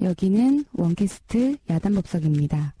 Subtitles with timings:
[0.00, 2.74] 여기는 원캐스트 야단법석입니다.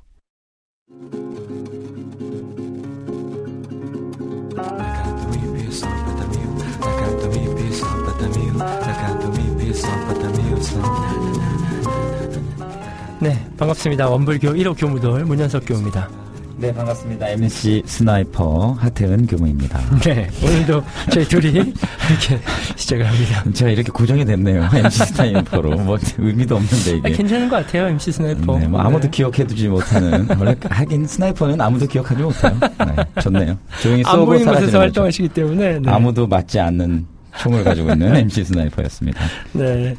[13.20, 14.08] 네, 반갑습니다.
[14.08, 16.10] 원불교 1호 교무돌 문현석 교무입니다.
[16.62, 17.28] 네, 반갑습니다.
[17.30, 19.80] MC 스나이퍼 하태은 교무입니다.
[20.04, 20.80] 네, 오늘도
[21.10, 21.74] 저희 둘이 이렇게
[22.76, 23.42] 시작을 합니다.
[23.52, 24.68] 제가 이렇게 고정이 됐네요.
[24.72, 25.70] MC 스나이퍼로.
[25.78, 27.16] 뭐 의미도 없는데 아, 이게.
[27.16, 28.58] 괜찮은 것 같아요, MC 스나이퍼.
[28.60, 29.10] 네, 뭐 아무도 네.
[29.10, 32.56] 기억해두지 못하는 원래 하긴 스나이퍼는 아무도 기억하지 못해요.
[32.60, 33.58] 네, 좋네요.
[33.82, 34.78] 조용히 안 쏘고 사라지는.
[34.78, 35.80] 활동하시기 때문에.
[35.80, 35.90] 네.
[35.90, 37.06] 아무도 맞지 않는
[37.38, 39.20] 총을 가지고 있는 MC 스나이퍼였습니다.
[39.54, 39.96] 네.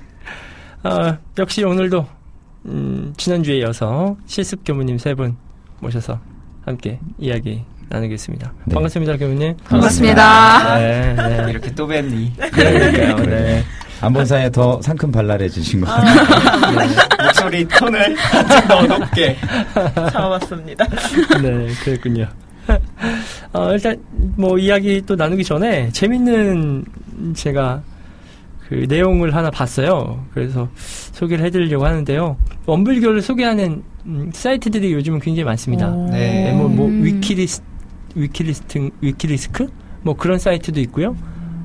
[0.83, 2.05] 아, 역시 오늘도,
[2.67, 5.35] 음, 지난주에 이어서 실습 교무님 세 분
[5.81, 6.17] 모셔서
[6.65, 8.53] 함께 이야기 나누겠습니다.
[8.65, 8.73] 네.
[8.73, 9.55] 반갑습니다, 교무님.
[9.67, 10.77] 반갑습니다.
[10.79, 11.45] 네, 네.
[11.51, 12.33] 이렇게 또 뵙니.
[12.37, 13.63] 그러니까요, 네.
[14.01, 16.89] 안본 사이에 더 상큼 발랄해지신 것 같아요.
[17.23, 18.15] 목소리 톤을
[18.67, 19.37] 더 높게.
[20.11, 20.85] 잡았습니다.
[21.41, 22.27] 네, 그랬군요.
[23.53, 24.01] 어, 일단,
[24.35, 26.83] 뭐, 이야기 또 나누기 전에, 재밌는,
[27.35, 27.81] 제가,
[28.73, 30.25] 그, 내용을 하나 봤어요.
[30.33, 32.37] 그래서, 소개를 해드리려고 하는데요.
[32.65, 35.91] 원불교를 소개하는, 음, 사이트들이 요즘은 굉장히 많습니다.
[36.09, 36.45] 네.
[36.45, 37.03] 네, 뭐, 뭐, 음.
[37.03, 37.61] 위키리스,
[38.15, 39.67] 위키리스트, 위키리스크?
[40.01, 41.15] 뭐, 그런 사이트도 있고요.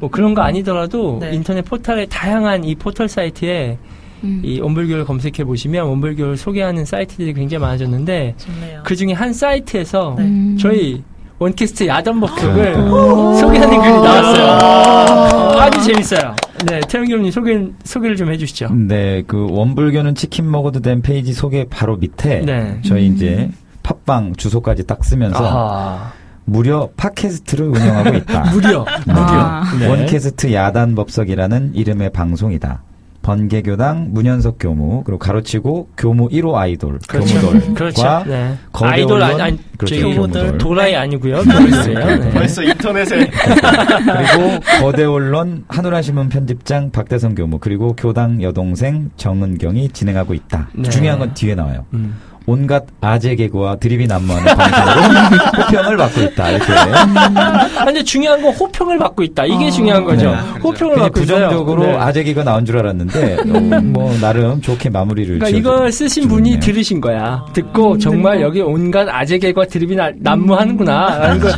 [0.01, 1.35] 뭐, 그런 거 아니더라도, 네.
[1.35, 3.79] 인터넷 포털에, 다양한 이 포털 사이트에,
[4.25, 4.43] 음.
[4.45, 8.83] 이 원불교를 검색해 보시면, 원불교를 소개하는 사이트들이 굉장히 많아졌는데, 좋네요.
[8.85, 10.25] 그 중에 한 사이트에서 네.
[10.25, 10.57] 음.
[10.61, 11.03] 저희
[11.39, 13.35] 원캐스트 야단법석을 오.
[13.35, 15.61] 소개하는 글이 나왔어요.
[15.61, 16.35] 아주 재밌어요.
[16.67, 18.71] 네, 태은 교무님 소개, 소개를 좀 해주시죠.
[18.75, 22.81] 네, 그 원불교는 치킨 먹어도 된 페이지 소개 바로 밑에 네.
[22.85, 23.15] 저희 음.
[23.15, 23.51] 이제
[23.85, 26.13] 팟빵 주소까지 딱 쓰면서 아하.
[26.45, 28.51] 무려 팟캐스트를 운영하고 있다.
[28.53, 28.85] 무려.
[29.09, 29.63] 아.
[29.79, 29.87] 네.
[29.87, 32.83] 원캐스트 야단법석이라는 이름의 방송이다.
[33.29, 37.41] 번개교당 문현석 교무 그리고 가로치고 교무 1호 아이돌 그렇죠.
[37.41, 38.25] 교무돌과 그렇죠.
[38.27, 38.55] 네.
[38.73, 40.57] 거대 아이돌 아니, 언론, 아니 그렇죠, 교무돌.
[40.57, 41.43] 도라이 아니고요.
[41.45, 41.95] 교무였어요.
[41.95, 42.31] 네.
[42.31, 50.33] 벌써 인터넷에 그리고 거대 언론 한우라 신문 편집장 박대성 교무 그리고 교당 여동생 정은경이 진행하고
[50.33, 50.71] 있다.
[50.73, 50.89] 네.
[50.89, 51.85] 중요한 건 뒤에 나와요.
[51.93, 52.17] 음.
[52.49, 55.03] 온갖 아재 개그와 드립이 난무하는 방송으로
[55.67, 56.49] 호평을 받고 있다.
[56.51, 59.45] 이렇게 아, 근데 중요한 건 호평을 받고 있다.
[59.45, 59.71] 이게 아.
[59.71, 60.31] 중요한 거죠.
[60.31, 60.37] 네.
[60.65, 61.37] 호평을 받고 있어요.
[61.49, 61.95] 부정적으로 네.
[61.97, 66.61] 아재 개그 나온 줄 알았는데 어, 뭐 나름 좋게 마무리를 그러니까 이걸 쓰신 분이 주네요.
[66.61, 67.45] 들으신 거야.
[67.53, 71.19] 듣고 정말 여기 온갖 아재 개과 드립이 나- 난무하는구나.
[71.19, 71.53] 라는 걸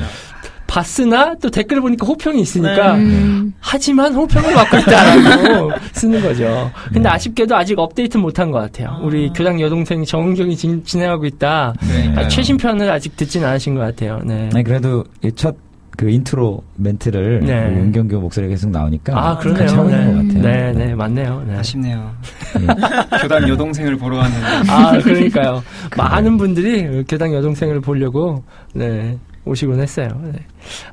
[0.71, 3.53] 봤으나 또 댓글을 보니까 호평이 있으니까 음.
[3.59, 6.71] 하지만 호평을 받고 있다라고 쓰는 거죠.
[6.93, 9.01] 근데 아쉽게도 아직 업데이트 못한 것 같아요.
[9.03, 11.75] 우리 교장 여동생 정은경이 진, 진행하고 있다.
[12.15, 14.21] 아, 최신 편을 아직 듣진 않으신 것 같아요.
[14.25, 14.49] 네.
[14.55, 17.67] 아니 그래도 이첫그 인트로 멘트를 네.
[17.67, 19.63] 우리 은경교 목소리가 계속 나오니까 아, 그러네요.
[19.65, 20.41] 같이 하고 있는 것 네.
[20.41, 20.73] 같아요.
[20.73, 21.45] 네, 네, 맞네요.
[21.49, 21.57] 네.
[21.57, 22.13] 아쉽네요.
[22.61, 23.19] 예.
[23.21, 24.71] 교당 여동생을 보러 왔는데.
[24.71, 25.63] 아, 그러니까요.
[25.97, 30.09] 많은 분들이 교당 여동생을 보려고, 네, 오시곤 했어요.
[30.23, 30.33] 네.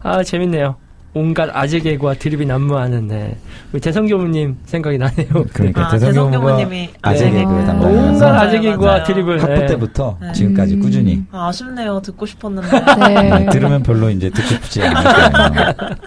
[0.01, 0.75] 아, 재밌네요.
[1.13, 3.37] 온갖 아재 개그와 드립이 난무하는, 네.
[3.71, 5.27] 우리 대성교무님 생각이 나네요.
[5.51, 7.39] 그러니까 아, 대성교무님이 아재 네.
[7.39, 7.65] 개그 아.
[7.65, 9.03] 담당이라서 온갖 아재 개그와.
[9.03, 9.41] 드립을.
[9.41, 9.65] 학부 네.
[9.65, 10.31] 때부터 네.
[10.33, 10.79] 지금까지 음.
[10.79, 11.99] 꾸준히 아, 아쉽네요.
[12.01, 12.69] 듣고 싶었는데.
[12.99, 13.39] 네.
[13.39, 14.93] 네, 들으면 별로 이제 듣고 싶지 거예요.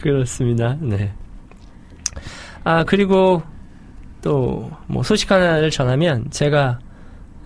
[0.00, 0.76] 그렇습니다.
[0.80, 1.12] 네.
[2.64, 3.42] 아, 그리고
[4.22, 6.78] 또, 뭐, 소식 하나를 전하면, 제가,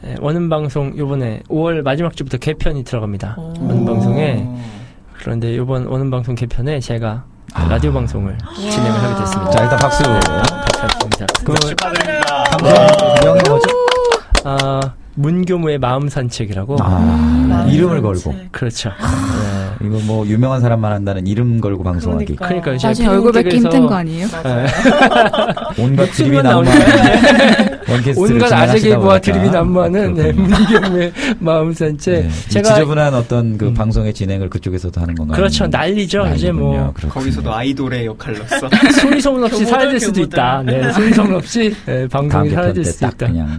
[0.04, 3.34] 예, 원음 방송 요번에 5월 마지막 주부터 개편이 들어갑니다.
[3.38, 3.54] 오.
[3.60, 4.46] 원음 방송에.
[5.18, 7.68] 그런데 요번 원음 방송 개편에 제가 아.
[7.68, 9.50] 라디오 방송을 진행을 하게 됐습니다.
[9.50, 10.02] 자 일단 박수.
[10.04, 11.26] 감사합니다.
[11.44, 12.44] 그, 축하드립니다.
[13.24, 13.68] 명이 뭐죠?
[14.44, 14.80] 아,
[15.14, 16.76] 문교무의 마음 산책이라고.
[16.80, 17.68] 아, 음.
[17.68, 18.90] 이름을 걸고 그렇죠.
[18.90, 19.57] 네.
[19.84, 22.36] 이거 뭐 유명한 사람만 한다는 이름 걸고 방송하기.
[22.36, 22.46] 그러니까.
[22.48, 24.26] 그러니까 이제 나중에 얼굴 뵙기 힘든 거 아니에요?
[25.78, 26.36] 온갖 드립이
[27.88, 29.20] 원캐스트를 온갖 아재 진행하시다 개그와 보니까.
[29.20, 30.32] 드립이 난무하는 네.
[30.32, 32.14] 문교무의 마음 산책.
[32.22, 33.74] 네, 이 제가 지저분한 어떤 그 음.
[33.74, 35.36] 방송의 진행을 그쪽에서도 하는 건가요?
[35.36, 35.66] 그렇죠.
[35.66, 36.26] 난리죠.
[36.34, 36.92] 이제 뭐 난리군요.
[36.94, 37.12] 그렇군요.
[37.14, 38.68] 거기서도 아이돌의 역할로서.
[39.00, 40.20] 소리 소문 없이 교무들, 사라질 수도.
[40.20, 40.62] 있다.
[40.66, 43.26] 네, 소리 소문 없이 네, 방송이 사라질 때 수도 딱 있다.
[43.26, 43.58] 그냥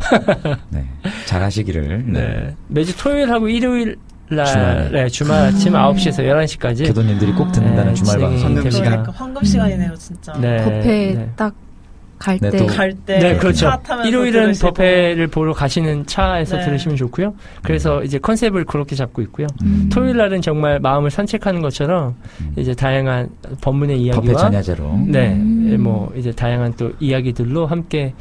[0.69, 0.86] 네,
[1.25, 2.19] 잘하시기를 네.
[2.21, 2.56] 네.
[2.68, 3.98] 매주 토요일하고 일요일
[4.30, 4.90] 날 주말에.
[4.92, 8.70] 네, 주말 아침 9시에서 11시까지 교도님들이 꼭 듣는다는 네, 주말 방송.
[8.70, 8.90] 시간.
[8.90, 10.34] 그러니까 황금 시간이네요, 진짜.
[10.34, 10.64] 네.
[10.64, 11.30] 법회 네.
[11.36, 12.58] 딱갈 네, 때.
[12.58, 13.20] 또갈 때.
[13.20, 13.72] 네, 그렇죠.
[14.06, 14.54] 일요일은.
[14.62, 16.66] 법회를 보러 가시는 차에서 네.
[16.66, 17.34] 들으시면 좋고요.
[17.64, 19.48] 그래서 이제 컨셉을 그렇게 잡고 있고요.
[19.64, 19.90] 음.
[19.92, 22.54] 토요일 날은 정말 마음을 산책하는 것처럼 음.
[22.56, 23.30] 이제 다양한
[23.62, 25.00] 법문의 법회 이야기와 전야제로.
[25.08, 25.78] 네, 음.
[25.80, 28.14] 뭐 이제 다양한 또 이야기들로 함께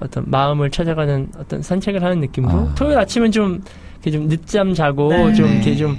[0.00, 2.74] 어떤 마음을 찾아가는 어떤 산책을 하는 느낌으로 아.
[2.74, 3.62] 토요일 아침은 좀
[4.02, 5.34] 이렇게 좀 늦잠 자고 네.
[5.34, 5.54] 좀 네.
[5.54, 5.96] 이렇게 좀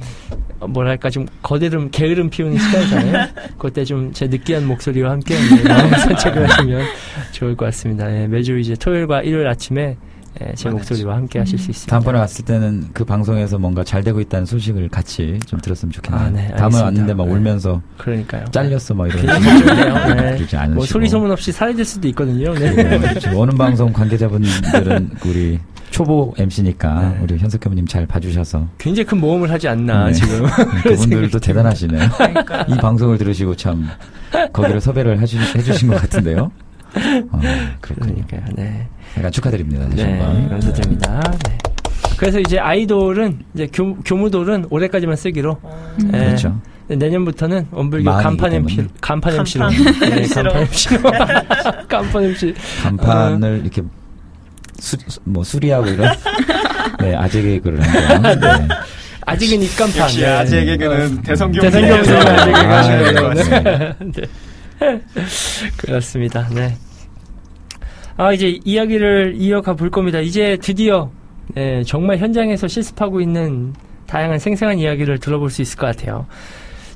[0.59, 3.27] 어, 뭐랄까 좀 거대름 게으름 피우는 시간이잖아요.
[3.57, 6.85] 그때 좀 제 느끼한 목소리와 함께 네, 마음 산책을 하시면
[7.31, 8.13] 좋을 것 같습니다.
[8.13, 9.97] 예, 매주 이제 토요일과 일요일 아침에
[10.41, 10.77] 예, 제 맞아요.
[10.77, 11.91] 목소리와 함께 하실 수 있습니다.
[11.91, 16.25] 다음번에 왔을 때는 그 방송에서 뭔가 잘 되고 있다는 소식을 같이 좀 들었으면 좋겠네요.
[16.25, 16.81] 아, 네, 다음에.
[16.81, 17.33] 왔는데 막 네.
[17.33, 19.25] 울면서 그러니까 잘렸어 막 이런.
[19.25, 20.35] 네.
[20.37, 20.73] 그러지 않으시고.
[20.75, 22.53] 뭐 소리 소문 없이 사라질 수도 있거든요.
[22.55, 22.73] 네.
[22.73, 25.59] 그리고 지금 오는 방송 관계자분들은 우리
[25.93, 27.19] 초보 MC니까 네.
[27.21, 30.13] 우리 현석 교수님 잘 봐주셔서 굉장히 큰 모험을 하지 않나 네.
[30.13, 30.43] 지금.
[30.81, 32.01] 그분들도 대단하시네요.
[32.67, 33.87] 이 방송을 들으시고 참
[34.51, 36.51] 거기를 섭외를 해주, 해주신 것 같은데요.
[37.31, 37.39] 어,
[37.79, 38.15] 그렇군요.
[38.15, 38.41] 그러니까요.
[38.55, 38.87] 네.
[39.17, 39.87] 약간 축하드립니다.
[39.87, 40.49] 다시 네, 한번.
[40.49, 41.21] 감사드립니다.
[41.47, 41.57] 네.
[42.17, 46.25] 그래서 이제 아이돌은 이제 교, 교무돌은 올해까지만 쓰기로 어, 네.
[46.25, 46.59] 그렇죠.
[46.87, 48.87] 내년부터는 원불교 간판 MC.
[48.99, 50.51] 간판 MC로 간판 네, MC로.
[50.51, 51.01] 간판 MC로
[51.87, 53.83] 간판 MC 간판을 이렇게
[54.79, 56.09] 수, 수- 뭐 수리하고 이런
[56.99, 58.67] 네 아재 개그를 한거요 네.
[59.25, 60.27] 아직은 입간판 역시 네.
[60.27, 63.27] 아재 개그는 대성경 대성경 선생님 아재 개그 아, 하시는 네, 걸로.
[63.29, 63.95] 맞습니다.
[63.99, 65.01] 네.
[65.77, 66.47] 그렇습니다.
[66.53, 66.75] 네.
[68.17, 70.19] 아 이제 이야기를 이어가 볼 겁니다.
[70.19, 71.09] 이제 드디어
[71.55, 73.73] 네, 정말 현장에서 실습하고 있는
[74.07, 76.27] 다양한 생생한 이야기를 들어볼 수 있을 것 같아요.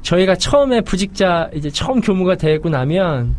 [0.03, 3.35] 저희가 처음에 부직자 이제 처음 교무가 되고 나면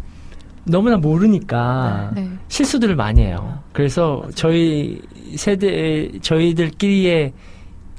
[0.64, 2.28] 너무나 모르니까 네.
[2.48, 3.60] 실수들을 많이 해요.
[3.72, 5.00] 그래서 저희
[5.36, 7.32] 세대 저희들끼리의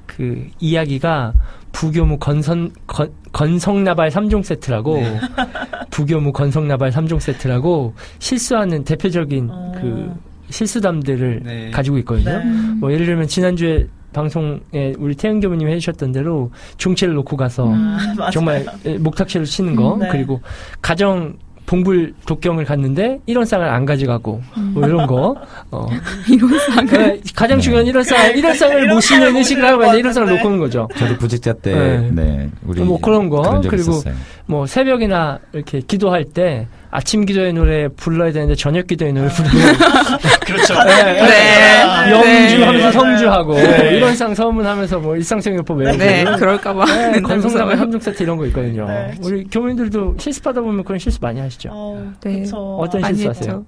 [0.05, 1.33] 그 이야기가
[1.71, 5.01] 부교무 건선 건, 건성나발 3종 세트라고
[5.91, 9.71] 부교무 건성나발 3종 세트라고 실수하는 대표적인 어.
[9.75, 10.11] 그
[10.49, 11.71] 실수담들을 네.
[11.71, 12.39] 가지고 있거든요.
[12.39, 12.45] 네.
[12.79, 17.97] 뭐 예를 들면 지난주에 방송에 우리 태영 교무님이 해주셨던 대로 종치를 놓고 가서 음.
[18.17, 18.31] 맞아요.
[18.31, 20.07] 정말 예, 목탁치를 치는 거 음, 네.
[20.11, 20.41] 그리고
[20.81, 21.37] 가정
[21.69, 24.41] 봉불 독경을 갔는데 일원상을 안 가져가고
[24.73, 25.35] 뭐 이런 거
[25.69, 25.87] 어.
[26.27, 26.87] 이런 상을.
[26.87, 30.87] 그 가장 중요한 일원상 일원상을 못 신는 의식을 하고 있는데 일원상을 놓고 오는 거죠.
[30.97, 32.09] 저도 부직자 때 네.
[32.11, 34.15] 네, 우리 뭐 그런 거, 그런 적 그리고 있었어요.
[34.47, 39.57] 뭐 새벽이나 이렇게 기도할 때 아침 기도의 노래 불러야 되는데 저녁 기도의 노래 부르고
[40.45, 40.73] 그렇죠.
[40.83, 42.91] 네, 영주하면서 네.
[42.91, 46.85] 성주하고 일원상 서문하면서 뭐 일상생활법 외우고 네, 그럴까봐.
[46.85, 48.87] 네, 건성나발 함정 세트 이런 거 있거든요.
[48.87, 49.13] 네.
[49.21, 51.69] 우리 교민들도 실습하다 보면 그런 실수 많이 하시죠.
[51.71, 52.41] 어, 네.
[52.41, 52.77] 그쵸.
[52.77, 53.03] 어떤?
[53.05, 53.65] 했죠.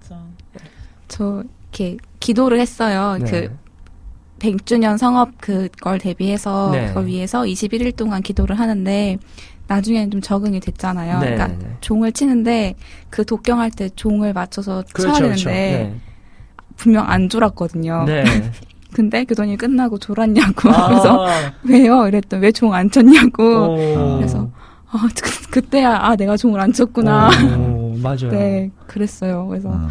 [1.08, 3.18] 저 이렇게 기도를 했어요.
[3.22, 3.30] 네.
[3.30, 3.58] 그
[4.40, 6.88] 100주년 성업 그걸 대비해서 네.
[6.88, 9.18] 그걸 위해서 21일 동안 기도를 하는데
[9.76, 11.20] 나중에는 좀 적응이 됐잖아요.
[11.20, 11.78] 네, 그러니까 네.
[11.82, 12.76] 종을 치는데
[13.10, 16.00] 그 독경할 때 종을 맞춰서 쳐야 그렇죠, 되는데 그렇죠.
[16.76, 18.04] 분명 안 졸았거든요.
[18.06, 18.24] 네.
[18.24, 18.52] 네.
[18.94, 21.26] 근데 교도님 끝나고 졸았냐고 아, 그래서
[21.64, 22.08] 왜요?
[22.08, 23.44] 이랬더니 왜 종 안 쳤냐고.
[23.76, 24.18] 오.
[24.18, 24.50] 그래서
[24.92, 27.30] 아 그, 그때야 아 내가 종을 안 쳤구나.
[27.58, 28.28] 오, 맞아요.
[28.36, 29.48] 네 그랬어요.
[29.48, 29.88] 그래서 어.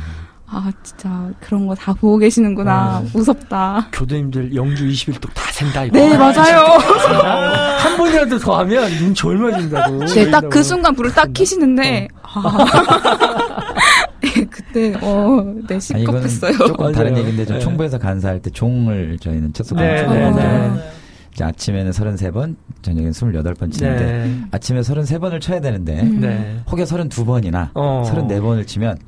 [0.53, 3.11] 아 진짜 그런 거 다 보고 계시는구나 네.
[3.15, 3.87] 무섭다.
[3.93, 5.97] 교도님들 영주 21도 다 센다 이거.
[5.97, 6.65] 네 맞아요.
[7.79, 10.05] 한 번이라도 더 하면 눈 졸며진다고.
[10.05, 12.65] 네딱 그 순간 불을 딱 키시는데 아.
[14.23, 16.53] 네, 그때 어네 이거는 시겁했어요.
[16.59, 16.93] 조금.
[16.93, 17.61] 다른 얘기인데 저 네.
[17.61, 19.87] 총부에서 간사할 때 종을 저희는 쳤었거든요.
[19.89, 20.91] 네, 네, 네, 네.
[21.33, 24.41] 이제 아침에는 33번, 저녁에는 28번 치는데 네.
[24.51, 26.21] 아침에 33번을 쳐야 되는데 음.
[26.21, 26.57] 네.
[26.71, 28.03] 혹여 32번이나 어.
[28.05, 28.99] 34번을 치면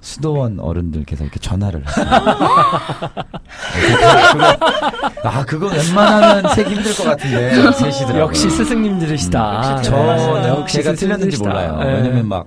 [0.00, 1.82] 수도원 어른들께서 이렇게 전화를
[5.24, 8.22] 아, 그거 웬만하면 세기 힘들 것 같은데, 셋이더라고요.
[8.22, 9.76] 역시 스승님들이시다.
[9.78, 11.38] 역시 저는 역시 제가 틀렸는지.
[11.38, 11.76] 몰라요.
[11.78, 11.92] 네.
[11.94, 12.46] 왜냐면 막,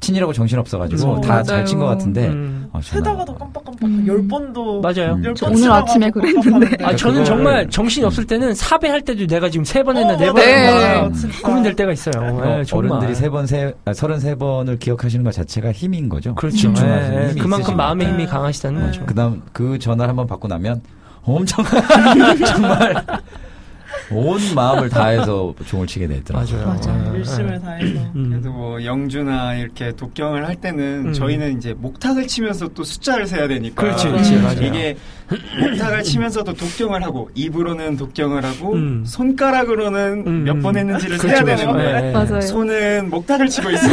[0.00, 1.20] 친이라고 정신없어가지고 음.
[1.20, 1.64] 다 잘.
[1.64, 2.68] 친 것 같은데, 음.
[2.72, 2.80] 어.
[2.82, 4.04] 세다가도 깜빡깜빡 음.
[4.06, 5.14] 열 번도 맞아요.
[5.14, 5.24] 음.
[5.24, 6.84] 열저번 오늘 아침에 그랬는데.
[6.84, 10.16] 아, 저는 정말 정신이 없을 때는 사배 할 때도 내가 지금 세 번 했나 어,
[10.16, 10.66] 네번 네.
[10.66, 11.42] 했나 진짜.
[11.46, 12.12] 고민될 때가 있어요.
[12.16, 12.90] 어, 네, 정말.
[12.92, 16.34] 어른들이 세 번, 세, 아, 33번을 기억하시는 것 자체가 힘인 거죠.
[16.34, 16.72] 그렇죠.
[16.72, 18.08] 네, 힘이 그만큼 마음의.
[18.08, 18.86] 힘이 강하시다는 네.
[18.86, 19.04] 거죠.
[19.06, 20.80] 그 다음 그 전화를 한번 받고 나면
[21.22, 21.64] 엄청
[22.46, 23.04] 정말
[24.12, 26.56] 온 마음을 다해서 종을 치게 되더라고요.
[26.66, 26.78] 맞아요.
[26.80, 27.12] 맞아요.
[27.12, 27.18] 네.
[27.18, 28.00] 일심을 다해서.
[28.16, 28.28] 음.
[28.30, 31.12] 그래도 뭐 영주나 이렇게 독경을 할 때는 음.
[31.12, 34.42] 저희는 이제 목탁을 치면서 또 숫자를 세야 되니까 그렇지, 그렇지, 음.
[34.42, 34.60] 맞아요.
[34.62, 34.96] 이게
[35.60, 39.04] 목탁을 치면서도 독경을 하고 입으로는 독경을 하고 음.
[39.06, 40.44] 손가락으로는 음.
[40.44, 41.72] 몇번 했는지를 그렇죠, 세야 그렇죠.
[41.72, 42.12] 되는데 네.
[42.12, 42.40] 맞아요.
[42.40, 43.88] 손은 목탁을 치고 있어.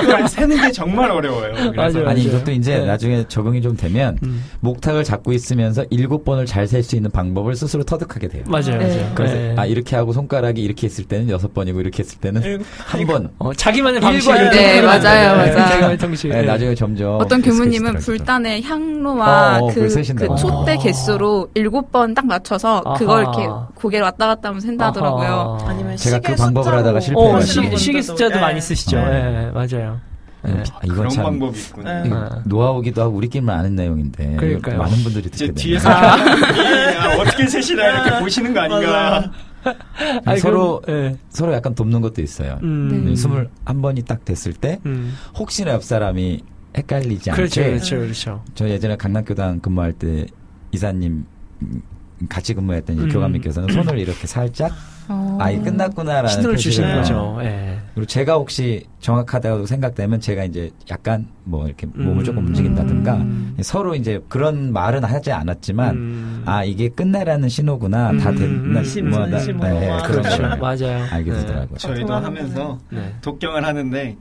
[0.00, 1.54] 그걸 세는 게 정말 어려워요.
[1.72, 2.08] 그래서 맞아요.
[2.08, 2.86] 아니 이것도 이제 네.
[2.86, 4.44] 나중에 적응이 좀 되면 음.
[4.60, 8.44] 목탁을 잡고 있으면서 일곱 번을 잘 셀 수 있는 방법을 스스로 터득하게 돼요.
[8.46, 8.86] 맞아요, 네.
[8.88, 9.12] 맞아요.
[9.14, 9.54] 그래서 네.
[9.58, 13.30] 아 이렇게 하고 손가락이 이렇게 했을 때는 여섯 번이고 이렇게 했을 때는 일곱- 한 번.
[13.38, 14.20] 어, 자기만의 일.
[14.50, 15.36] 네, 맞아요.
[15.36, 15.56] 맞아요.
[15.56, 16.28] 자기만의 방식.
[16.28, 17.96] 네, 나중에 점점 어떤 교무님은.
[17.98, 19.88] 불단의 향로와 어, 어, 그.
[19.88, 20.76] 그 촛대 아.
[20.78, 22.94] 개수로 일곱 번 딱 맞춰서 아하.
[22.96, 25.58] 그걸 이렇게 고개를 왔다 갔다 하면서 센다더라고요.
[25.60, 25.70] 아하.
[25.70, 27.00] 아니면 제가 그 방법을 숫자로 하다가 어.
[27.40, 28.40] 시, 하시는 시계 숫자도 예.
[28.40, 28.96] 많이 쓰시죠.
[28.96, 29.04] 네.
[29.04, 30.00] 네, 맞아요.
[30.42, 30.62] 네, 네.
[30.72, 32.02] 아, 이건 그런 참 방법이 있구나.
[32.02, 32.10] 네.
[32.12, 32.28] 아.
[32.44, 34.78] 노하우기도 하고 우리끼리만 아는 내용인데 그러니까요.
[34.78, 37.00] 많은 분들이 듣게 뒤에서 되네요.
[37.00, 39.16] 아, 어떻게 셋이나 이렇게 보시는 거 아닌가.
[39.16, 39.30] 아
[40.34, 41.16] 니, 서로 그럼, 예.
[41.28, 42.58] 서로 약간 돕는 것도 있어요.
[42.62, 43.04] 음.
[43.06, 43.16] 네.
[43.16, 45.14] 스물 한 번이 딱 됐을 때 음.
[45.36, 46.42] 혹시나 옆 사람이
[46.76, 48.44] 헷갈리지 않게 그렇죠, 그렇죠, 그렇죠.
[48.54, 50.26] 저 예전에 강남교당 근무할 때
[50.72, 51.24] 이사님
[51.62, 51.82] 음,
[52.28, 53.08] 같이 근무했던 이 음.
[53.08, 54.72] 교감님께서는 손을 이렇게 살짝
[55.08, 55.38] 어.
[55.40, 57.38] 아, 이 끝났구나라는 신호를 주시는 거죠.
[57.42, 57.78] 예.
[57.94, 62.24] 그리고 제가 혹시 정확하다고 생각되면 제가 이제 약간 뭐 이렇게 몸을 음.
[62.24, 63.56] 조금 움직인다든가 음.
[63.62, 66.42] 서로 이제 그런 말은 하지 않았지만 음.
[66.44, 68.36] 아 이게 끝내라는 신호구나 다 음.
[68.36, 70.02] 됐나 의심, 뭐, 나- 의심으로 네, 막.
[70.06, 70.42] 그렇죠.
[70.60, 71.06] 맞아요.
[71.10, 71.38] 알게 네.
[71.38, 71.78] 되더라고요.
[71.78, 73.14] 저희도 하면서 네.
[73.22, 74.16] 독경을 하는데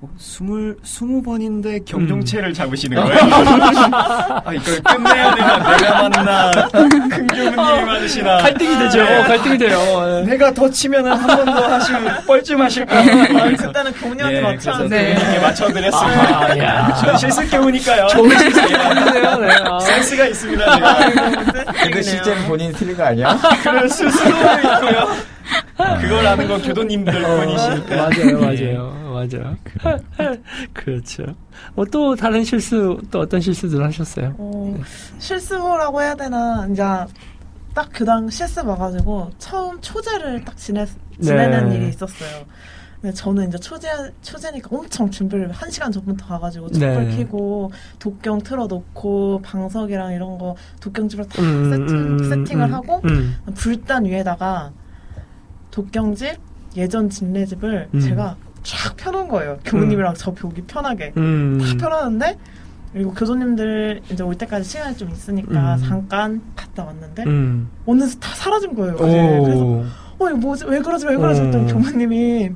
[0.00, 1.84] 어, 스물 스무 번인데 음.
[1.84, 3.18] 경종체를 잡으시는 거예요.
[4.44, 8.98] 아 이걸 끝내야 되나 내가 맞나 큰 교무님이 맞으시나 갈등이 되죠.
[9.02, 9.22] 네.
[9.22, 9.78] 갈등이 돼요.
[10.26, 10.30] 예.
[10.30, 13.02] 내가 더 치면은 한 번 더 하시면 뻘쭘하실까 아,
[13.56, 14.78] 그때는 교훈이한테 예, 맞춰.
[14.88, 15.38] 네.
[15.40, 16.46] 맞춰드렸습니다.
[16.46, 16.94] 아, 야.
[17.00, 18.06] 전 실습 교무니까요.
[18.08, 19.38] 좋은 실수네요.
[19.38, 19.50] 네.
[19.64, 19.78] 아.
[19.80, 20.74] 센스가 있습니다.
[20.74, 21.72] 제가.
[21.82, 23.38] 근데 실제로 본인이 틀린 거 아니야?
[23.62, 25.36] 그럴 수도 있고요.
[26.00, 27.96] 그걸 아는 건 교도님들 뿐이시니까.
[27.96, 29.56] 맞아요, 맞아요, 맞아요.
[30.72, 31.24] 그렇죠.
[31.74, 34.34] 뭐또 다른 실수, 또 어떤 실수들 하셨어요?
[34.38, 34.76] 어,
[35.18, 36.82] 실습이라고 해야 되나 이제
[37.76, 40.86] 딱 교당 실습 와가지고 처음 초제를 딱 지내,
[41.20, 41.76] 지내는 네.
[41.76, 42.46] 일이 있었어요.
[43.02, 43.88] 근데 저는 이제 초제
[44.22, 46.78] 초제니까 엄청 준비를 한 시간 전부터 가가지고 네.
[46.78, 53.02] 촛불 켜고 독경 틀어놓고 방석이랑 이런 거 독경집을 다 음, 세팅, 음, 세팅을 음, 하고
[53.04, 53.36] 음.
[53.54, 54.72] 불단 위에다가
[55.70, 56.38] 독경집
[56.78, 58.00] 예전 진례집을 음.
[58.00, 59.58] 제가 쫙 펴놓은 거예요.
[59.66, 61.12] 교우님이랑 저 보기 편하게.
[61.18, 61.58] 음.
[61.58, 62.38] 다 펴놨는데
[62.96, 65.82] 그리고 교수님들 이제 올 때까지 시간이 좀 있으니까 음.
[65.86, 67.68] 잠깐 갔다 왔는데 음.
[67.84, 68.94] 어느새 다 사라진 거예요.
[68.94, 69.40] 어제.
[69.44, 69.84] 그래서 오.
[70.18, 71.74] 어 이거 뭐지 왜 그러지 왜 그러지 했더니 음.
[71.74, 72.52] 교무님이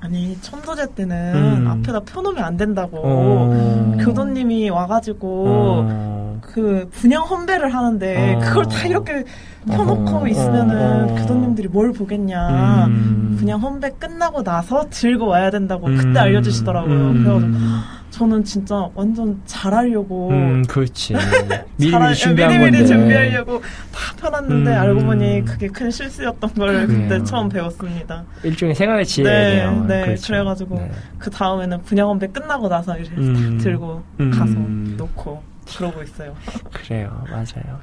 [0.00, 1.68] 아니 천도제 때는 음.
[1.68, 3.96] 앞에다 펴놓으면 안 된다고 어.
[4.00, 6.40] 교도님이 와가지고 어.
[6.42, 8.40] 그 분양 헌배를 하는데 어.
[8.40, 9.22] 그걸 다 이렇게
[9.66, 10.28] 펴놓고 어.
[10.28, 11.14] 있으면은 어.
[11.16, 13.36] 교도님들이 뭘 보겠냐 음.
[13.38, 15.96] 분양 헌배 끝나고 나서 들고 와야 된다고 음.
[15.96, 16.94] 그때 알려주시더라고요.
[16.94, 17.24] 음.
[17.24, 21.14] 그래가지고 저는 진짜 완전 잘하려고 음, 그렇지.
[21.76, 22.70] 미리 잘하- 미리 준비한 미리.
[22.70, 24.76] 미리 준비하려고 다 펴놨는데 음.
[24.80, 27.08] 알고 보니 그게 큰 실수였던 걸 그래요.
[27.08, 28.22] 그때 처음 배웠습니다.
[28.44, 29.86] 일종의 생활의 지혜네요.
[29.86, 30.04] 네, 네.
[30.04, 30.26] 그렇죠.
[30.32, 30.90] 그래가지고 네.
[31.18, 33.56] 그 다음에는 분양 헌배 끝나고 나서 이렇게 음.
[33.58, 34.30] 딱 들고 음.
[34.30, 34.54] 가서
[34.96, 35.42] 놓고
[35.76, 36.34] 그러고 있어요.
[36.72, 37.80] 그래요, 맞아요.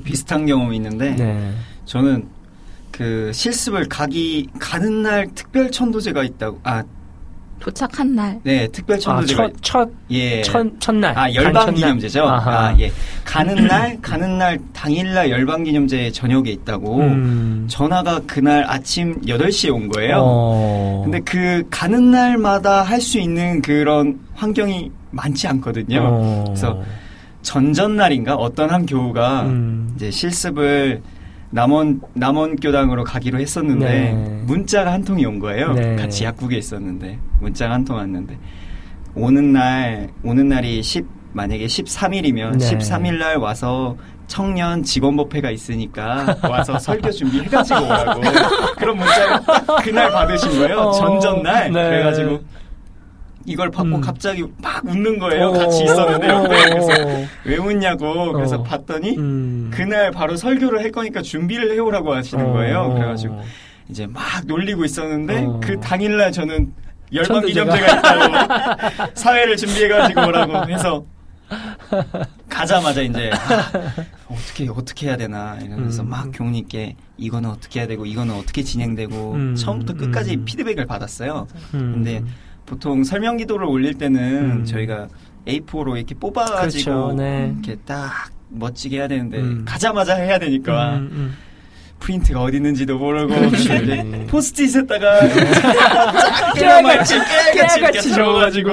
[0.00, 1.52] 비슷한 경험이 있는데 네.
[1.84, 2.26] 저는
[2.90, 6.82] 그 실습을 가기 가는 날 특별 천도제가 있다고 아
[7.58, 8.40] 도착한 날.
[8.42, 11.16] 네 특별 아, 천도제가 첫, 첫, 예 첫, 첫날.
[11.16, 11.72] 아 열방.
[11.74, 12.24] 기념제죠.
[12.28, 12.50] 아하.
[12.70, 12.90] 아 예.
[13.24, 17.66] 가는 날 가는 날 당일 날 열방 기념제 저녁에 있다고 음.
[17.70, 20.16] 전화가 그날 아침 8시에 온 거예요.
[20.20, 21.02] 어.
[21.04, 26.00] 근데 그 가는 날마다 할 수 있는 그런 환경이 많지 않거든요.
[26.02, 26.44] 어.
[26.48, 26.82] 그래서
[27.42, 29.92] 전전날인가 어떤 한 교우가 음.
[29.96, 31.02] 이제 실습을
[31.50, 34.12] 남원 남원 교당으로 가기로 했었는데 네.
[34.46, 35.72] 문자가 한 통이 온 거예요.
[35.74, 35.96] 네.
[35.96, 38.38] 같이 약국에 있었는데 문자가 한 통 왔는데
[39.14, 42.70] 오는 날 오는 날이 10 만약에 13일이면 네.
[42.78, 43.96] 13일 날 와서
[44.28, 48.20] 청년 직원법회가 있으니까 와서 설교 준비해가지고 오라고
[48.78, 50.78] 그런 문자를 딱 그날 받으신 거예요.
[50.78, 50.92] 어.
[50.92, 51.90] 전전날 네.
[51.90, 52.40] 그래가지고
[53.44, 54.00] 이걸 받고 음.
[54.00, 55.46] 갑자기 막 웃는 거예요.
[55.48, 55.52] 어.
[55.52, 57.26] 같이 있었는데 옆에 그래서 어.
[57.44, 58.62] 왜 웃냐고 그래서 어.
[58.62, 59.70] 봤더니 음.
[59.72, 62.52] 그날 바로 설교를 할 거니까 준비를 해오라고 하시는 어.
[62.52, 62.94] 거예요.
[62.94, 63.42] 그래가지고
[63.88, 65.60] 이제 막 놀리고 있었는데 어.
[65.62, 66.72] 그 당일날 저는
[67.12, 67.44] 열방.
[67.44, 71.04] 기념제가 있다고 사회를 준비해가지고 오라고 해서
[72.48, 73.70] 가자마자 이제 아,
[74.28, 76.08] 어떻게 어떻게 해야 되나 이러면서 음.
[76.08, 79.54] 막 교우님께 이거는 어떻게 해야 되고 이거는 어떻게 진행되고 음.
[79.54, 80.44] 처음부터 끝까지 음.
[80.44, 81.46] 피드백을 받았어요.
[81.74, 81.92] 음.
[81.94, 82.22] 근데
[82.66, 84.64] 보통 설명 기도를 올릴 때는 음.
[84.64, 85.08] 저희가
[85.46, 87.14] A4로 이렇게 뽑아가지고 그렇죠.
[87.16, 87.52] 네.
[87.54, 89.64] 이렇게 딱 멋지게 해야 되는데 음.
[89.66, 91.36] 가자마자 해야 되니까 음, 음.
[92.00, 93.62] 프린트가 어디 있는지도 모르고 그렇지.
[93.64, 95.20] 이제 포스트잇에다가
[96.54, 98.70] 깨알같이 깨알같이 깨알같이 적어가지고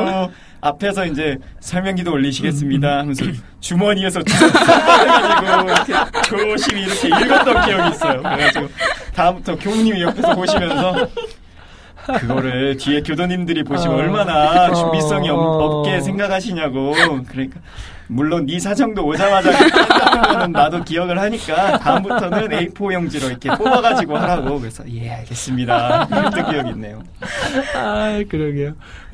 [0.61, 3.23] 앞에서 이제 설명기도 올리시겠습니다 하면서
[3.61, 5.93] 주머니에서 이렇게
[6.27, 8.21] 조심히 이렇게 읽었던 기억이 있어요.
[8.23, 8.67] 그래가지고
[9.15, 11.07] 다음부터 교무님이 옆에서 보시면서
[12.19, 13.99] 그거를 뒤에 교도님들이 보시면 어.
[13.99, 15.79] 얼마나 준비성이 없, 어.
[15.79, 16.93] 없게 생각하시냐고
[17.27, 17.59] 그러니까
[18.07, 19.51] 물론 네 사정도 오자마자
[20.23, 26.69] 거는 나도 기억을 하니까 다음부터는 A4 용지로 이렇게 뽑아가지고 하라고 그래서 예 알겠습니다 그랬던 기억이
[26.71, 27.03] 있네요
[27.75, 28.73] 아, 그러게요.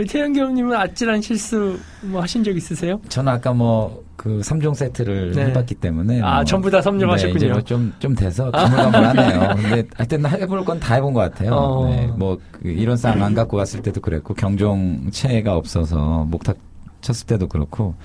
[0.10, 3.02] 태영 교수님은 아찔한 실수 뭐 하신 적 있으세요?
[3.10, 5.46] 저는 아까 뭐 그 3종 세트를 네.
[5.48, 7.34] 해봤기 때문에 아, 뭐 전부 다 섭렵하셨군요.
[7.34, 9.56] 네, 이제 뭐 좀 좀 돼서 가물가물하네요.
[9.56, 11.52] 근데 하여튼 해볼 건 다 해본 것 같아요.
[11.54, 11.90] 어.
[11.90, 16.58] 네, 뭐 그 이론상 안 갖고 왔을 때도 그랬고 경종체가 없어서 목탁
[17.02, 17.96] 쳤을 때도 그렇고.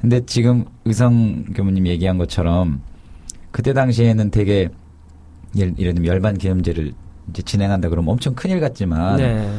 [0.00, 2.80] 근데 지금 의성 교무님 얘기한 것처럼
[3.50, 4.68] 그때 당시에는 되게
[5.56, 6.92] 예를, 예를 들면 열반 기념제를
[7.30, 9.50] 이제 진행한다 그러면 엄청 큰일 같지만 네.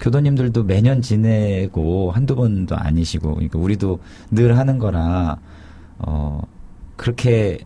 [0.00, 4.00] 교도님들도 매년 지내고 한두 번도 아니시고 그러니까 우리도
[4.32, 5.38] 늘 하는 거라
[5.98, 6.40] 어
[6.96, 7.58] 그렇게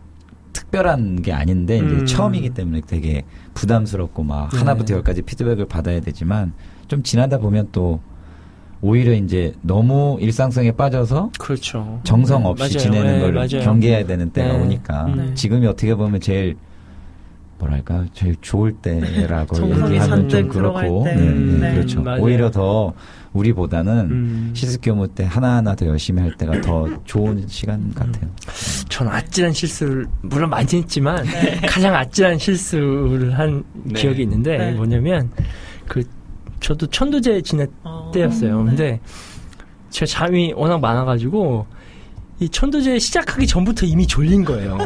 [0.53, 2.05] 특별한 게 아닌데 이제 음.
[2.05, 4.57] 처음이기 때문에 되게 부담스럽고 막 네.
[4.57, 6.53] 하나부터 열까지 피드백을 받아야 되지만
[6.87, 7.99] 좀 지나다 보면 또
[8.81, 11.99] 오히려 이제 너무 일상성에 빠져서 그렇죠.
[12.03, 12.77] 정성 없이 맞아요.
[12.77, 13.63] 지내는 네, 걸 맞아요.
[13.63, 14.63] 경계해야 되는 때가 네.
[14.63, 15.35] 오니까 음.
[15.35, 16.55] 지금이 어떻게 보면 제일
[17.59, 21.03] 뭐랄까 제일 좋을 때라고 얘기하면 좀 그렇고.
[21.05, 22.23] 네, 음, 네, 그렇죠 맞아요.
[22.23, 22.93] 오히려 더
[23.33, 24.51] 우리보다는 음.
[24.55, 28.27] 시스교무 때 하나하나 더 열심히 할 때가 더 좋은 시간 같아요.
[28.87, 31.23] 전 아찔한 실수를 물론 많이 했지만
[31.67, 33.99] 가장 아찔한 실수를 한 네.
[33.99, 34.71] 기억이 있는데 네.
[34.71, 35.29] 뭐냐면
[35.87, 36.03] 그
[36.59, 38.63] 저도 천도제 지낼 어, 때였어요.
[38.63, 38.69] 네.
[38.69, 38.99] 근데
[39.91, 41.67] 제가 잠이 워낙 많아가지고
[42.39, 44.77] 이 천도제 시작하기 전부터 이미 졸린 거예요.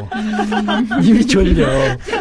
[1.03, 1.67] 이미 졸려.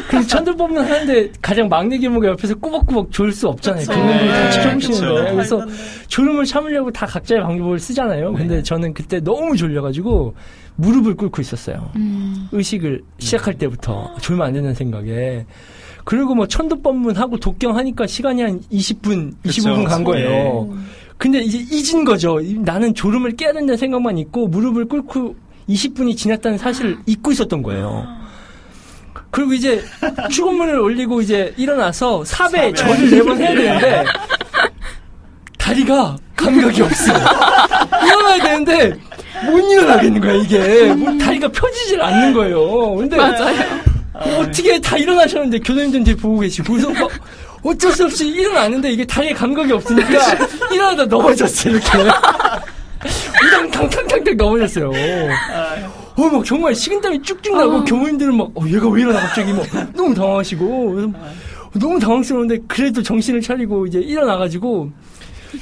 [0.08, 3.86] 그래서 천도 뽑는 하는데 가장 막내 교무가 옆에서 꾸벅꾸벅 졸 수 없잖아요.
[3.86, 3.92] 그쵸.
[3.98, 5.06] 교무들이 다 네, 지켜보시는데.
[5.22, 5.32] 그쵸.
[5.34, 5.66] 그래서
[6.08, 8.34] 졸음을 참으려고 다 각자의 방법을 쓰잖아요.
[8.34, 8.62] 근데 네.
[8.62, 10.34] 저는 그때 너무 졸려가지고
[10.76, 11.90] 무릎을 꿇고 있었어요.
[11.96, 12.48] 음.
[12.52, 15.46] 의식을 시작할 때부터 졸면 안 된다는 생각에.
[16.04, 20.04] 그리고 뭐 천도법문 하고 독경 하니까 시간이 한 20분, 25분 간 그쵸.
[20.04, 20.68] 거예요.
[20.72, 20.86] 음.
[21.18, 22.40] 근데 이제 잊은 거죠.
[22.40, 25.36] 이- 나는 졸음을 깨야 된다는 생각만 있고 무릎을 꿇고
[25.68, 28.06] 20분이 지났다는 사실을 잊고 있었던 거예요.
[29.30, 29.82] 그리고 이제
[30.30, 32.72] 축원문을 올리고 이제 일어나서 삽에 삽에.
[32.74, 34.04] 절을 네 번 해야 되는데
[35.58, 37.12] 다리가 감각이 없어.
[37.12, 38.98] 일어나야 되는데
[39.46, 40.92] 못 일어나겠는 거야 이게.
[40.94, 42.94] 뭐 다리가 펴지질 않는 거예요.
[42.96, 43.16] 근데
[44.38, 45.60] 어떻게 다 일어나셨는데
[46.02, 47.08] 뒤에 보고 계시고 그래서 막
[47.62, 50.08] 어쩔 수 없이 일어나는데 이게 다리에 감각이 없으니까
[50.72, 51.86] 일어나다 넘어졌어 이렇게.
[53.44, 54.90] 우당 탕탕탕탕 넘어졌어요.
[56.16, 57.84] 어, 막 정말 식은땀이 쭉쭉 나고 어.
[57.84, 59.64] 교무님들은 막 어, 얘가 왜 일어나 갑자기 뭐
[59.94, 60.92] 너무 당황하시고.
[60.92, 61.12] 그래서
[61.80, 64.90] 너무 당황스러운데 그래도 정신을 차리고 이제 일어나가지고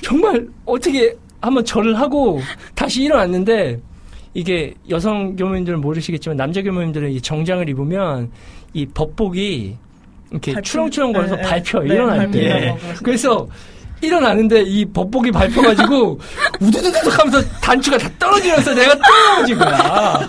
[0.03, 2.41] 정말 어떻게 한번 절을 하고
[2.75, 3.81] 다시 일어났는데
[4.35, 8.31] 이게 여성 교무님들은 모르시겠지만 남자 교무님들은 이 정장을 입으면
[8.75, 9.77] 이 법복이
[10.31, 11.49] 이렇게 밟힌- 추렁추렁거려서 네, 네.
[11.49, 12.95] 밟혀 네, 일어날 때 그러시더라고요.
[13.03, 13.49] 그래서
[14.03, 16.19] 일어나는데 이 법복이 밟혀가지고
[16.61, 20.29] 우두두둑 하면서 단추가 다 떨어지면서 내가 떨어진 거야.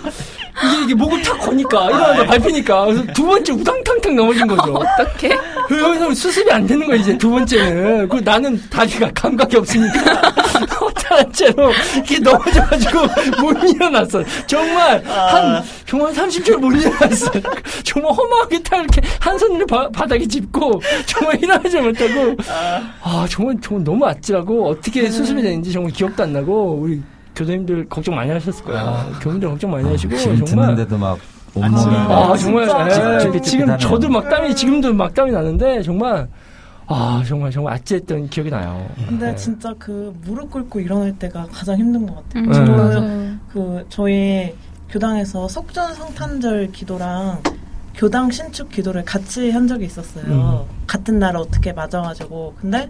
[0.62, 4.74] 이게, 이게 목을 탁 거니까 일어나다 밟히니까 그래서 두 번째 우당탕탕 넘어진 거죠.
[4.74, 5.30] 어떻게?
[5.70, 8.08] 여기서 수습이 안 되는 거야 이제 두 번째는.
[8.08, 10.31] 그 나는 다리가 감각이 없으니까
[11.12, 13.00] 허탈한 채로 이렇게 넘어져가지고
[13.40, 14.22] 못 일어났어.
[14.46, 17.30] 정말 한 정말 30초 못 일어났어.
[17.84, 22.36] 정말 허망하게 딱 이렇게 한 손으로 바, 바닥에 짚고 정말 일어나지 못하고
[23.02, 27.02] 아 정말 정말 너무 아찔하고 어떻게 수습이 되는지 정말 기억도 안 나고 우리
[27.34, 29.06] 교수님들 걱정 많이 하셨을 거야.
[29.20, 31.18] 교수님들 걱정 많이 하시고 지금 정말 듣는데도 막
[31.54, 33.42] 온몸이 아, 아막 정말 진짜 예, 찝찝찝찝하네요.
[33.42, 36.26] 지금 저도 막 땀이 지금도 막 땀이 나는데 정말
[36.86, 38.86] 아 정말 정말 아찔했던 기억이 나요.
[39.08, 39.36] 근데 네.
[39.36, 42.44] 진짜 그 무릎 꿇고 일어날 때가 가장 힘든 것 같아요.
[42.44, 42.70] 음, 네.
[42.70, 43.36] 맞아요.
[43.52, 44.54] 그 저희
[44.90, 47.42] 교당에서 석전 성탄절 기도랑
[47.94, 50.66] 교당 신축 기도를 같이 한 적이 있었어요.
[50.86, 52.88] 같은 날 어떻게 맞아가지고 근데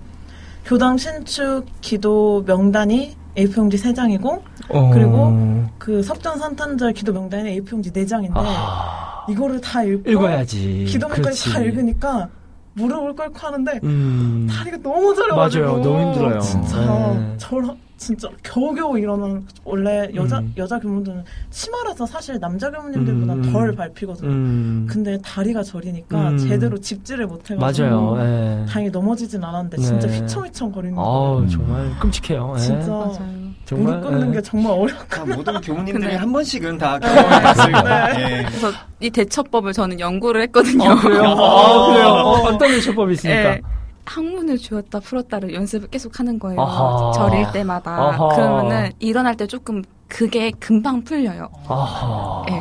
[0.64, 8.32] 교당 신축 기도 명단이 A4용지 3장이고 어, 그리고 그 석전 성탄절 기도 명단이 A4용지 4장인데
[8.34, 10.84] 아, 이거를 다 읽고 읽어야지.
[10.88, 11.52] 기도문까지.
[11.52, 12.28] 다 읽으니까
[12.74, 14.48] 무릎을 꿇고 하는데 음.
[14.50, 15.82] 다리가 너무 저려가지고 맞아요.
[15.82, 16.40] 너무 힘들어요.
[16.40, 17.34] 진짜 네.
[17.38, 20.52] 저 진짜 겨우겨우 일어나는 원래 여자 음.
[20.56, 23.52] 여자 교무들은 치마라서 사실 남자 교무님들보다 음.
[23.52, 24.28] 덜 밟히거든요.
[24.28, 24.86] 음.
[24.90, 26.38] 근데 다리가 저리니까 음.
[26.38, 28.16] 제대로 짚지를 못해가지고 맞아요.
[28.18, 28.66] 예.
[28.68, 30.18] 다행히 넘어지진 않았는데 진짜 네.
[30.18, 31.46] 휘청휘청 거리는 거예요.
[31.48, 32.54] 정말 끔찍해요.
[32.56, 32.60] 예.
[32.60, 33.41] 진짜 맞아요.
[33.64, 34.32] 정말 무릎 꿇는 예.
[34.34, 38.14] 게 정말 어렵고 다 모든 교무님들이 근데- 한 번씩은 다 경험해봤을 거예요.
[38.18, 38.42] 예.
[38.44, 38.70] 그래서
[39.00, 40.90] 이 대처법을 저는 연구를 했거든요.
[40.90, 41.22] 아, 그래요?
[41.38, 42.06] 아, 그래요?
[42.08, 43.50] 어, 어떤 대처법이 있습니까?
[43.50, 43.60] 예.
[44.04, 46.60] 항문을 쥐었다 풀었다를 연습을 계속 하는 거예요.
[46.60, 47.12] 아하.
[47.12, 47.90] 절일 때마다.
[47.92, 48.28] 아하.
[48.34, 51.48] 그러면은 일어날 때 조금 그게 금방 풀려요.
[51.68, 52.44] 아하.
[52.50, 52.60] 예.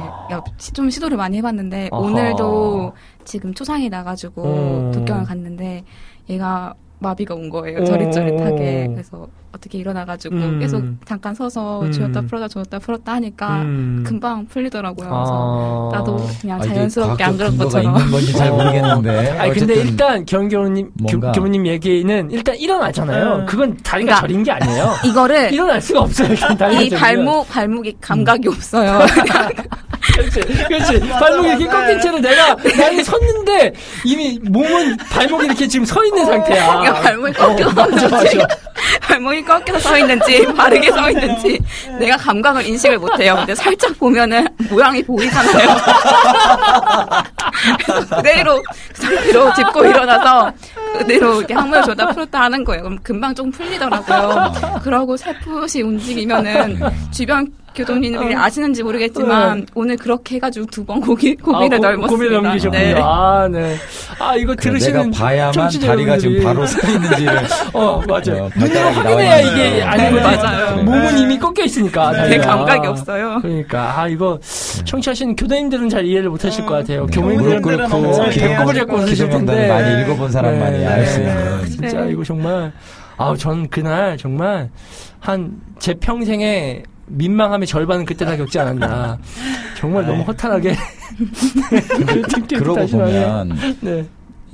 [0.74, 2.02] 좀 시도를 많이 해봤는데 아하.
[2.02, 2.94] 오늘도
[3.26, 4.92] 지금 초상이 나가지고 음.
[4.94, 5.84] 독경을 갔는데
[6.30, 7.80] 얘가 마비가 온 거예요.
[7.80, 7.86] 오.
[7.86, 8.88] 저릿저릿하게.
[8.94, 10.60] 그래서 어떻게 일어나가지고 음.
[10.60, 11.92] 계속 잠깐 서서 음.
[11.92, 14.04] 쥐었다 풀었다 쥐었다 풀었다 하니까 음.
[14.06, 15.10] 금방 풀리더라고요.
[15.10, 15.98] 그래서 아.
[15.98, 17.98] 나도 그냥 아, 이게 자연스럽게 안 그런 과학적 근거가 것처럼.
[17.98, 18.56] 있는 건지 잘 어.
[18.56, 19.30] 모르겠는데.
[19.40, 23.38] 아니 근데 어쨌든 일단 경교님 뭔가- 교무님 얘기는 일단 일어나잖아요.
[23.40, 23.46] 네.
[23.46, 24.92] 그건 다리가 그러니까 저린 게 아니에요.
[25.06, 26.36] 이거를 일어날 수가 없어요.
[26.36, 27.00] 다리가 이 저리면.
[27.00, 29.00] 발목 발목이 감각이 없어요.
[30.30, 31.00] 그렇지, 그렇지.
[31.10, 31.66] 발목이 이렇게.
[31.68, 33.74] 꺾인 채로 내가 나는 섰는데
[34.06, 36.68] 이미 몸은 발목이 이렇게 지금 서 있는 상태야.
[36.80, 38.48] 그러니까 발목이 어, 꺾여서 맞아, 맞아.
[39.02, 41.60] 발목이 꺾여서 서 있는지 바르게 서 있는지
[42.00, 43.36] 내가 감각을 인식을 못해요.
[43.38, 45.76] 근데 살짝 보면은 모양이 보이잖아요.
[48.16, 48.62] 그대로
[48.96, 50.52] 그 상태로 짚고 일어나서
[50.98, 52.84] 그대로 이렇게 항문을 줬다 풀었다 하는 거예요.
[52.84, 54.54] 그럼 금방 좀 풀리더라고요.
[54.84, 56.80] 그러고 살풋이 움직이면은
[57.12, 62.08] 주변 교도님들이 아시는지 모르겠지만 오늘 그렇게 해가지고 두 번 고기 고기를 고- 넓었습니다.
[62.08, 62.82] 고비를 넘기셨군요.
[62.84, 62.96] 네.
[63.02, 63.76] 아, 네.
[64.20, 67.40] 아, 이거 그래, 들으시는 내가 봐야만 청취자 다리가 지금 여러분들이 바로 서 있는지를
[67.74, 68.44] 어, 맞아요.
[68.46, 70.22] 어, 눈으로 확인해야 이게 아닌 네.
[70.22, 70.76] 맞아요.
[70.84, 71.22] 몸은 네.
[71.22, 72.14] 이미 꺾여 있으니까.
[72.14, 72.46] 제 다리가.
[72.48, 73.40] 감각이 없어요.
[73.42, 74.40] 그러니까 아 이거
[74.86, 77.06] 청취하시는 교도님들은 잘 이해를 못 하실 것 같아요.
[77.06, 81.26] 네, 교무님들은 네, 배꼽을 잡고 기술명단을 텐데 많이 읽어본 사람만이 네, 알수 네.
[81.26, 82.12] 있는 진짜 네.
[82.12, 82.72] 이거 정말
[83.18, 84.70] 아우 전 그날 정말
[85.20, 89.18] 한 제 평생에 민망함의 절반은 그때 다 겪지 않았나.
[89.78, 90.76] 정말 너무 허탈하게.
[92.58, 94.06] 그러고 보면 네.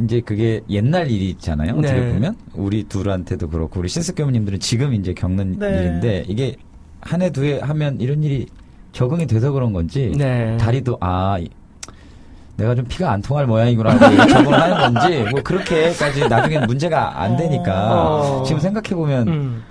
[0.03, 1.73] 이제 그게 옛날 일이잖아요.
[1.77, 2.13] 어떻게 네.
[2.13, 5.67] 보면 우리 둘한테도 그렇고 우리 신스 교무님들은 지금 이제 겪는 네.
[5.69, 6.55] 일인데 이게
[7.01, 8.47] 한 해 두 해 하면 이런 일이
[8.91, 10.57] 적응이 돼서 그런 건지 네.
[10.57, 11.49] 다리도 아 이-
[12.57, 17.93] 내가 좀 피가 안 통할 모양이구나 적응을 하는 건지 뭐 그렇게까지 나중엔 문제가 안 되니까
[18.39, 18.43] 어.
[18.43, 19.63] 지금 생각해 보면 음.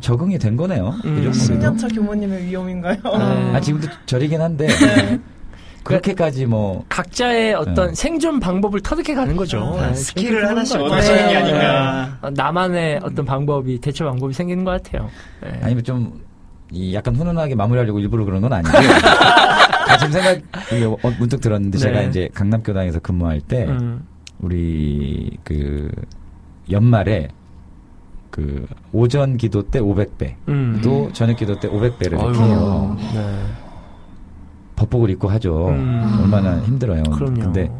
[0.00, 0.94] 적응이 된 거네요.
[1.04, 1.18] 음.
[1.18, 1.76] 이 정도면.
[1.76, 2.96] 10년차 교무님의 위엄인가요?
[3.02, 3.52] 네.
[3.56, 4.68] 아 지금도 저리긴 한데
[5.84, 7.94] 그렇게까지 뭐 각자의 어떤 네.
[7.94, 9.76] 생존 방법을 터득해 가는 거죠.
[9.78, 10.80] 아, 네, 스킬을 하나씩.
[10.80, 11.36] 얻으시는 게 네.
[11.36, 12.18] 아닌가.
[12.22, 15.08] 어, 나만의 어떤 방법이 대처 방법이 생기는 것 같아요.
[15.42, 15.58] 네.
[15.62, 16.20] 아니면 좀,
[16.70, 18.70] 이 약간 훈훈하게 마무리하려고 일부러 그런 건 아니고.
[18.78, 20.40] 아, 지금 생각,
[20.72, 21.82] 이게 어, 문득 들었는데 네.
[21.82, 24.06] 제가 이제 강남교당에서 근무할 때, 음.
[24.40, 25.90] 우리 그,
[26.70, 27.28] 연말에
[28.32, 30.80] 그, 오전 기도 때 500배, 음.
[30.82, 32.42] 또 저녁 기도 때 500배를 이렇게 아이고.
[32.42, 32.96] 해요.
[33.14, 33.44] 네.
[34.74, 35.68] 법복을 입고 하죠.
[35.68, 36.18] 음.
[36.22, 37.02] 얼마나 힘들어요.
[37.04, 37.34] 그럼요.
[37.34, 37.70] 근데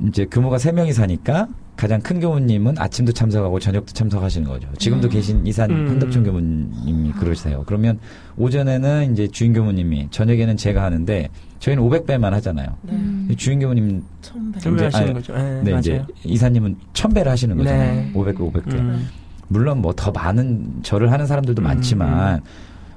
[0.00, 4.66] 이제 규모가 3명이 사니까 가장 큰 교무님은 아침도 참석하고 저녁도 참석하시는 거죠.
[4.78, 5.88] 지금도 계신 이산 음.
[5.90, 7.64] 한덕천 교무님이 그러세요.
[7.66, 7.98] 그러면
[8.38, 12.68] 오전에는 이제 주인 교무님이 저녁에는 제가 하는데 저희는 500배만 하잖아요.
[12.82, 12.98] 네.
[13.30, 14.58] 이 주인 교무님 천배.
[14.60, 15.34] 준비하시는 아니, 거죠.
[15.34, 15.78] 네, 네, 맞아요.
[15.80, 17.92] 이제 이사님은 1000배를 하시는 거잖아요.
[17.94, 18.12] 네.
[18.14, 18.72] 500배, 500배.
[18.74, 19.08] 음.
[19.48, 22.40] 물론 뭐 더 많은 절을 하는 사람들도 음, 많지만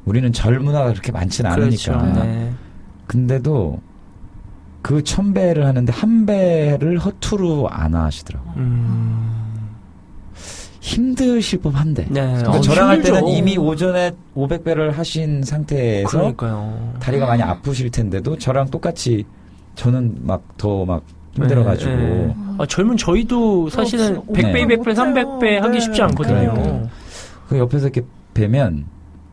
[0.06, 1.94] 우리는 절 문화가 그렇게 많지는 그렇죠.
[1.94, 2.24] 않으니까.
[2.24, 2.52] 네.
[3.08, 3.82] 근데도
[4.82, 8.48] 그 천 배를 하는데 한 배를 허투루 안 하시더라고.
[8.50, 9.36] 요 음.
[10.82, 12.06] 힘드실 법한데.
[12.10, 12.22] 네.
[12.22, 13.16] 그러니까 어, 저랑 할 힘들죠.
[13.16, 16.94] 때는 이미 오전에 500배를 하신 상태에서 그러니까요.
[17.00, 19.26] 다리가 많이 아프실 텐데도 저랑 똑같이
[19.76, 21.04] 저는 막 더막
[21.36, 22.36] 힘들어가지고 네, 네.
[22.58, 24.78] 아, 젊은 저희도 사실은 어, 100배, 네.
[24.78, 25.80] 200배, 300배 하기 네.
[25.80, 26.36] 쉽지 않거든요.
[26.54, 26.90] 그러니까요.
[27.48, 28.02] 그 옆에서 이렇게
[28.34, 28.86] 뵈면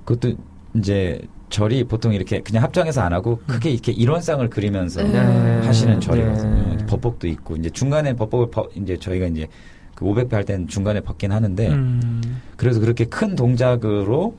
[0.05, 0.35] 그것도
[0.75, 5.19] 이제 절이 보통 이렇게 그냥 합장해서 안 하고 크게 이렇게 일원상을 그리면서 네.
[5.65, 6.77] 하시는 절이거든요.
[6.77, 6.87] 네.
[6.87, 9.47] 법복도 있고 이제 중간에 법복을 버- 이제 저희가 이제
[9.95, 12.21] 그 500배 할 때는 중간에 벗긴 하는데 음.
[12.57, 14.37] 그래서 그렇게 큰 동작으로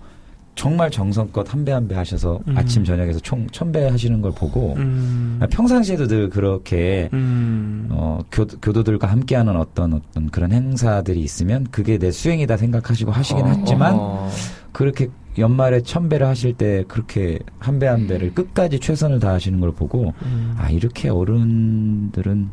[0.55, 2.57] 정말 정성껏 한 배 한 배 하셔서 음.
[2.57, 5.37] 아침 저녁에서 총 1000배 하시는 걸 보고 음.
[5.39, 7.87] 아, 평상시에도 늘 그렇게 음.
[7.91, 13.49] 어, 교, 교도들과 함께하는 어떤 어떤 그런 행사들이 있으면 그게 내 수행이다 생각하시고 하시긴 어.
[13.49, 14.29] 했지만 어.
[14.71, 20.53] 그렇게 연말에 천 배를 하실 때 그렇게 한배한 배를 끝까지 최선을 다하시는 걸 보고 음.
[20.57, 22.49] 아 이렇게 어른들은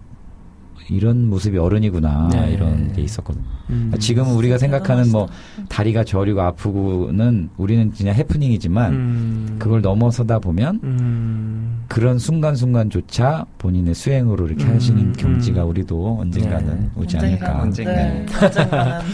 [0.91, 2.53] 이런 모습이 어른이구나 네.
[2.53, 3.45] 이런 게 있었거든요.
[3.71, 3.93] 음.
[3.99, 5.29] 지금은 우리가 생각하는 뭐
[5.69, 9.57] 다리가 저리고 아프고는 우리는 그냥 해프닝이지만 음.
[9.59, 11.85] 그걸 넘어서다 보면 음.
[11.89, 15.13] 그런 순간순간조차 본인의 수행으로 이렇게 음, 하시는 음.
[15.17, 16.91] 경지가 우리도 언젠가는 네.
[16.97, 17.17] 오지.
[17.19, 17.61] 않을까.
[17.63, 17.93] 언젠가.
[17.93, 18.27] 네.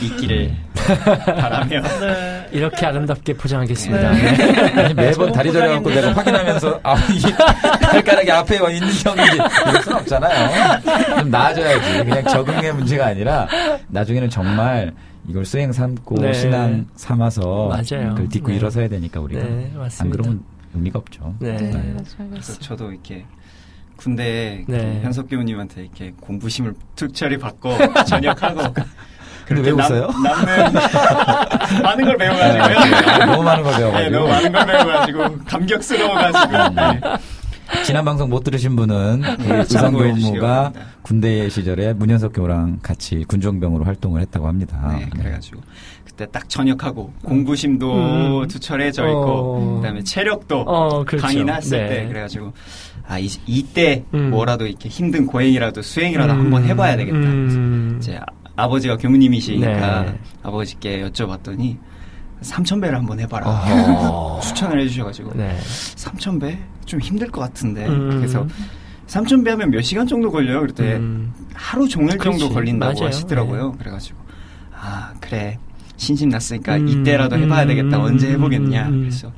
[0.03, 1.83] 있기를 바라며.
[1.83, 2.47] 네.
[2.53, 4.11] 이렇게 아름답게 포장하겠습니다.
[4.13, 4.81] 네.
[4.83, 5.91] 아니 매번 다리 저려갖고.
[5.91, 7.33] 내가 확인하면서 아 이게
[7.81, 9.37] 발가락이 앞에 와 있는 형인지
[9.69, 10.81] 이럴 순 없잖아요.
[11.21, 12.05] 좀 나아져야지.
[12.05, 13.47] 그냥 적응의 문제가 아니라
[13.89, 14.93] 나중에는 정말
[15.29, 16.33] 이걸 수행 삼고 네.
[16.33, 18.11] 신앙 삼아서 맞아요.
[18.11, 18.57] 그걸 딛고 네.
[18.57, 20.03] 일어서야 되니까 우리가 네, 맞습니다.
[20.05, 21.35] 안 그러면 의미가 없죠.
[21.39, 21.57] 네.
[21.57, 21.93] 네, 네.
[21.93, 22.31] 맞아요.
[22.31, 23.25] 그래서 저도 이렇게
[23.97, 24.99] 군대에 네.
[25.01, 27.77] 그 현석 교우님한테 이렇게 공부심을 특별히 받고
[28.09, 28.75] 전역하고
[29.47, 30.07] 근데 왜 웃어요?
[30.23, 30.73] 남는
[31.83, 33.27] 많은 걸 배워가지고요.
[33.27, 37.01] 너무 많은 걸 네, 배워가지고 너무 많은 걸 배워가지고 감격스러워가지고 네.
[37.85, 40.73] 지난 방송 못 들으신 분은 우리 참고해 주시기 의상교무가.
[41.03, 44.97] 군대 시절에 문현석 교우랑 같이 군종병으로 활동을 했다고 합니다.
[44.99, 45.61] 네, 그래가지고
[46.05, 48.49] 그때 딱 전역하고 공부심도 음.
[48.49, 49.77] 투철해져 있고 어.
[49.81, 51.27] 그다음에 체력도 어, 그렇죠.
[51.27, 51.89] 강의 났을 네.
[51.89, 52.53] 때 그래가지고
[53.09, 54.31] 아 이, 이때 음.
[54.31, 57.17] 뭐라도 이렇게 힘든 고행이라도 수행이라도 한번 해봐야 되겠다.
[57.19, 57.97] 음.
[57.99, 58.25] 이제 아-
[58.57, 60.19] 아버지가 교무님이시니까 네.
[60.43, 61.79] 아버지께 여쭤봤더니
[62.43, 64.41] 3,000배를 한번 해봐라.
[64.43, 65.57] 추천을 해주셔가지고 네.
[65.97, 66.57] 3,000배?
[66.87, 67.87] 좀 힘들 것 같은데.
[67.87, 68.11] 음.
[68.19, 68.47] 그래서
[69.07, 70.61] 3,000배 하면 몇 시간 정도 걸려요?
[70.61, 71.33] 그랬더니 음.
[71.55, 72.55] 하루 종일 정도 그렇지.
[72.55, 73.07] 걸린다고 맞아요.
[73.09, 73.73] 하시더라고요.
[73.73, 74.19] 그래가지고
[74.73, 75.59] 아 그래
[75.97, 77.99] 신심 났으니까 음, 이때라도 해봐야 음, 되겠다.
[77.99, 78.89] 음, 언제 해보겠냐.
[78.89, 79.01] 음, 음.
[79.01, 79.33] 그래서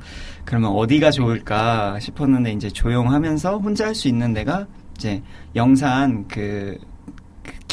[0.45, 5.21] 그러면 어디가 좋을까 싶었는데 이제 조용하면서 혼자 할 수 있는 데가 이제
[5.55, 6.79] 영산 그, 그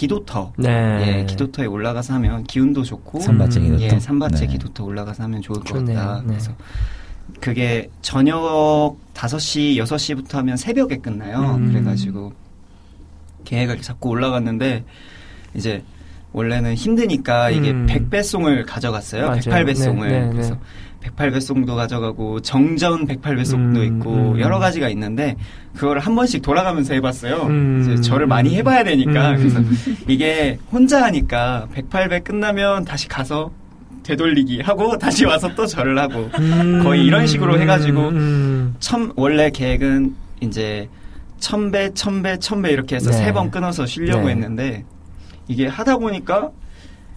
[0.01, 1.19] 기도터 네.
[1.19, 3.83] 예, 기도터에 올라가서 하면 기운도 좋고 산밭제 음, 기도터.
[3.85, 4.47] 예, 산밭에 네.
[4.47, 5.99] 기도터 올라가서 하면 좋을 것 좋네요.
[5.99, 6.21] 같다.
[6.21, 6.27] 네.
[6.29, 6.53] 그래서
[7.39, 11.57] 그게 저녁 5시, 6시부터 하면 새벽에 끝나요.
[11.57, 11.71] 음.
[11.71, 12.33] 그래가지고
[13.45, 14.85] 계획을 잡고 올라갔는데
[15.55, 15.83] 이제
[16.33, 17.87] 원래는 힘드니까 이게 음.
[17.87, 19.27] 100배송을 가져갔어요.
[19.27, 19.41] 맞아요.
[19.41, 20.01] 108배송을.
[20.01, 20.31] 네, 네, 네.
[20.33, 20.57] 그래서
[21.03, 24.41] 108배송도 가져가고 정전 108배송도 음, 있고 음.
[24.41, 25.37] 여러 가지가 있는데
[25.75, 27.47] 그거를 한 번씩 돌아가면서 해봤어요.
[27.47, 27.81] 음.
[27.83, 29.37] 이제 저를 많이 해봐야 되니까 음.
[29.37, 29.61] 그래서
[30.09, 33.51] 이게 혼자 하니까 108배 끝나면 다시 가서
[34.03, 36.81] 되돌리기 하고 다시 와서 또 절을 하고 음.
[36.83, 38.75] 거의 이런 식으로 해가지고 음.
[38.81, 40.89] 천 원래 계획은 이제
[41.39, 43.17] 천배 천배 천배 이렇게 해서 네.
[43.17, 44.33] 세번 끊어서 쉬려고 네.
[44.33, 44.85] 했는데
[45.49, 46.51] 이게 하다 보니까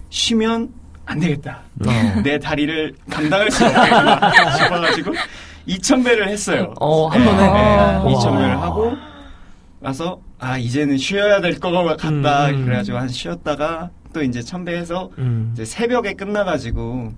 [0.09, 0.69] 쉬면
[1.05, 1.59] 안 되겠다.
[1.85, 2.21] 어.
[2.23, 5.11] 내 다리를 감당할 수 없겠구나 싶어가지고
[5.67, 6.73] 2,000배를 했어요.
[6.79, 7.37] 어, 한 네, 번에?
[7.43, 8.03] 네, 와.
[8.03, 8.93] 2,000배를 하고
[9.79, 12.47] 나서 아 이제는 쉬어야 될 것 같다.
[12.49, 12.65] 음, 음.
[12.65, 15.49] 그래가지고 한 쉬었다가 또 이제 1,000배 해서 음.
[15.53, 17.11] 이제 새벽에 끝나가지고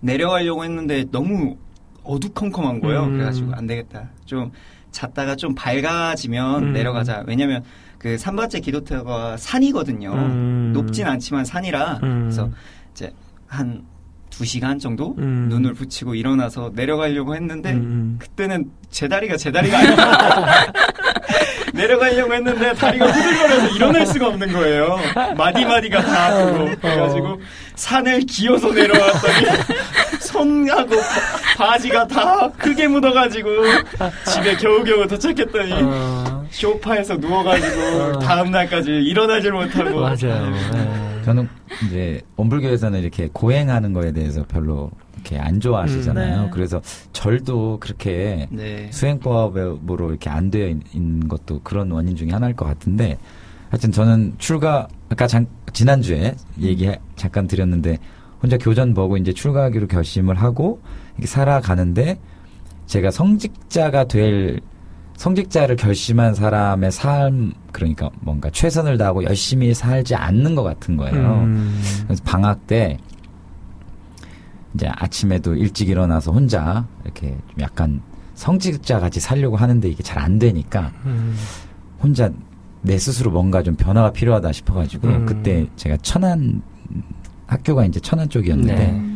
[0.00, 1.56] 내려가려고 했는데 너무
[2.04, 3.04] 어두컴컴한 거예요.
[3.04, 3.12] 음.
[3.14, 4.08] 그래가지고 안 되겠다.
[4.24, 4.52] 좀
[4.90, 6.72] 잤다가 좀 밝아지면 음.
[6.72, 7.24] 내려가자.
[7.26, 7.62] 왜냐면
[7.98, 10.12] 그 산밭제 기도터가 산이거든요.
[10.12, 10.70] 음.
[10.74, 12.20] 높진 않지만 산이라 음.
[12.24, 12.50] 그래서
[12.96, 13.12] 이제
[13.46, 15.48] 한두 시간 정도 음.
[15.50, 18.16] 눈을 붙이고 일어나서 내려가려고 했는데 음.
[18.18, 20.72] 그때는 제 다리가 제 다리가 아니라
[21.74, 24.96] 내려가려고 했는데 다리가 후들거려서 일어날 수가 없는 거예요.
[25.36, 27.40] 마디마디가 다 아프고 그래가지고
[27.74, 29.46] 산을 기어서 내려왔더니
[30.20, 33.48] 손하고 바- 바지가 다 흙에 묻어가지고
[34.32, 36.46] 집에 겨우겨우 도착했더니 어.
[36.50, 38.18] 쇼파에서 누워가지고 어.
[38.20, 41.15] 다음 날까지 일어나질 못하고 맞아요.
[41.26, 41.48] 저는
[41.88, 46.38] 이제 원불교에서는 이렇게 고행하는 거에 대해서 별로 이렇게 안 좋아하시잖아요.
[46.38, 46.50] 음, 네.
[46.52, 46.80] 그래서
[47.12, 48.88] 절도 그렇게 네.
[48.92, 53.18] 수행법으로 이렇게 안 되어 있- 있는 것도 그런 원인 중에 하나일 것 같은데
[53.70, 57.98] 하여튼 저는 출가 아까 잠, 지난주에 얘기 잠깐 드렸는데
[58.40, 60.80] 혼자 교전 보고 이제 출가하기로 결심을 하고
[61.16, 62.20] 이렇게 살아가는데
[62.86, 64.60] 제가 성직자가 될
[65.16, 71.14] 성직자를 결심한 사람의 삶 그러니까 뭔가 최선을 다하고 열심히 살지 않는 것 같은 거예요.
[71.44, 71.80] 음.
[72.04, 72.98] 그래서 방학 때
[74.74, 78.02] 이제 아침에도 일찍 일어나서 혼자 이렇게 좀 약간
[78.34, 81.34] 성직자 같이 살려고 하는데 이게 잘 안 되니까 음.
[82.02, 82.30] 혼자
[82.82, 85.26] 내 스스로 뭔가 좀 변화가 필요하다 싶어가지고 음.
[85.26, 86.62] 그때 제가 천안
[87.46, 89.15] 학교가 이제 천안 쪽이었는데 네.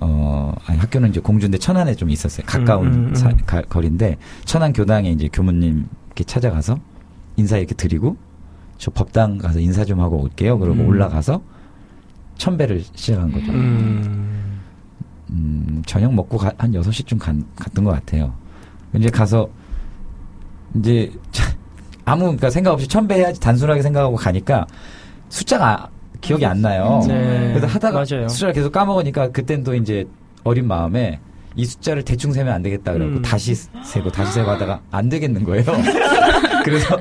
[0.00, 3.14] 어 아니 학교는 이제 공주인데 천안에 좀 있었어요 가까운 음, 음, 음.
[3.14, 6.78] 사- 가- 거리인데 천안 교당에 이제 교무님 이렇게 찾아가서
[7.36, 8.16] 인사 이렇게 드리고
[8.76, 10.88] 저 법당 가서 인사 좀 하고 올게요 그러고 음.
[10.88, 11.42] 올라가서
[12.36, 13.50] 천배를 시작한 거죠.
[13.50, 14.60] 음.
[15.30, 18.32] 음, 저녁 먹고 가- 한 6시쯤 간, 갔던 것 같아요.
[18.94, 19.48] 이제 가서,
[20.76, 21.52] 이제, 차-
[22.06, 24.66] 아무, 그러니까 생각 없이 천배 해야지 단순하게 생각하고 가니까
[25.28, 27.02] 숫자가 기억이 안 나요.
[27.06, 27.52] 네.
[27.54, 28.28] 그래서 하다가 맞아요.
[28.28, 30.06] 숫자를 계속 까먹으니까 그땐 또 이제
[30.44, 31.20] 어린 마음에
[31.56, 33.22] 이 숫자를 대충 세면 안 되겠다 그래고 음.
[33.22, 35.64] 다시 세고 다시 세고 하다가 안 되겠는 거예요.
[36.64, 36.98] 그래서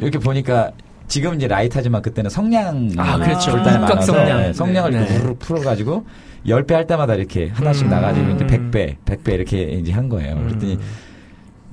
[0.00, 0.70] 이렇게 보니까
[1.06, 3.52] 지금 이제 라이트하지만 그때는 성냥 아, 그렇죠.
[3.52, 4.38] 육각 많아서 성냥.
[4.38, 4.98] 네, 성냥을 네.
[4.98, 5.18] 이렇게 네.
[5.18, 6.06] 후루룩 풀어가지고
[6.46, 7.90] 10배 할 때마다 이렇게 하나씩 음.
[7.90, 10.36] 나가지고 이제 100배, 100배 이렇게 이제 한 거예요.
[10.36, 10.80] 그랬더니 음.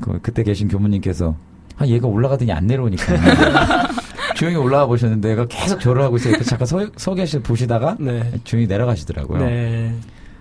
[0.01, 1.36] 그, 그때 계신 교무님께서
[1.77, 3.05] 아, 얘가 올라가더니 안 내려오니까
[4.41, 6.36] 조용히 올라가 보셨는데 얘가 계속 절을 하고 있어요.
[6.41, 8.32] 잠깐 서, 서 계실 보시다가 네.
[8.43, 9.38] 조용히 내려가시더라고요.
[9.38, 9.95] 네.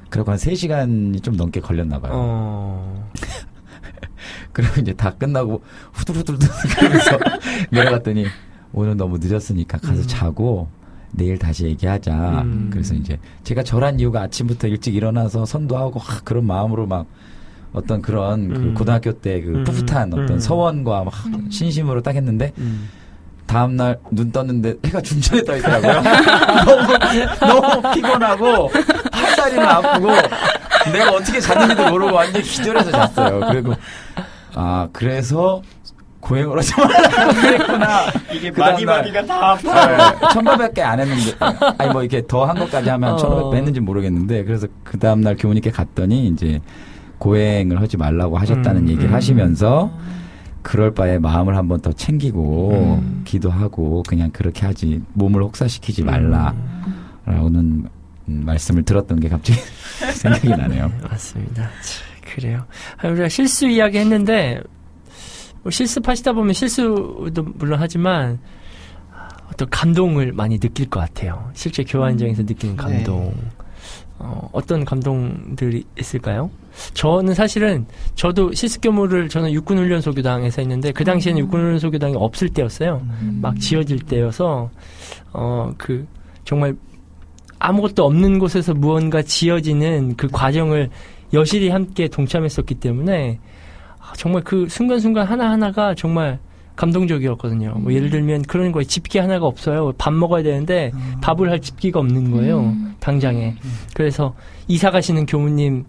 [0.08, 2.12] 그리고 한 3시간이 좀 넘게 걸렸나 봐요.
[2.14, 3.10] 어.
[4.52, 7.18] 그리고 이제 다 끝나고 후들후들후들 그러면서
[7.70, 8.24] 내려갔더니
[8.72, 10.04] 오늘 너무 늦었으니까 가서 음.
[10.06, 10.68] 자고
[11.12, 12.40] 내일 다시 얘기하자.
[12.40, 12.70] 음.
[12.72, 17.06] 그래서 이제 제가 절한 이유가 아침부터 일찍 일어나서 선도하고 하, 그런 마음으로 막
[17.74, 18.74] 어떤 그런 그 음.
[18.74, 19.64] 고등학교 때그 음.
[19.64, 20.38] 풋풋한 어떤 음.
[20.38, 21.12] 서원과 막
[21.50, 22.88] 신심으로 딱 했는데 음.
[23.50, 26.02] 다음날 눈 떴는데 해가 중천에 떠 있더라고요.
[27.42, 28.70] 너무, 너무 피곤하고
[29.10, 30.08] 팔다리는 아프고
[30.92, 33.40] 내가 어떻게 잤는지도 모르고 완전 기절해서 잤어요.
[33.50, 33.74] 그리고
[34.54, 35.62] 아 그래서
[36.20, 37.88] 고행을 하지 말라고 그랬구나.
[38.32, 40.28] 이게 그 마디마디가 다 아파.
[40.28, 41.34] 천바밖에 안 했는데
[41.78, 43.16] 아니 뭐 이렇게 더 한 것까지 하면 어.
[43.16, 46.60] 천오백 했는지 모르겠는데 그래서 그 다음날 교무님께 갔더니 이제
[47.18, 49.14] 고행을 하지 말라고 하셨다는 음, 얘기를 음.
[49.14, 49.90] 하시면서
[50.62, 53.22] 그럴 바에 마음을 한번 더 챙기고 음.
[53.24, 57.88] 기도하고 그냥 그렇게 하지 몸을 혹사시키지 말라라고는
[58.28, 59.58] 음, 말씀을 들었던 게 갑자기
[60.14, 60.90] 생각이 나네요.
[61.02, 61.62] 맞습니다.
[61.62, 62.64] 참, 그래요.
[62.98, 64.60] 아, 우리가 실수 이야기 했는데,
[65.62, 68.38] 뭐 실습하시다 보면 실수도 물론 하지만,
[69.52, 71.50] 어떤 감동을 많이 느낄 것 같아요.
[71.54, 73.34] 실제 교환장에서 느끼는 감동.
[74.22, 76.50] 어, 어떤 감동들이 있을까요?
[76.94, 83.02] 저는 사실은 저도 실습교무를 저는 육군훈련소교당에서 했는데 그 당시에는 육군훈련소교당이 없을 때였어요.
[83.40, 84.70] 막 지어질 때여서
[85.33, 86.06] 어 그
[86.44, 86.76] 정말
[87.59, 90.90] 아무것도 없는 곳에서 무언가 지어지는 그 과정을
[91.33, 93.38] 여실히 함께 동참했었기 때문에
[94.00, 96.38] 아, 정말 그 순간순간 하나하나가 정말
[96.80, 97.74] 감동적이었거든요.
[97.76, 99.92] 뭐 예를 들면 그런 거에 집기 하나가 없어요.
[99.98, 102.60] 밥 먹어야 되는데 밥을 할 집기가 없는 거예요.
[102.60, 102.94] 음.
[103.00, 103.54] 당장에.
[103.92, 104.34] 그래서
[104.66, 105.84] 이사 가시는 교무님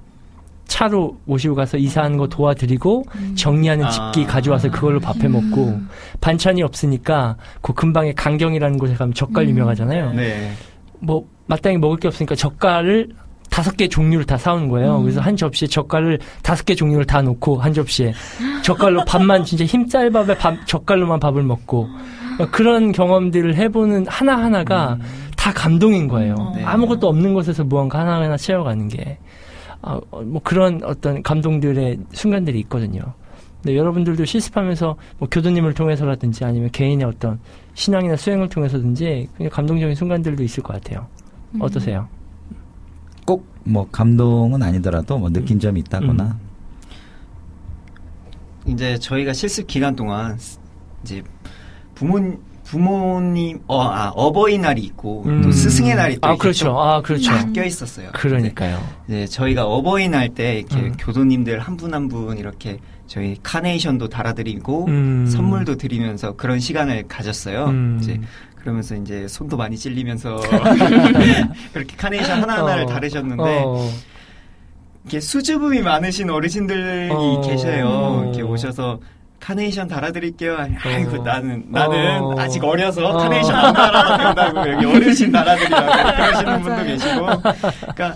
[0.65, 3.89] 차로 모시고 가서 이사하는 거 도와드리고 정리하는 아.
[3.89, 5.79] 집기 가져와서 그걸로 밥해 먹고
[6.19, 10.13] 반찬이 없으니까 그 근방에 강경이라는 곳에 가면 젓갈 유명하잖아요.
[10.13, 10.51] 네.
[10.99, 13.09] 뭐 마땅히 먹을 게 없으니까 젓갈을
[13.51, 15.01] 다섯 개 종류를 다 사오는 거예요.
[15.01, 18.13] 그래서 한 접시에 젓갈을 다섯 개 종류를 다 놓고 한 접시에
[18.63, 21.89] 젓갈로 밥만 진짜 힘쌀밥에 밥, 젓갈로만 밥을 먹고
[22.51, 24.97] 그런 경험들을 해보는 하나 하나가
[25.35, 26.53] 다 감동인 거예요.
[26.55, 26.63] 네.
[26.63, 29.17] 아무것도 없는 곳에서 무언가 하나 하나 채워가는 게.
[29.81, 33.01] 아, 어, 뭐 그런 어떤 감동들의 순간들이 있거든요.
[33.61, 37.39] 근데 여러분들도 실습하면서 뭐 교도님을 통해서라든지 아니면 개인의 어떤
[37.73, 41.07] 신앙이나 수행을 통해서든지 그냥 감동적인 순간들도 있을 것 같아요.
[41.59, 42.07] 어떠세요?
[43.25, 46.35] 꼭 뭐 감동은 아니더라도 뭐 느낀 점이 있다거나
[48.65, 50.37] 이제 저희가 실습 기간 동안
[51.03, 51.21] 이제
[51.95, 52.19] 부모
[52.63, 55.41] 부모님 어, 아, 어버이날이 있고 음.
[55.41, 56.65] 또 스승의 날이 또 아, 이렇게 그렇죠.
[56.65, 57.31] 좀 아, 그렇죠.
[57.37, 58.09] 섞여 있었어요.
[58.13, 58.81] 그러니까요.
[59.07, 60.95] 네, 저희가 어버이날 때 이렇게 음.
[60.97, 65.25] 교도님들 한 분 한 분 이렇게 저희 카네이션도 달아드리고 음.
[65.27, 67.65] 선물도 드리면서 그런 시간을 가졌어요.
[67.65, 67.99] 음.
[68.01, 68.21] 이제
[68.61, 70.39] 그러면서 이제 손도 많이 찔리면서
[71.73, 72.85] 그렇게 카네이션 하나하나를 어.
[72.85, 73.89] 달으셨는데 어,
[75.03, 77.41] 이렇게 수줍음이 많으신 어르신들이 어.
[77.41, 78.21] 계셔요.
[78.25, 78.99] 이렇게 오셔서
[79.39, 80.55] 카네이션 달아드릴게요.
[80.83, 81.23] 아이고 어.
[81.23, 82.35] 나는 나는 어.
[82.37, 83.17] 아직 어려서 어.
[83.17, 86.83] 카네이션 안 달아도 된다고 여기 어르신 달아드리라고 그러시는 분도.
[86.83, 88.15] 계시고, 그러니까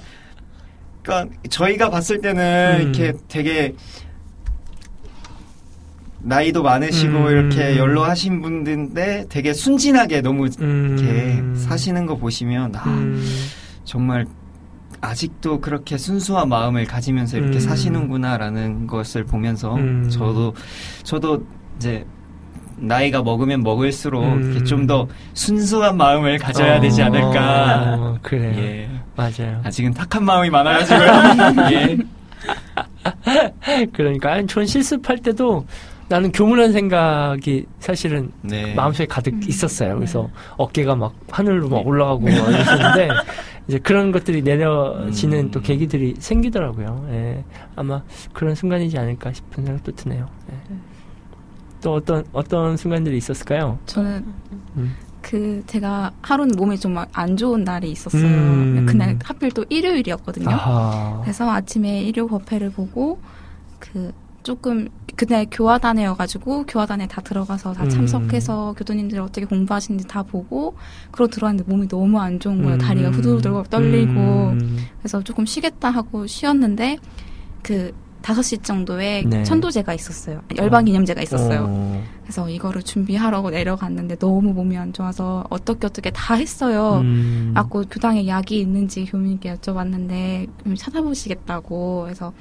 [1.01, 2.81] 그러니까 저희가 봤을 때는 음.
[2.81, 3.73] 이렇게 되게
[6.25, 7.29] 나이도 많으시고 음.
[7.29, 10.97] 이렇게 연로하신 분들인데 되게 순진하게 너무 음.
[10.97, 13.23] 이렇게 사시는 거 보시면 아 음.
[13.83, 14.25] 정말
[15.01, 17.59] 아직도 그렇게 순수한 마음을 가지면서 이렇게 음.
[17.59, 20.09] 사시는구나라는 것을 보면서 음.
[20.09, 20.55] 저도
[21.03, 21.45] 저도
[21.77, 22.03] 이제
[22.77, 24.65] 나이가 먹으면 먹을수록 음.
[24.65, 27.95] 좀더 순수한 마음을 가져야 어, 되지 않을까.
[27.97, 28.57] 어, 그래요.
[28.57, 28.89] 예.
[29.15, 29.61] 맞아요.
[29.63, 31.07] 아직은 탁한 마음이 많아가지고요.
[31.71, 31.97] 예.
[33.93, 35.65] 그러니까 아니, 전 실습할 때도
[36.07, 38.73] 나는 교문한 생각이 사실은 네.
[38.75, 39.95] 마음속에 가득 있었어요.
[39.95, 43.09] 그래서 어깨가 막 하늘로 막 올라가고 막 이랬었는데
[43.67, 45.51] 이제 그런 것들이 내려지는 음.
[45.51, 47.07] 또 계기들이 생기더라고요.
[47.09, 47.43] 예.
[47.75, 50.29] 아마 그런 순간이지 않을까 싶은 생각도 드네요.
[50.51, 50.75] 예.
[51.81, 53.79] 또 어떤 어떤 순간들이 있었을까요?
[53.87, 54.25] 저는
[54.77, 54.95] 음.
[55.21, 58.23] 그 제가 하루는 몸이 좀안 좋은 날이 있었어요.
[58.23, 58.85] 음.
[58.87, 60.51] 그날 하필 또 일요일이었거든요.
[60.51, 61.21] 아하.
[61.23, 63.19] 그래서 아침에 일요 법회를 보고
[63.79, 64.11] 그
[64.45, 67.89] 조금 그날 교화단회여가지고 교화단에 다 들어가서 다 음.
[67.89, 70.75] 참석해서 교도님들 어떻게 공부하시는지 다 보고
[71.11, 72.75] 그러고 들어왔는데 몸이 너무 안 좋은 거예요.
[72.75, 72.77] 음.
[72.77, 74.77] 다리가 후들후들 떨리고 음.
[74.99, 76.97] 그래서 조금 쉬겠다 하고 쉬었는데
[77.63, 79.43] 그 5시 정도에 네.
[79.43, 80.41] 천도제가 있었어요.
[80.55, 81.65] 열방기념제가 있었어요.
[81.67, 82.03] 어.
[82.23, 87.01] 그래서 이거를 준비하라고 내려갔는데 너무 몸이 안 좋아서 어떻게 어떻게 다 했어요.
[87.03, 87.51] 음.
[87.55, 92.33] 아고 교당에 약이 있는지 교민님께 여쭤봤는데 찾아보시겠다고 해서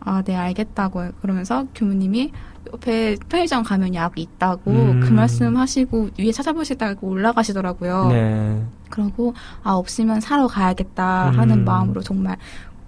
[0.00, 2.32] 아 네 알겠다고 그러면서 교무님이
[2.72, 5.00] 옆에 편의점 가면 약이 있다고 음.
[5.00, 8.08] 그 말씀 하시고 위에 찾아보시다고 올라가시더라고요.
[8.08, 8.62] 네.
[8.90, 11.64] 그러고 아 없으면 사러 가야겠다 하는 음.
[11.64, 12.36] 마음으로 정말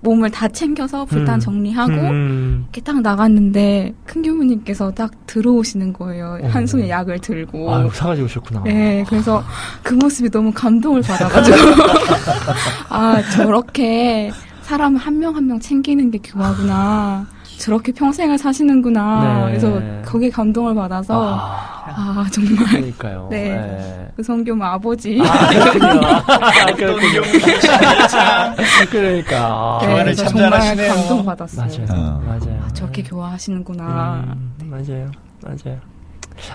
[0.00, 1.40] 몸을 다 챙겨서 불단 음.
[1.40, 2.64] 정리하고 음.
[2.64, 6.38] 이렇게 딱 나갔는데 큰 교무님께서 딱 들어오시는 거예요.
[6.42, 6.48] 어.
[6.48, 7.72] 한 손에 약을 들고.
[7.72, 8.62] 아유, 사가지고 오셨구나.
[8.64, 9.42] 네, 그래서
[9.82, 11.56] 그 모습이 너무 감동을 받아가지고
[12.90, 14.32] 아 저렇게
[14.72, 17.26] 사람 한명 한 명 챙기는 게 교화구나.
[17.58, 19.44] 저렇게 평생을 사시는구나.
[19.44, 19.58] 네.
[19.58, 23.28] 그래서 거기에 감동을 받아서 아, 아 정말 그러니까요.
[23.30, 23.50] 네.
[23.50, 24.08] 네.
[24.16, 27.20] 그 성교무 아버지 아, 그렇군요.
[28.18, 28.54] 아.
[28.90, 29.36] 그러니까.
[29.46, 30.94] 아, 네, 교화를 그래서 참 정말 잘하시네요.
[30.94, 31.66] 감동 받았어요.
[31.86, 32.00] 맞아요.
[32.02, 32.22] 어.
[32.26, 32.62] 맞아요.
[32.64, 34.24] 아, 저렇게 교화하시는구나.
[34.38, 35.10] 음, 맞아요.
[35.42, 35.78] 맞아요.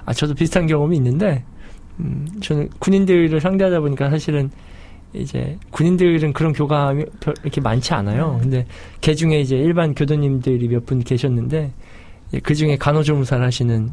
[0.08, 1.43] 아, 저도 비슷한 경험이 있는데,
[1.99, 4.49] 음, 저는 군인들을 상대하다 보니까 사실은
[5.13, 8.38] 이제 군인들은 그런 교감이 별 이렇게 많지 않아요.
[8.41, 8.66] 근데
[9.01, 11.72] 개 중에 이제 일반 교도님들이 몇 분 계셨는데,
[12.43, 13.91] 그 중에 간호조무사를 하시는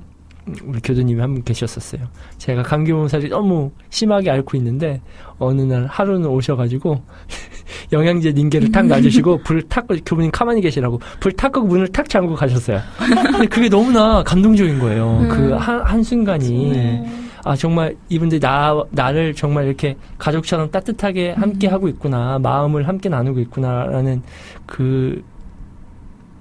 [0.64, 2.02] 우리 교도님이 한 분 계셨었어요.
[2.36, 5.00] 제가 감기몸살이 너무 심하게 앓고 있는데
[5.38, 7.00] 어느 날 하루는 오셔가지고
[7.92, 12.34] 영양제 닌게를 탁 놔주시고 불 탁 교무님 가만히 계시라고 불 탁 끄고 문을 탁 잠그고
[12.36, 12.80] 가셨어요.
[13.32, 15.20] 근데 그게 너무나 감동적인 거예요.
[15.22, 15.28] 음.
[15.28, 17.10] 그 한, 한 순간이 네.
[17.44, 23.38] 아 정말 이분들이 나 나를 정말 이렇게 가족처럼 따뜻하게 함께 하고 있구나 마음을 함께 나누고
[23.40, 24.22] 있구나라는
[24.66, 25.22] 그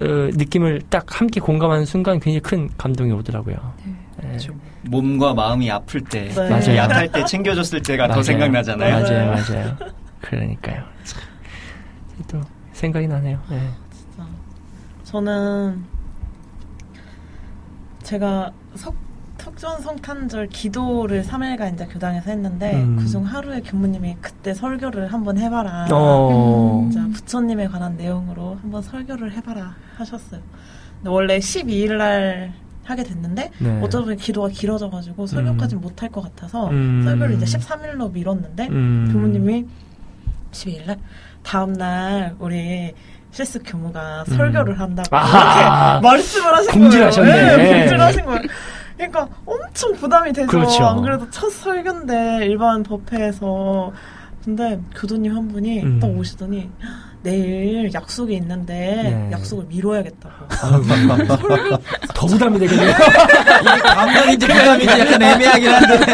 [0.02, 3.56] 어, 느낌을 딱 함께 공감하는 순간 굉장히 큰 감동이 오더라고요.
[4.24, 4.28] 예.
[4.28, 4.54] 그렇죠.
[4.84, 6.50] 몸과 마음이 아플 때, 네.
[6.50, 6.76] 맞아요.
[6.76, 8.24] 약할 때 챙겨줬을 때가 더 맞아요.
[8.24, 9.02] 생각나잖아요.
[9.02, 9.78] 맞아요, 맞아요.
[10.22, 10.84] 그러니까요.
[11.04, 11.22] 참,
[12.28, 12.42] 또
[12.74, 13.40] 생각이 나네요.
[13.52, 13.60] 예.
[13.92, 14.28] 진짜.
[15.04, 15.84] 저는
[18.04, 18.94] 제가 석,
[19.44, 22.96] 석전 성탄절 기도를 3일간 이제 교당에서 했는데 음.
[22.96, 25.88] 그중 하루에 교무님이 그때 설교를 한번 해봐라.
[25.92, 26.88] 어.
[26.90, 30.40] 진짜 부처님에 관한 내용으로 한번 설교를 해봐라 하셨어요.
[30.96, 32.54] 근데 원래 12일 날
[32.86, 33.82] 하게 됐는데 네.
[33.82, 37.02] 어쩌다 보니 기도가 길어져가지고 설교까지 못할 것 같아서 음.
[37.04, 39.10] 설교를 이제 13일로 미뤘는데 음.
[39.12, 39.66] 교무님이
[40.54, 40.98] 12일 날
[41.44, 42.94] 다음 날 우리
[43.32, 45.18] 실습 교무가 설교를 한다고 음.
[45.20, 45.92] 아하.
[46.00, 47.30] 이렇게 말씀을 하신 공지하셨네.
[47.30, 47.58] 거예요.
[47.58, 48.42] 네, 공지를 하신 거예요.
[49.08, 50.86] 그러니까 엄청 부담이 돼서 그렇죠.
[50.86, 53.92] 안 그래도 첫 설교인데 일반 법회에서
[54.44, 56.00] 근데 교도님 한 분이 음.
[56.00, 56.70] 딱 오시더니
[57.24, 59.30] 내일 약속이 있는데 네.
[59.32, 60.36] 약속을 미뤄야겠다고.
[62.14, 62.90] 더 부담이 되겠네요.
[63.62, 66.14] 이게 감동인지 부담인지 약간 애매하긴 한데.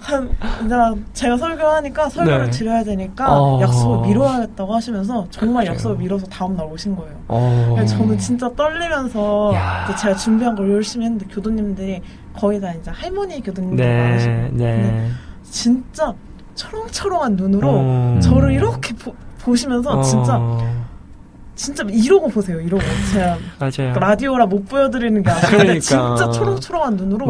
[0.00, 0.30] 한,
[0.64, 2.50] 이제 제가 설교하니까 설교를 네.
[2.50, 3.60] 드려야 되니까 어.
[3.60, 5.74] 약속을 미뤄야겠다고 하시면서 정말 그래요.
[5.74, 7.14] 약속을 미뤄서 다음날 오신 거예요.
[7.28, 7.76] 어.
[7.86, 9.52] 저는 진짜 떨리면서
[10.00, 12.02] 제가 준비한 걸 열심히 했는데 교도님들이
[12.34, 15.10] 거의 다 이제 할머니 교도님들 네, 많으시고 근데 네.
[15.44, 16.12] 진짜
[16.54, 18.18] 초롱초롱한 눈으로 어.
[18.22, 20.84] 저를 이렇게 보, 보시면서 진짜 어.
[21.56, 22.82] 진짜 이러고 보세요 이러고
[23.12, 23.94] 제가 맞아요.
[23.98, 25.80] 라디오라 못 보여드리는 게 아니라 그러니까.
[25.80, 27.26] 진짜 초롱초롱한 눈으로.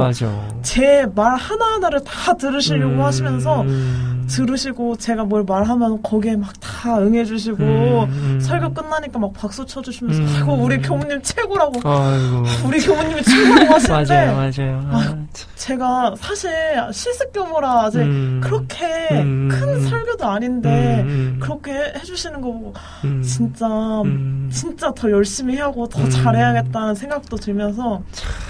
[0.63, 4.14] 제 말 하나 하나를 다 들으시려고 음, 하시면서 음.
[4.27, 6.53] 들으시고 제가 뭘 말하면 거기에 막
[6.85, 8.41] 다 응해주시고 음, 음.
[8.41, 10.29] 설교 끝나니까 막 박수 쳐주시면서 음.
[10.37, 12.43] 아이고 우리 교무님 최고라고 아이고.
[12.69, 14.89] 우리 교무님이 최고라고 하시는데 맞아요, 맞아요.
[14.91, 16.51] 아, 아유, 제가 사실
[16.93, 18.41] 실습 교무라 아직 음.
[18.43, 19.49] 그렇게 음.
[19.51, 21.39] 큰 설교도 아닌데 음, 음.
[21.41, 23.23] 그렇게 해주시는 거 보고 음.
[23.23, 23.67] 진짜
[24.05, 24.51] 음.
[24.53, 26.11] 진짜 더 열심히 하고 더 음.
[26.11, 28.03] 잘해야겠다는 생각도 들면서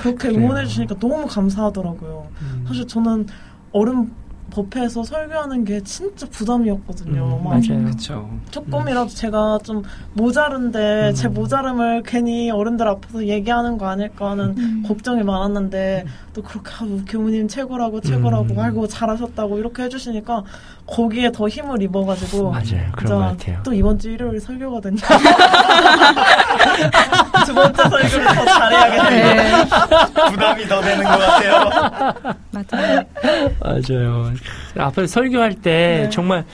[0.02, 0.28] 그렇게.
[0.30, 2.26] 응원해 주시니까 너무 감사하더라고요.
[2.42, 2.64] 음.
[2.66, 3.26] 사실 저는
[3.72, 4.10] 어른
[4.54, 7.24] 법회에서 설교하는 게 진짜 부담이었거든요.
[7.24, 7.82] 음, 막 맞아요.
[7.84, 8.30] 그렇죠.
[8.52, 9.82] 조금이라도 제가 좀
[10.12, 11.14] 모자른데 음.
[11.14, 14.84] 제 모자름을 괜히 어른들 앞에서 얘기하는 거 아닐까 하는 음.
[14.86, 18.58] 걱정이 많았는데 또 그렇게 하고 교무님 최고라고 최고라고 음.
[18.58, 20.44] 알고 잘하셨다고 이렇게 해주시니까
[20.86, 22.92] 거기에 더 힘을 입어가지고 맞아요.
[22.96, 23.60] 그런 것 같아요.
[23.64, 24.98] 또 이번 주 일요일 설교거든요.
[27.46, 29.34] 두 번째 설교를 더 잘해야겠네요.
[29.34, 29.64] 네,
[30.30, 32.34] 부담이 더 되는 것 같아요.
[32.50, 33.02] 맞아요.
[33.60, 34.32] 맞아요.
[34.78, 36.10] 앞에 설교할 때 네.
[36.10, 36.44] 정말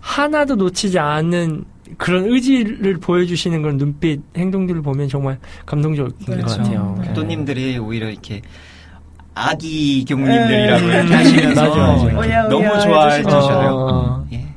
[0.00, 1.64] 하나도 놓치지 않는
[1.96, 6.46] 그런 의지를 보여주시는 그런 눈빛, 행동들을 보면 정말 감동적인 그렇죠.
[6.46, 6.98] 것 같아요.
[7.00, 7.08] 네.
[7.08, 8.42] 교도님들이 오히려 이렇게
[9.34, 10.98] 아기 교무님들이라고 네.
[10.98, 12.48] 이렇게 하시면서 맞아, 맞아.
[12.48, 13.22] 너무 좋아해.
[13.22, 13.70] 주셔요.
[13.74, 14.26] 어.
[14.32, 14.47] 예.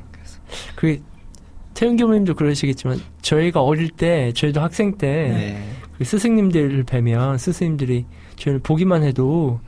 [1.74, 5.64] 태훈 교무님도 그러시겠지만 저희가 어릴 때 저희도 학생 때 네.
[5.98, 8.04] 그 스승님들을 뵈면 스승님들이
[8.36, 9.60] 저희를 보기만 해도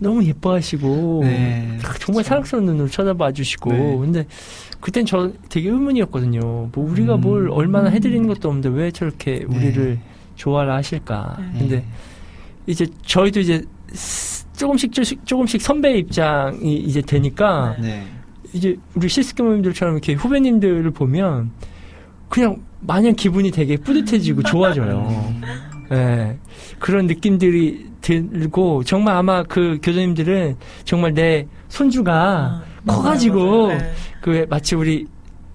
[0.00, 1.78] 너무 예뻐하시고 네.
[1.84, 2.24] 아, 정말.
[2.24, 3.96] 사랑스러운 눈으로 쳐다봐 주시고 네.
[3.98, 4.26] 근데
[4.80, 6.40] 그땐 저 되게 의문이었거든요.
[6.40, 7.20] 뭐 우리가 음.
[7.20, 9.56] 뭘 얼마나 해드리는 것도 없는데 왜 저렇게 네.
[9.56, 9.98] 우리를
[10.36, 11.36] 좋아를 하실까?
[11.54, 11.58] 네.
[11.58, 11.84] 근데
[12.66, 17.88] 이제 저희도 이제 스- 조금씩 조금씩, 조금씩 선배 입장이 이제 되니까 네.
[17.88, 18.06] 네.
[18.58, 21.52] 이제 우리 실습교무님들처럼 이렇게 후배님들을 보면
[22.28, 25.34] 그냥 마냥 기분이 되게 뿌듯해지고 좋아져요.
[25.92, 26.36] 예.
[26.78, 33.92] 그런 느낌들이 들고 정말 아마 그 교수님들은 정말 내 손주가 아, 커가지고 맞아요, 맞아요.
[34.20, 35.06] 그 마치 우리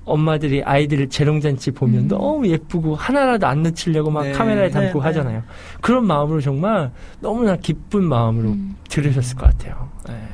[0.05, 2.07] 엄마들이 아이들을 재롱잔치 보면 음.
[2.07, 4.31] 너무 예쁘고 하나라도 안 놓치려고 막 네.
[4.31, 4.99] 카메라에 담고 네, 네.
[4.99, 5.43] 하잖아요.
[5.81, 8.75] 그런 마음으로 정말 너무나 기쁜 마음으로 음.
[8.89, 9.89] 들으셨을 것 같아요.
[10.09, 10.32] 예.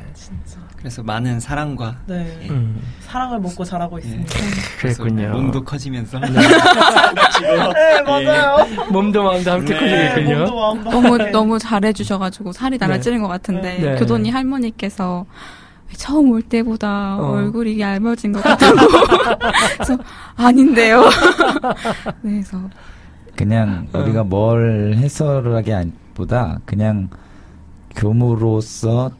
[0.79, 2.39] 그래서 많은 사랑과 네.
[2.43, 2.49] 예.
[2.49, 4.33] 음, 사랑을 먹고 자라고 있습니다.
[4.79, 5.31] 그래서 그랬군요.
[5.33, 6.29] 몸도 커지면서 네,
[8.07, 8.65] 맞아요.
[8.89, 10.37] 몸도 마음도 함께 네, 네, 커지겠군요.
[10.39, 11.17] 몸도 마음도 너무.
[11.31, 13.95] 너무 잘해주셔가지고 살이 날아찌는 것 같은데 네.
[13.95, 15.25] 교도님 할머니께서
[15.97, 17.31] 처음 올 때보다 어.
[17.33, 18.77] 얼굴이 얇아진 것 같다고
[19.75, 19.97] 그래서
[20.37, 21.03] 아닌데요.
[22.21, 22.57] 네, 그래서
[23.35, 23.99] 그냥 어.
[23.99, 27.09] 우리가 뭘 해설하기보다 그냥
[27.97, 29.11] 교무로서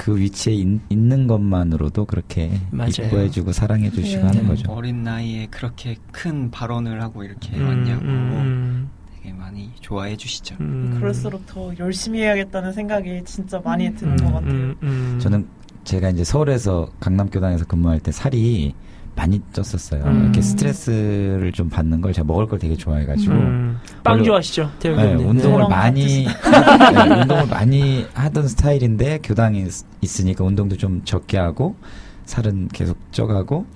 [0.00, 2.88] 그 위치에 있, 는 것만으로도 그렇게 맞아요.
[2.88, 4.26] 이뻐해주고 사랑해주시고 네.
[4.28, 4.72] 하는 거죠.
[4.72, 10.56] 어린 나이에 그렇게 큰 발언을 하고 이렇게 음, 왔냐고 음, 되게 많이 좋아해 주시죠.
[10.58, 13.94] 음, 그럴수록 더 열심히 해야겠다는 생각이 진짜 많이 음.
[13.94, 14.50] 드는 것 같아요.
[14.50, 15.18] 음, 음.
[15.20, 15.46] 저는
[15.84, 18.72] 제가 이제 서울에서 강남교당에서 근무할 때 살이
[19.16, 20.04] 많이 쪘었어요.
[20.06, 20.22] 음.
[20.24, 25.14] 이렇게 스트레스를 좀 받는 걸 제가 먹을 걸 되게 좋아해가지고 음, 빵 좋아하시죠, 태영 네.
[25.14, 31.76] 운동을 저랑 많이 네, 운동을 많이 하던 스타일인데 교당에 있- 있으니까 운동도 좀 적게 하고
[32.24, 33.66] 살은 계속 쪄가고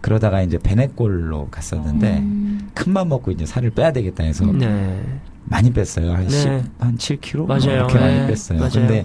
[0.00, 2.70] 그러다가 이제 베네골로 갔었는데 음.
[2.74, 5.00] 큰맘 먹고 이제 살을 빼야 되겠다 해서 네.
[5.44, 6.12] 많이 뺐어요.
[6.12, 6.30] 한 네.
[6.30, 7.46] 10, 한 7kg?
[7.46, 7.76] 맞아요.
[7.76, 8.00] 이렇게 네.
[8.00, 8.58] 많이 뺐어요.
[8.58, 8.72] 맞아요.
[8.72, 9.04] 근데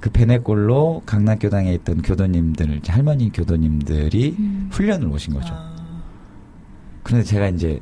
[0.00, 4.68] 그 베네골로 강남교당에 있던 교도님들, 할머니 교도님들이 음.
[4.70, 5.52] 훈련을 오신 거죠.
[5.52, 5.74] 아,
[7.02, 7.80] 그런데 제가 이제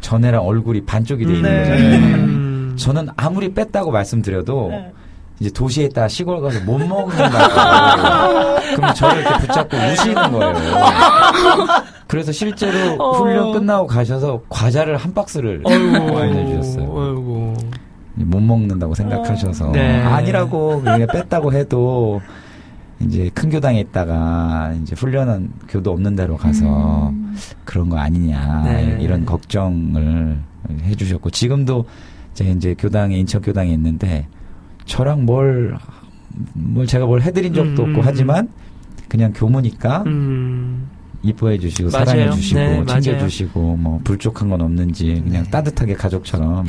[0.00, 1.70] 전에랑 얼굴이 반쪽이 돼 있는 네.
[1.70, 2.14] 거잖아요.
[2.16, 2.74] 음.
[2.78, 4.92] 저는 아무리 뺐다고 말씀드려도 네.
[5.40, 8.58] 이제 도시에 있다 시골 가서 못 먹는 거예요.
[8.74, 10.54] 그럼 저를 이렇게 붙잡고 우시는 거예요.
[12.06, 13.18] 그래서 실제로 어.
[13.18, 17.54] 훈련 끝나고 가셔서 과자를 한 박스를 보내주셨어요.
[18.16, 20.00] 못 먹는다고 생각하셔서 네.
[20.02, 22.20] 아니라고 그냥 뺐다고 해도
[23.00, 27.36] 이제 큰 교당에 있다가 이제 훈련은 교도 없는 데로 가서 음.
[27.64, 28.98] 그런 거 아니냐 네.
[29.00, 30.38] 이런 걱정을
[30.82, 31.84] 해주셨고 지금도
[32.32, 34.26] 제가 이제 교당에 인천 교당에 있는데
[34.86, 35.76] 저랑 뭘,
[36.54, 37.90] 뭘 제가 뭘 해드린 적도 음.
[37.90, 38.48] 없고 하지만
[39.08, 40.88] 그냥 교무니까 음.
[41.22, 41.90] 이뻐해 주시고.
[41.90, 42.84] 사랑해 주시고 네.
[42.86, 45.50] 챙겨 주시고 뭐 불족한 건 없는지 그냥 네.
[45.50, 46.66] 따뜻하게 가족처럼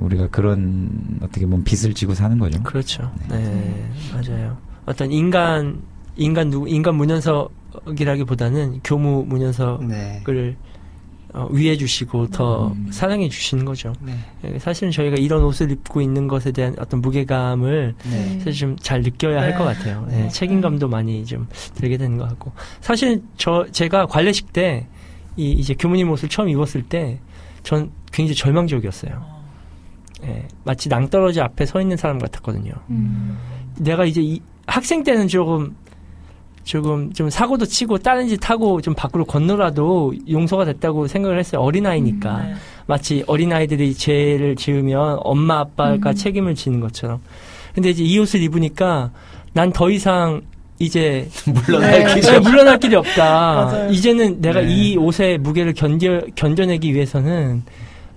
[0.00, 2.62] 우리가 그런 어떻게 보면 빚을 지고 사는 거죠.
[2.62, 3.10] 그렇죠.
[3.28, 4.56] 네, 맞아요.
[4.86, 5.80] 어떤 인간,
[6.16, 10.56] 인간 누구, 인간 문현석이라기보다는 교무 문현석을 네.
[11.32, 12.86] 어, 위해 주시고 더 음.
[12.92, 13.92] 사랑해 주시는 거죠.
[14.00, 14.16] 네.
[14.44, 18.38] 예, 사실은 저희가 이런 옷을 입고 있는 것에 대한 어떤 무게감을 네.
[18.38, 19.56] 사실 좀 잘 느껴야 할 네.
[19.58, 20.06] 것 같아요.
[20.12, 20.28] 예, 네.
[20.28, 22.52] 책임감도 많이 좀 들게 되는 것 같고.
[22.80, 24.86] 사실 저, 제가 관례식 때,
[25.36, 27.18] 이, 이제 교무님 옷을 처음 입었을 때,
[27.64, 29.33] 전 굉장히 절망적이었어요.
[30.24, 32.72] 어, 예, 마치 낭떠러지 앞에 서 있는 사람 같았거든요.
[32.90, 33.38] 음.
[33.78, 35.74] 내가 이제 이, 학생 때는 조금,
[36.64, 41.60] 조금 좀 사고도 치고 다른 짓 하고 좀 밖으로 건너라도 용서가 됐다고 생각을 했어요.
[41.60, 42.42] 어린아이니까.
[42.42, 42.54] 네.
[42.86, 46.14] 마치 어린아이들이 죄를 지으면 엄마 아빠가 음.
[46.14, 47.20] 책임을 지는 것처럼.
[47.74, 49.10] 근데 이제 이 옷을 입으니까
[49.52, 50.42] 난 더 이상
[50.78, 52.14] 이제 물러날 네.
[52.14, 53.88] 길이 네, 물러날 길이 없다.
[53.88, 54.68] 이제는 내가 네.
[54.68, 57.62] 이 옷의 무게를 견뎌, 견뎌내기 위해서는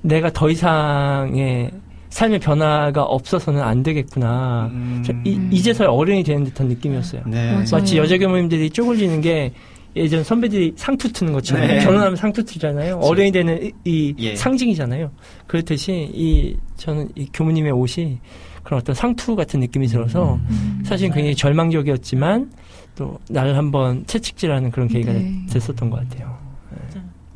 [0.01, 1.72] 내가 더 이상의
[2.18, 4.72] 삶의 변화가 없어서는 안 되겠구나.
[4.74, 5.03] 음.
[5.05, 7.22] 저 이, 이제서야 어른이 되는 듯한 느낌이었어요.
[7.28, 7.63] 네.
[7.72, 9.53] 마치 여자 교모님들이 쪼글리는 게
[9.95, 11.80] 예전 선배들이 상투 트는 것처럼 네.
[11.80, 13.01] 결혼하면 상투 트잖아요.
[13.03, 14.36] 어른이 되는 이, 이 예.
[14.36, 15.11] 상징이잖아요.
[15.45, 18.18] 그렇듯이 이 저는 이 교무님의 옷이
[18.63, 20.82] 그런 어떤 상투 같은 느낌이 들어서 음.
[20.84, 22.51] 사실 굉장히 절망적이었지만
[22.95, 25.36] 또 나를 한번 채찍질하는 그런 계기가 네.
[25.51, 26.36] 됐었던 것 같아요.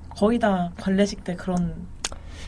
[0.09, 1.75] 거의 다 관례식 때 그런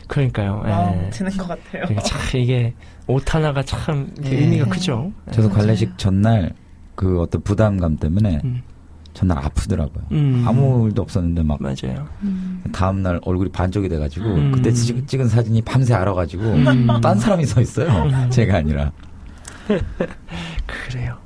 [0.08, 0.62] 그러니까요.
[0.64, 1.10] 마음 예.
[1.10, 1.82] 드는 것 같아요.
[1.84, 2.74] 그러니까 참 이게
[3.06, 4.36] 옷 하나가 참 예.
[4.36, 4.70] 의미가 네.
[4.70, 5.12] 크죠.
[5.30, 5.50] 저도.
[5.50, 6.52] 관례식 전날
[6.94, 8.62] 그 어떤 부담감 때문에 음.
[9.14, 10.04] 전날 아프더라고요.
[10.12, 10.44] 음.
[10.46, 12.06] 아무 일도 없었는데 막 맞아요.
[12.22, 12.62] 음.
[12.72, 14.52] 다음 날 얼굴이 반쪽이 돼가지고 음.
[14.52, 16.86] 그때 찍, 찍은 사진이 밤새 알아가지고 음.
[17.00, 17.88] 딴 사람이 서 있어요.
[18.04, 18.30] 음.
[18.30, 18.90] 제가 아니라.
[20.66, 21.23] 그래요.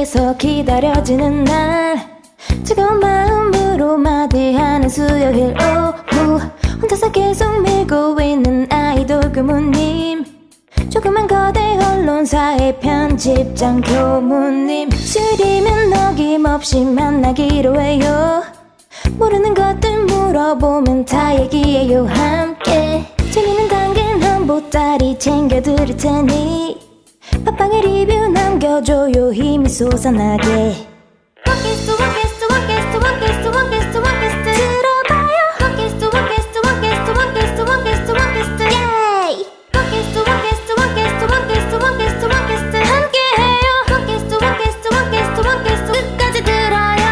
[0.00, 1.98] 사이에서 기다려지는 날.
[2.64, 6.40] 뜨거운 마음으로 마디하는 수요일 오후.
[6.80, 10.24] 혼자서 계속 밀고 있는 아이돌 교무님.
[10.88, 14.90] 조그만 거대 언론사의 편집장 교무님.
[14.90, 18.42] 수요일이면 어김없이 만나기로 해요.
[19.18, 23.04] 모르는 것들 물어보면 다 얘기해요 함께.
[23.30, 26.89] 재미있는 당근 한 보따리 챙겨드릴 테니
[27.44, 30.86] 팟빵에 리뷰 남겨줘요 힘이 솟아나게
[31.46, 40.18] 원캐스트 원캐스트 원캐스트 원캐스트 원캐스트 원캐스트 들어봐요 원캐스트 원캐스트 원캐스트 원캐스트 원캐스트 원캐스트 예이 원캐스트
[40.18, 47.08] 원캐스트 원캐스트 원캐스트 원캐스트 원캐스트 함께해요 원캐스트 원캐스트 원캐스트 원캐스트 끝까지 들어요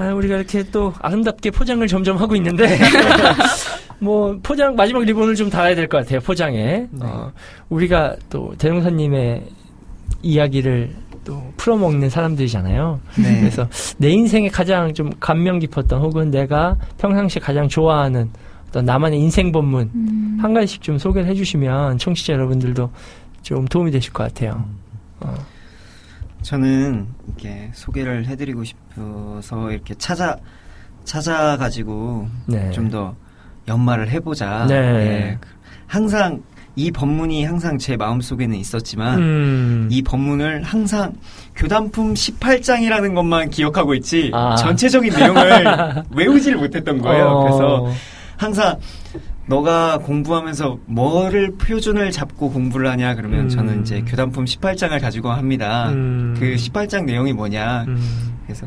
[0.00, 2.78] 아, 우리가 이렇게 또 아름답게 포장을 점점 하고 있는데,
[4.00, 6.86] 뭐, 포장, 마지막 리본을 좀 달아야 될 것 같아요, 포장에.
[7.00, 7.32] 어,
[7.68, 9.44] 우리가 또 대동사님의
[10.22, 10.94] 이야기를
[11.24, 13.00] 또 풀어먹는 사람들이잖아요.
[13.22, 13.40] 네.
[13.40, 13.68] 그래서
[13.98, 18.30] 내 인생에 가장 좀 감명 깊었던 혹은 내가 평상시에 가장 좋아하는
[18.68, 20.38] 어떤 나만의 인생 본문 음.
[20.40, 22.90] 한 가지씩 좀 소개를 해주시면 청취자 여러분들도
[23.42, 24.64] 좀 도움이 되실 것 같아요.
[25.20, 25.34] 어,
[26.42, 30.36] 저는 이렇게 소개를 해드리고 싶어서 이렇게 찾아
[31.04, 32.70] 찾아가지고 네.
[32.70, 33.14] 좀더
[33.68, 34.66] 연말을 해보자.
[34.68, 34.74] 네.
[34.74, 35.38] 예.
[35.86, 36.42] 항상
[36.78, 39.88] 이 법문이 항상 제 마음속에는 있었지만 음.
[39.90, 41.12] 이 법문을 항상
[41.56, 44.54] 교단품 18장이라는 것만 기억하고 있지 아.
[44.54, 47.24] 전체적인 내용을 외우지를 못했던 거예요.
[47.26, 47.42] 어.
[47.42, 47.92] 그래서
[48.36, 48.78] 항상
[49.48, 53.48] 너가 공부하면서 뭐를 표준을 잡고 공부를 하냐 그러면 음.
[53.48, 55.88] 저는 이제 교단품 18장을 가지고 합니다.
[55.88, 56.36] 음.
[56.38, 58.38] 그 18장 내용이 뭐냐 음.
[58.46, 58.66] 그래서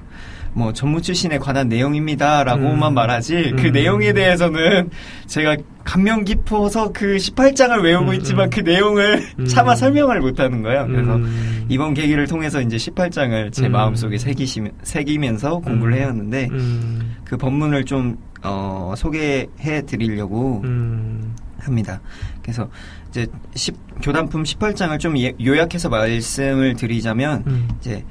[0.54, 2.94] 뭐 전무 출신에 관한 내용입니다라고만 음.
[2.94, 3.72] 말하지 그 음.
[3.72, 4.90] 내용에 대해서는
[5.28, 8.50] 제가 감명 깊어서 그 18장을 외우고 음, 있지만 음.
[8.50, 9.46] 그 내용을 음.
[9.46, 10.86] 차마 설명을 못하는 거예요.
[10.88, 11.66] 그래서 음.
[11.70, 13.72] 이번 계기를 통해서 이제 18장을 제 음.
[13.72, 17.16] 마음속에 새기시, 새기면서 공부를 해왔는데 음.
[17.24, 21.34] 그 법문을 좀 어, 소개해 드리려고 음.
[21.60, 22.02] 합니다.
[22.42, 22.70] 그래서
[23.10, 27.70] 이제 10, 교단품 18장을 좀 예- 요약해서 말씀을 드리자면 음.
[27.80, 28.04] 이제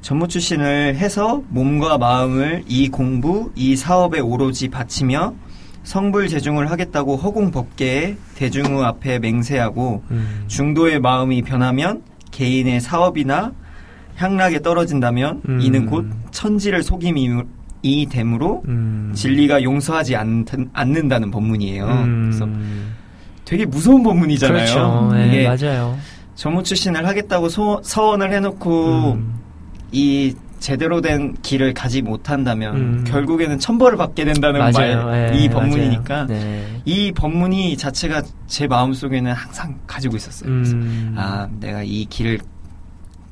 [0.00, 5.34] 전무 출신을 해서 몸과 마음을 이 공부, 이 사업에 오로지 바치며
[5.82, 10.44] 성불 제중을 하겠다고 허공 법계에 대중의 앞에 맹세하고 음.
[10.46, 13.52] 중도의 마음이 변하면 개인의 사업이나
[14.16, 15.60] 향락에 떨어진다면 음.
[15.60, 17.30] 이는 곧 천지를 속임이
[17.82, 19.12] 이 됨으로 음.
[19.14, 21.86] 진리가 용서하지 않, 않는다는 법문이에요.
[21.86, 22.30] 음.
[22.30, 22.48] 그래서
[23.44, 24.56] 되게 무서운 법문이잖아요.
[24.56, 25.10] 그렇죠.
[25.14, 25.96] 네, 이게 맞아요.
[26.34, 29.37] 전무 출신을 하겠다고 소- 서원을 해놓고 음.
[29.92, 33.04] 이 제대로 된 길을 가지 못한다면 음.
[33.06, 35.04] 결국에는 천벌을 받게 된다는 맞아요.
[35.04, 36.26] 말, 네, 이 법문이니까.
[36.26, 36.66] 네.
[36.84, 40.50] 이 법문이 자체가 제 마음속에는 항상 가지고 있었어요.
[40.50, 41.14] 그래서 음.
[41.16, 42.40] 아, 내가 이 길을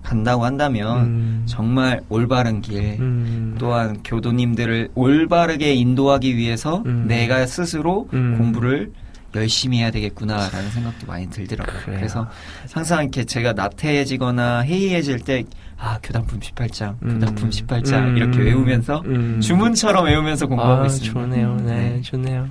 [0.02, 1.42] 간다고 한다면 음.
[1.46, 3.56] 정말 올바른 길, 음.
[3.58, 7.06] 또한 교도님들을 올바르게 인도하기 위해서 음.
[7.08, 8.36] 내가 스스로 음.
[8.38, 8.92] 공부를
[9.34, 11.82] 열심히 해야 되겠구나라는 생각도 많이 들더라고요.
[11.82, 11.98] 그래요.
[11.98, 12.26] 그래서
[12.72, 15.44] 항상 이렇게 제가 나태해지거나 해이해질 때,
[15.78, 17.18] 아, 교단품 18장, 음.
[17.18, 18.16] 교단품 18장, 음.
[18.16, 19.40] 이렇게 외우면서 음.
[19.40, 21.12] 주문처럼 외우면서 공부하고 아, 있습니다.
[21.12, 21.56] 좋네요.
[21.56, 22.00] 네, 네.
[22.02, 22.48] 좋네요.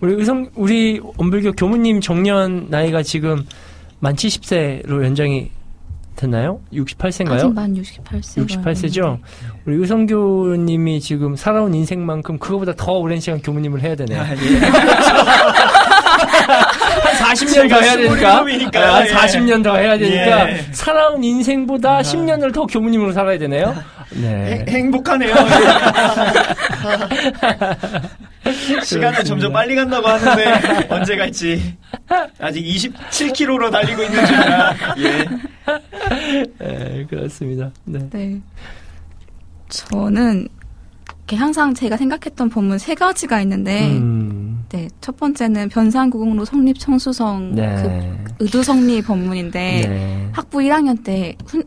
[0.00, 3.44] 우리 의성, 우리 엄불교 교무님 정년 나이가 지금
[4.00, 5.50] 만 70세로 연장이
[6.16, 6.60] 됐나요?
[6.68, 7.52] 아직 68세인가요?
[7.52, 8.46] 만 68세.
[8.46, 9.18] 68세죠?
[9.64, 14.20] 우리 의성교님이 지금 살아온 인생만큼 그거보다 더 오랜 시간 교무님을 해야 되네요.
[14.20, 14.36] 아, 예.
[17.34, 18.80] 한 40년 더 해야 되니까.
[18.80, 19.10] 아, 한 예.
[19.12, 20.50] 40년 더 해야 되니까.
[20.50, 20.66] 예.
[20.72, 23.74] 살아온 인생보다 10년을 더 교무님으로 살아야 되네요.
[24.10, 24.64] 네.
[24.68, 25.34] 행- 행복하네요.
[28.84, 31.74] 시간은 점점 빨리 간다고 하는데 언제 갈지
[32.38, 35.24] 아직 27km로 달리고 있는 중이라 예.
[36.58, 37.70] 네, 그렇습니다.
[37.84, 37.98] 네.
[38.10, 38.40] 네.
[39.70, 40.46] 저는
[41.26, 44.23] 이렇게 항상 제가 생각했던 본문 세 가지가 있는데, 음,
[44.70, 48.24] 네, 첫 번째는 변산구공로 성립 청수성 네.
[48.36, 50.28] 그 의도 성립 법문인데 네.
[50.32, 51.62] 학부 1학년 때 훈,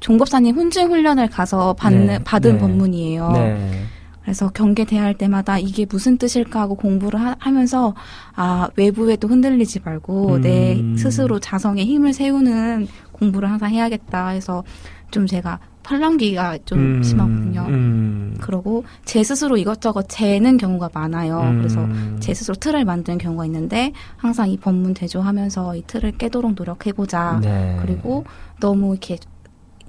[0.00, 2.58] 종법사님 훈증 훈련을 가서 받는 네, 받은 네.
[2.58, 3.30] 법문이에요.
[3.32, 3.84] 네.
[4.22, 10.40] 그래서 경계 대할 때마다 이게 무슨 뜻일까 하고 공부를 하, 면서아 외부에도 흔들리지 말고 음.
[10.40, 14.64] 내 스스로 자성의 힘을 세우는 공부를 항상 해야겠다 해서
[15.10, 17.66] 좀 제가 팔랑귀가 좀 음, 심하거든요.
[17.68, 18.36] 음.
[18.40, 21.40] 그리고 제 스스로 이것저것 재는 경우가 많아요.
[21.40, 21.58] 음.
[21.58, 21.86] 그래서
[22.18, 27.40] 제 스스로 틀을 만드는 경우가 있는데 항상 이 법문 대조하면서 이 틀을 깨도록 노력해보자.
[27.42, 27.78] 네.
[27.80, 28.24] 그리고
[28.60, 29.18] 너무 이렇게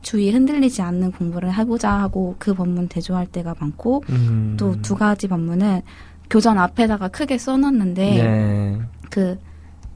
[0.02, 4.56] 주위에 흔들리지 않는 공부를 해보자 하고 그 법문 대조할 때가 많고 음.
[4.60, 5.82] 또두 가지 법문은
[6.30, 8.80] 교전 앞에다가 크게 써놨는데 네.
[9.10, 9.38] 그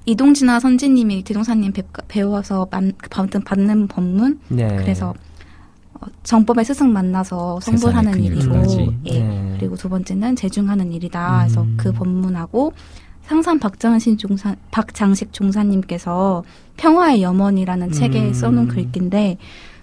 [0.06, 4.76] 이동진아 선지님이 대동사님 배, 배워서 받는 법문 네.
[4.78, 5.14] 그래서 어,
[6.24, 8.56] 정법의 스승 만나서 성불하는 일이고.
[9.06, 9.20] 예.
[9.20, 9.56] 네.
[9.60, 11.39] 그리고 두 번째는 재중하는 일이다.
[11.39, 11.76] 그래서 음.
[11.78, 12.74] 그 법문하고
[13.24, 16.43] 상산 박장신 종사 박장식 종사님께서
[16.78, 18.34] 평화의 염원이라는 책에 음.
[18.34, 19.38] 써놓은 글귀인데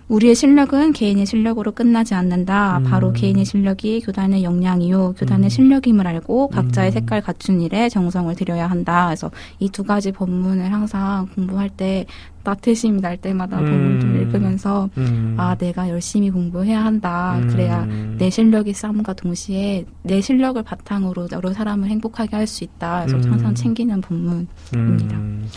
[0.08, 2.78] 우리의 실력은 개인의 실력으로 끝나지 않는다.
[2.78, 2.84] 음.
[2.84, 5.14] 바로 개인의 실력이 교단의 역량이요.
[5.18, 5.48] 교단의 음.
[5.48, 6.92] 실력임을 알고 각자의 음.
[6.92, 9.06] 색깔 갖춘 일에 정성을 들여야 한다.
[9.06, 12.06] 그래서 이 두 가지 법문을 항상 공부할 때
[12.44, 14.20] 나태심이 날 때마다 법문 좀 음.
[14.22, 15.34] 읽으면서 음.
[15.38, 17.36] 아 내가 열심히 공부해야 한다.
[17.38, 17.48] 음.
[17.48, 17.84] 그래야
[18.16, 23.06] 내 실력이 쌓음과 동시에 내 실력을 바탕으로 여러 사람을 행복하게 할 수 있다.
[23.06, 23.32] 그래서 음.
[23.32, 24.46] 항상 챙기는 법문.
[24.72, 25.16] 입니다.
[25.16, 25.48] 음.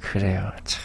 [0.00, 0.48] 그래요.
[0.62, 0.80] 참.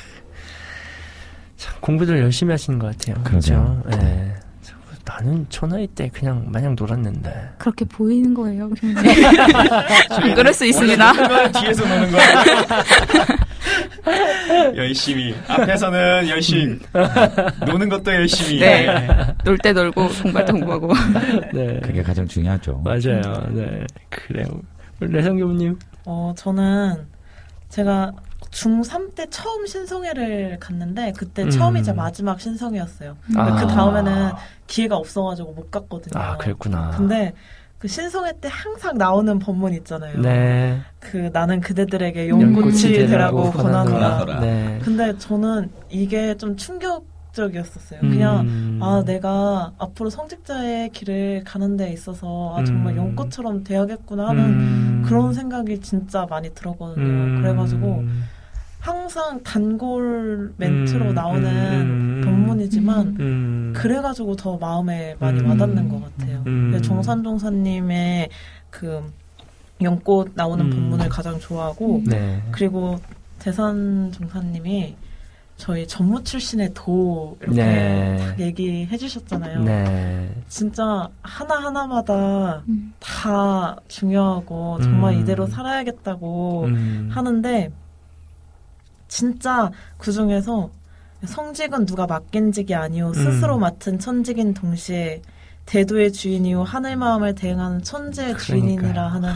[1.66, 3.24] 참 공부들 열심히 하시는 것 같아요.
[3.24, 3.82] 그렇죠?
[3.92, 4.34] 예.
[4.62, 7.54] 참, 나는 초나이 때 그냥 마냥 놀았는데.
[7.58, 8.70] 그렇게 보이는 거예요.
[10.12, 11.14] 안 그럴 수 있습니다.
[11.62, 12.26] 뒤에서 노는 거야.
[14.76, 16.78] 열심히 앞에서는 열심히
[17.66, 18.88] 노는 것도 열심히 네.
[19.44, 20.94] 놀 때 놀고 공부할 때 공부하고.
[21.54, 21.80] 네.
[21.82, 22.82] 그게 가장 중요하죠.
[22.84, 23.22] 맞아요.
[23.52, 23.84] 네.
[24.10, 24.46] 그래요.
[25.00, 25.78] 우리 레성 교수님.
[26.06, 27.06] 어, 저는
[27.70, 28.12] 제가
[28.56, 31.50] 중3 때 처음 신성회를 갔는데 그때 음.
[31.50, 33.18] 처음이자 마지막 신성회였어요.
[33.36, 33.56] 아.
[33.58, 34.32] 그 다음에는
[34.66, 36.22] 기회가 없어가지고 못 갔거든요.
[36.22, 36.92] 아, 그랬구나.
[36.92, 37.34] 근데
[37.80, 40.22] 그그 신성회 때 항상 나오는 법문 있잖아요.
[40.22, 40.80] 네.
[41.00, 44.40] 그 나는 그대들에게 연꽃이 되라고 권하노라.
[44.40, 44.80] 네.
[44.82, 48.00] 근데 저는 이게 좀 충격 적이었었어요.
[48.00, 48.80] 그냥 음.
[48.82, 53.10] 아 내가 앞으로 성직자의 길을 가는 데 있어서 아, 정말 음.
[53.10, 55.04] 연꽃처럼 돼야겠구나 하는 음.
[55.06, 57.06] 그런 생각이 진짜 많이 들었거든요.
[57.06, 57.42] 음.
[57.42, 58.06] 그래가지고
[58.86, 61.16] 항상 단골 멘트로 음.
[61.16, 62.22] 나오는 음.
[62.24, 63.74] 법문이지만 음.
[63.76, 65.50] 그래가지고 더 마음에 많이 음.
[65.50, 66.44] 와닿는 것 같아요.
[66.46, 66.80] 음.
[66.84, 68.30] 정산종사님의
[68.70, 69.12] 그
[69.82, 70.70] 연꽃 나오는 음.
[70.70, 72.44] 법문을 가장 좋아하고 네.
[72.52, 73.00] 그리고
[73.40, 74.96] 대산 종사님이
[75.58, 78.18] 저희 전무 출신의 도 이렇게 네.
[78.20, 79.64] 딱 얘기해 주셨잖아요.
[79.64, 80.30] 네.
[80.48, 82.94] 진짜 하나하나마다 음.
[83.00, 85.22] 다 중요하고 정말 음.
[85.22, 87.10] 이대로 살아야겠다고 음.
[87.12, 87.72] 하는데
[89.08, 90.70] 진짜 그 중에서
[91.26, 93.62] 성직은 누가 맡긴 직이 아니오 스스로 음.
[93.62, 95.22] 맡은 천직인 동시에
[95.66, 99.02] 대도의 주인이요 하늘 마음을 대행하는 천재의 그러니까요.
[99.02, 99.30] 하는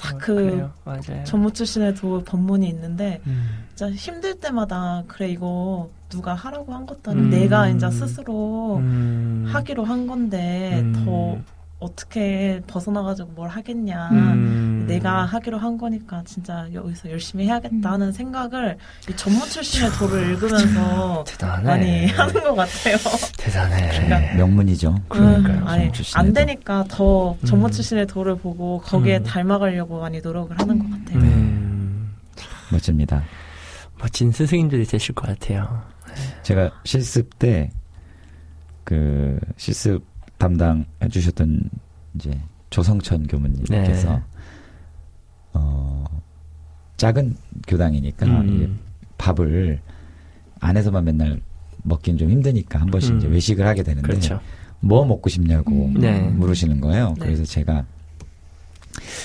[0.00, 0.72] 정말 그 그래요.
[0.84, 1.24] 맞아요.
[1.24, 3.64] 전무 출신의 도 법문이 있는데 음.
[3.74, 7.30] 진짜 힘들 때마다 그래 이거 누가 하라고 한 것도 아니고 음.
[7.30, 9.46] 내가 이제 스스로 음.
[9.48, 11.04] 하기로 한 건데 음.
[11.04, 11.38] 더
[11.80, 14.84] 어떻게 벗어나가지고 뭘 하겠냐 음.
[14.86, 18.76] 내가 하기로 한 거니까 진짜 여기서 열심히 해야겠다 하는 생각을
[19.08, 21.62] 이 전무 출신의 도를 읽으면서 대단해.
[21.64, 22.96] 많이 하는 것 같아요.
[23.36, 23.88] 대단해.
[24.06, 24.94] 그러니까 명문이죠.
[25.08, 25.58] 그러니까요.
[25.58, 26.32] 음, 아니, 안 도.
[26.34, 27.70] 되니까 더 전무 음.
[27.70, 29.24] 출신의 도를 보고 거기에 음.
[29.24, 31.18] 닮아가려고 많이 노력을 하는 것 같아요.
[31.20, 32.14] 음.
[32.70, 33.22] 멋집니다.
[33.98, 35.82] 멋진 스승님들이 되실 것 같아요.
[36.42, 37.70] 제가 실습 때
[38.84, 40.04] 그 실습
[40.40, 41.68] 담당 해 주셨던
[42.14, 42.30] 이제
[42.70, 44.22] 조성천 교무님께서 네.
[45.52, 46.04] 어
[46.96, 47.36] 작은
[47.68, 48.78] 교당이니까 음.
[49.18, 49.80] 밥을
[50.60, 51.40] 안에서만 맨날
[51.82, 53.18] 먹긴 좀 힘드니까 한 번씩 음.
[53.18, 54.40] 이제 외식을 하게 되는데 그렇죠.
[54.80, 55.94] 뭐 먹고 싶냐고 음.
[56.00, 56.20] 네.
[56.20, 57.14] 물으시는 거예요.
[57.18, 57.26] 네.
[57.26, 57.84] 그래서 제가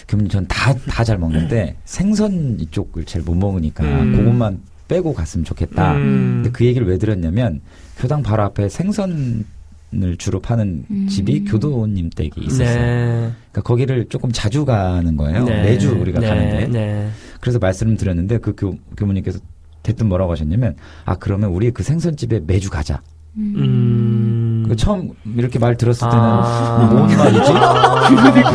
[0.10, 4.18] 교무님 전 다 다 잘 먹는데 생선 이쪽을 잘못 먹으니까 음.
[4.18, 5.94] 그것만 빼고 갔으면 좋겠다.
[5.96, 6.42] 음.
[6.44, 7.62] 근데 그 얘기를 왜 들었냐면
[7.98, 9.46] 교당 바로 앞에 생선
[9.94, 11.08] 을 주로 파는 음.
[11.08, 12.68] 집이 교도님 댁이 있었어요.
[12.68, 13.32] 네.
[13.52, 15.46] 그러니까 거기를 조금 자주 가는 거예요.
[15.46, 15.64] 네.
[15.64, 16.28] 매주 우리가 네.
[16.28, 16.68] 가는데.
[16.68, 17.10] 네.
[17.40, 19.40] 그래서 말씀을 드렸는데 그 교, 교무님께서
[19.84, 20.76] 대뜸 뭐라고 하셨냐면
[21.06, 23.02] 아 그러면 우리 그 생선집에 매주 가자.
[23.38, 24.66] 음.
[24.68, 26.90] 그 처음 이렇게 말 들었을 때는 아.
[26.92, 27.52] 뭔 말이지?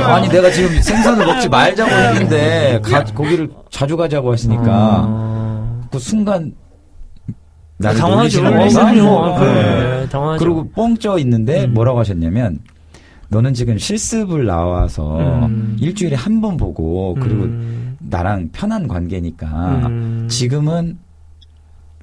[0.03, 5.89] 아니 내가 지금 생선을 먹지 말자고 했는데 가, 거기를 자주 가자고 하시니까 어.
[5.91, 6.55] 그 순간
[7.81, 8.41] 나를 당황하죠.
[8.43, 9.05] 그럼요.
[9.05, 9.53] 뭐, 그래.
[10.03, 10.09] 네.
[10.09, 10.45] 당황하죠.
[10.45, 11.75] 그리고 뻥쪄 있는데 음.
[11.75, 12.59] 뭐라고 하셨냐면
[13.29, 15.77] 너는 지금 실습을 나와서 음.
[15.81, 17.97] 일주일에 한 번 보고 그리고 음.
[18.01, 20.27] 나랑 편한 관계니까 음.
[20.29, 20.99] 지금은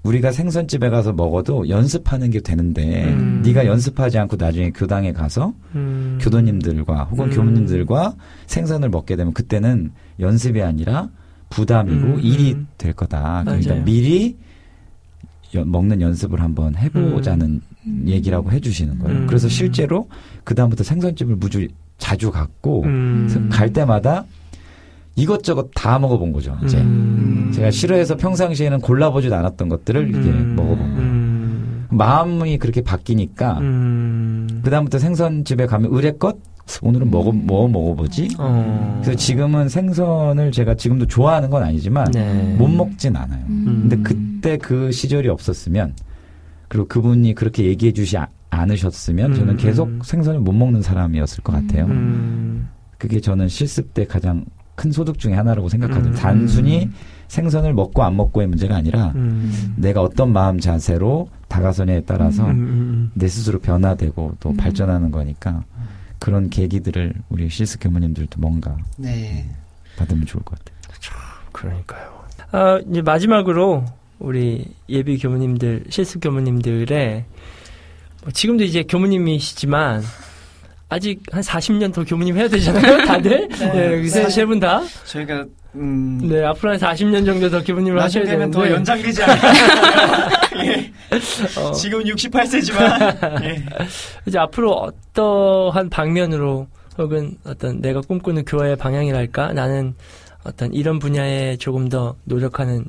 [0.04, 3.42] 우리가 생선집에 가서 먹어도 연습하는 게 되는데 음.
[3.46, 6.18] 네가 연습하지 않고 나중에 교당에 가서 음.
[6.22, 7.32] 교도님들과 혹은 음.
[7.32, 8.16] 교무님들과
[8.46, 11.10] 생선을 먹게 되면 그때는 연습이 아니라
[11.50, 12.20] 부담이고 음.
[12.22, 12.68] 일이 음.
[12.78, 13.44] 될 거다.
[13.46, 13.74] 그러니까.
[13.84, 14.47] 미리 연-
[15.54, 17.62] 먹는 연습을 한번 해보자는
[18.06, 19.20] 얘기라고 해주시는 거예요.
[19.20, 19.28] 음.
[19.28, 20.10] 그래서 실제로
[20.44, 21.68] 그 다음부터 생선집을 무주
[21.98, 23.50] 자주 갔고 음.
[23.52, 24.26] 갈 때마다
[25.16, 26.58] 이것저것 다 먹어본 거죠.
[26.64, 27.52] 이제 음.
[27.54, 30.56] 제가 싫어해서 평상시에는 골라보지도 않았던 것들을 이게 음.
[30.56, 31.00] 먹어본 거예요.
[31.00, 31.88] 음.
[31.90, 34.62] 마음이 그렇게 바뀌니까 음.
[34.64, 36.38] 그 다음부터 생선집에 가면 의뢰껏
[36.82, 38.30] 오늘은 먹어 뭐 먹어보지.
[38.38, 39.00] 어.
[39.04, 42.56] 그래서 지금은 생선을 제가 지금도 좋아하는 건 아니지만 네.
[42.58, 43.44] 못 먹진 않아요.
[43.48, 43.88] 음.
[43.90, 45.94] 근데 그때 그 시절이 없었으면
[46.68, 49.58] 그리고 그분이 그렇게 얘기해 주지 아- 않으셨으면 저는 음.
[49.58, 51.86] 계속 생선을 못 먹는 사람이었을 것 같아요.
[51.86, 52.68] 음.
[52.98, 54.46] 그게 저는 실습 때 가장
[54.76, 56.14] 큰 소득 중에 하나라고 생각하거든요.
[56.14, 56.16] 음.
[56.16, 56.90] 단순히
[57.30, 59.74] 생선을 먹고 안 먹고의 문제가 아니라 음.
[59.76, 62.52] 내가 어떤 마음 자세로 다가서냐에 따라서 음.
[62.52, 63.12] 음.
[63.16, 64.58] 내 스스로 변화되고 또 음.
[64.58, 65.64] 발전하는 거니까
[66.20, 69.46] 그런 계기들을 우리 실습 교무님들도 뭔가 네.
[69.98, 70.78] 받으면 좋을 것 같아요.
[71.52, 72.24] 그러니까요.
[72.52, 73.84] 아, 이제 마지막으로
[74.20, 77.26] 우리 예비 교무님들, 실습 교무님들의
[78.24, 80.04] 뭐 지금도 이제 교무님이시지만
[80.90, 83.48] 아직 한 40년 더 교무님 해야 되잖아요, 다들.
[83.50, 84.30] 네, 네.
[84.30, 84.82] 세분 다.
[85.06, 85.46] 저희가
[85.76, 88.52] 음 네, 앞으로 한 40년 정도 더 교무님을 하셔야 되는데.
[88.58, 90.37] 더 연장되지 않을까.
[90.66, 90.92] 예.
[91.60, 93.66] 어, 지금 68세지만 예.
[94.26, 99.96] 이제 앞으로 어떠한 방면으로 혹은 어떤 내가 꿈꾸는 교회의 방향이랄까 나는
[100.44, 102.86] 어떤 이런 분야에 조금 더 노력하는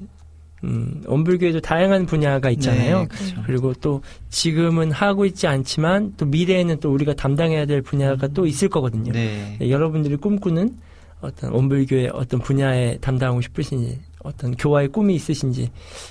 [0.64, 3.01] 음, 원불교에도 다양한 분야가 있잖아요.
[3.01, 3.43] 네, 그렇죠.
[3.47, 8.69] 그리고 또 지금은 하고 있지 않지만 또 미래에는 또 우리가 담당해야 될 분야가 또 있을
[8.69, 9.12] 거거든요.
[9.12, 9.57] 네.
[9.59, 10.77] 네, 여러분들이 꿈꾸는
[11.21, 15.71] 어떤 원불교의 어떤 분야에 담당하고 싶으신지 어떤 교화의 꿈이 있으신지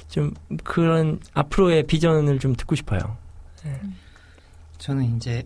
[0.10, 0.34] 좀
[0.64, 3.18] 그런 앞으로의 비전을 좀 듣고 싶어요.
[4.78, 5.43] 저는 이제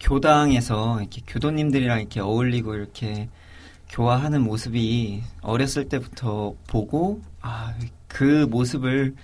[0.00, 3.28] 교당에서 이렇게 교도님들이랑 이렇게 어울리고 이렇게
[3.88, 7.74] 교화하는 모습이 어렸을 때부터 보고 아
[8.12, 9.14] 그 모습을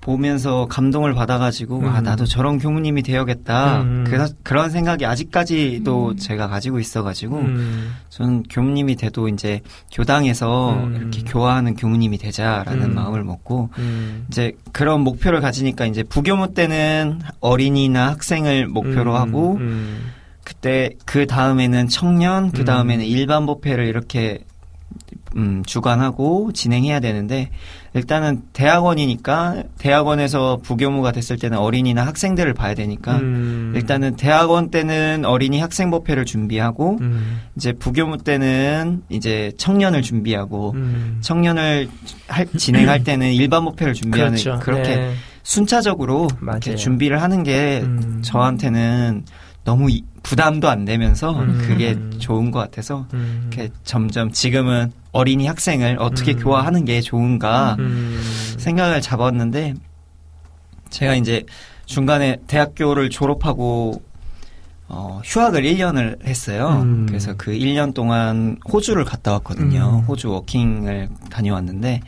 [0.00, 2.04] 보면서 감동을 받아가지고 아 음.
[2.04, 4.04] 나도 저런 교무님이 되어야겠다 음.
[4.06, 6.16] 그, 그런 생각이 아직까지도 음.
[6.16, 7.92] 제가 가지고 있어가지고 음.
[8.08, 9.60] 저는 교무님이 돼도 이제
[9.92, 10.96] 교당에서 음.
[10.96, 12.94] 이렇게 교화하는 교무님이 되자라는 음.
[12.94, 14.24] 마음을 먹고 음.
[14.28, 19.16] 이제 그런 목표를 가지니까 이제 부교무 때는 어린이나 학생을 목표로 음.
[19.16, 20.12] 하고 음.
[20.44, 22.64] 그때 그 다음에는 청년 그 음.
[22.64, 24.44] 다음에는 일반 법회를 이렇게
[25.36, 27.50] 음, 주관하고 진행해야 되는데
[27.94, 33.72] 일단은 대학원이니까 대학원에서 부교무가 됐을 때는 어린이나 학생들을 봐야 되니까 음.
[33.74, 37.40] 일단은 대학원 때는 어린이 학생 법회를 준비하고 음.
[37.56, 41.18] 이제 부교무 때는 이제 청년을 준비하고 음.
[41.20, 41.88] 청년을
[42.28, 44.58] 할- 진행할 때는 일반 법회를 준비하는 그렇죠.
[44.60, 45.14] 그렇게 네.
[45.42, 46.28] 순차적으로.
[46.76, 48.20] 준비를 하는 게 음.
[48.22, 49.24] 저한테는
[49.64, 51.58] 너무 이- 부담도 안 되면서 음.
[51.66, 53.48] 그게 좋은 것 같아서 음.
[53.52, 56.38] 이렇게 점점 지금은 어린이 학생을 어떻게 음.
[56.40, 58.20] 교화하는 게 좋은가 음.
[58.58, 59.74] 생각을 잡았는데
[60.90, 61.44] 제가 이제
[61.86, 64.02] 중간에 대학교를 졸업하고
[64.92, 66.80] 어, 휴학을 1년을 했어요.
[66.82, 67.06] 음.
[67.06, 70.00] 그래서 그 1년 동안 호주를 갔다 왔거든요.
[70.00, 70.04] 음.
[70.04, 72.00] 호주 워킹을 다녀왔는데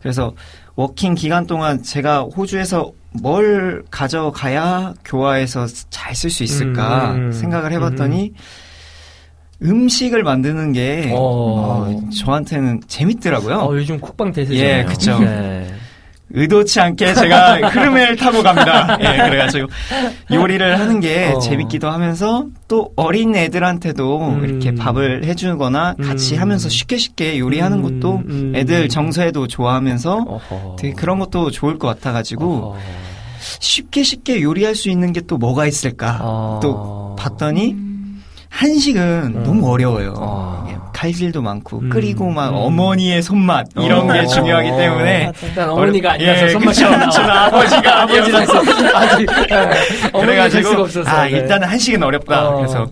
[0.00, 0.32] 그래서
[0.74, 7.32] working 기간 동안 제가 호주에서 뭘 가져가야 교화에서 잘 쓸 수 있을까 음.
[7.32, 8.32] 생각을 해봤더니
[9.62, 11.16] 음식을 만드는 게 어.
[11.88, 13.56] 어, 저한테는 재밌더라고요.
[13.56, 14.78] 어, 요즘 쿡방 대세잖아요.
[14.80, 15.18] 예, 그쵸.
[15.20, 15.66] 네.
[16.34, 18.98] 의도치 않게 제가 흐름을 타고 갑니다.
[19.00, 19.68] 예, 그래가지고
[20.32, 21.38] 요리를 하는 게 어.
[21.38, 24.44] 재밌기도 하면서 또 어린 애들한테도 음.
[24.44, 26.40] 이렇게 밥을 해주거나 같이 음.
[26.40, 28.52] 하면서 쉽게 쉽게 요리하는 음, 것도 음.
[28.56, 30.76] 애들 정서에도 좋아하면서 어허.
[30.78, 32.78] 되게 그런 것도 좋을 것 같아가지고 어허.
[33.60, 36.60] 쉽게 쉽게 요리할 수 있는 게 또 뭐가 있을까 어.
[36.62, 37.76] 또 봤더니
[38.50, 39.42] 한식은 음.
[39.42, 40.14] 너무 어려워요.
[40.18, 40.63] 어.
[41.04, 41.90] 예, 칼질도 많고 음.
[41.90, 42.54] 끓이고 막 음.
[42.54, 44.12] 어머니의 손맛 이런 어.
[44.12, 45.46] 게 중요하기 때문에 맞아.
[45.46, 47.10] 일단 어머니가 어려- 아니라서 예, 손맛이 나와.
[47.10, 48.52] 저는 아버지가 아버지라서
[48.94, 51.10] 아직 예, 어머니가 될 수가 없어서.
[51.10, 51.30] 아 네.
[51.32, 52.48] 일단은 한식은 어렵다.
[52.48, 52.56] 어.
[52.56, 52.86] 그래서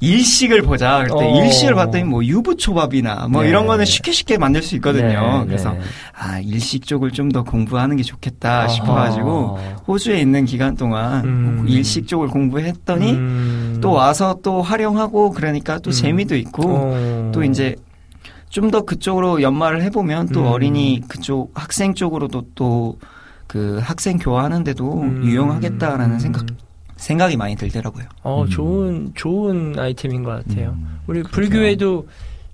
[0.00, 1.04] 일식을 보자.
[1.04, 1.42] 그때 어.
[1.44, 3.48] 일식을 봤더니 뭐 유부초밥이나 뭐 네.
[3.48, 5.40] 이런 거는 쉽게 쉽게 만들 수 있거든요.
[5.40, 5.80] 네, 그래서 네.
[6.18, 8.68] 아 일식 쪽을 좀 더 공부하는 게 좋겠다 어허.
[8.68, 11.64] 싶어가지고 호주에 있는 기간 동안 음.
[11.68, 13.78] 일식 쪽을 공부했더니 음.
[13.80, 15.92] 또 와서 또 활용하고 그러니까 또 음.
[15.92, 17.30] 재미도 있고 어.
[17.34, 17.74] 또 이제
[18.48, 20.46] 좀 더 그쪽으로 연말을 해보면 또 음.
[20.46, 22.96] 어린이 그쪽 학생 쪽으로도 또
[23.46, 25.24] 그 학생 교화하는데도 음.
[25.24, 26.18] 유용하겠다라는 음.
[26.18, 26.44] 생각
[26.96, 28.04] 생각이 많이 들더라고요.
[28.22, 28.48] 어, 음.
[28.48, 30.70] 좋은, 좋은 아이템인 것 같아요.
[30.78, 31.34] 음, 우리 그렇죠.
[31.34, 32.08] 불교에도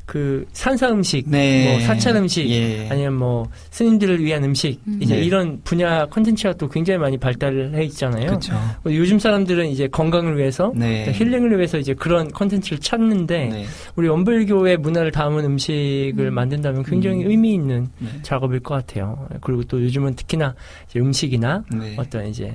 [0.05, 1.71] 그 산사 음식, 네.
[1.71, 2.89] 뭐 사찰 음식, 예.
[2.91, 4.99] 아니면 뭐 스님들을 위한 음식, 음.
[5.01, 5.23] 이제 네.
[5.23, 8.27] 이런 분야 컨텐츠가 또 굉장히 많이 발달을 해 있잖아요.
[8.27, 8.53] 그렇죠.
[8.83, 11.05] 뭐 요즘 사람들은 이제 건강을 위해서, 네.
[11.07, 13.65] 또 힐링을 위해서 이제 그런 컨텐츠를 찾는데, 네.
[13.95, 16.35] 우리 원불교의 문화를 담은 음식을 음.
[16.35, 17.31] 만든다면 굉장히 음.
[17.31, 18.09] 의미 있는 네.
[18.23, 19.29] 작업일 것 같아요.
[19.41, 20.55] 그리고 또 요즘은 특히나
[20.91, 21.95] 이제 음식이나 네.
[21.97, 22.55] 어떤 이제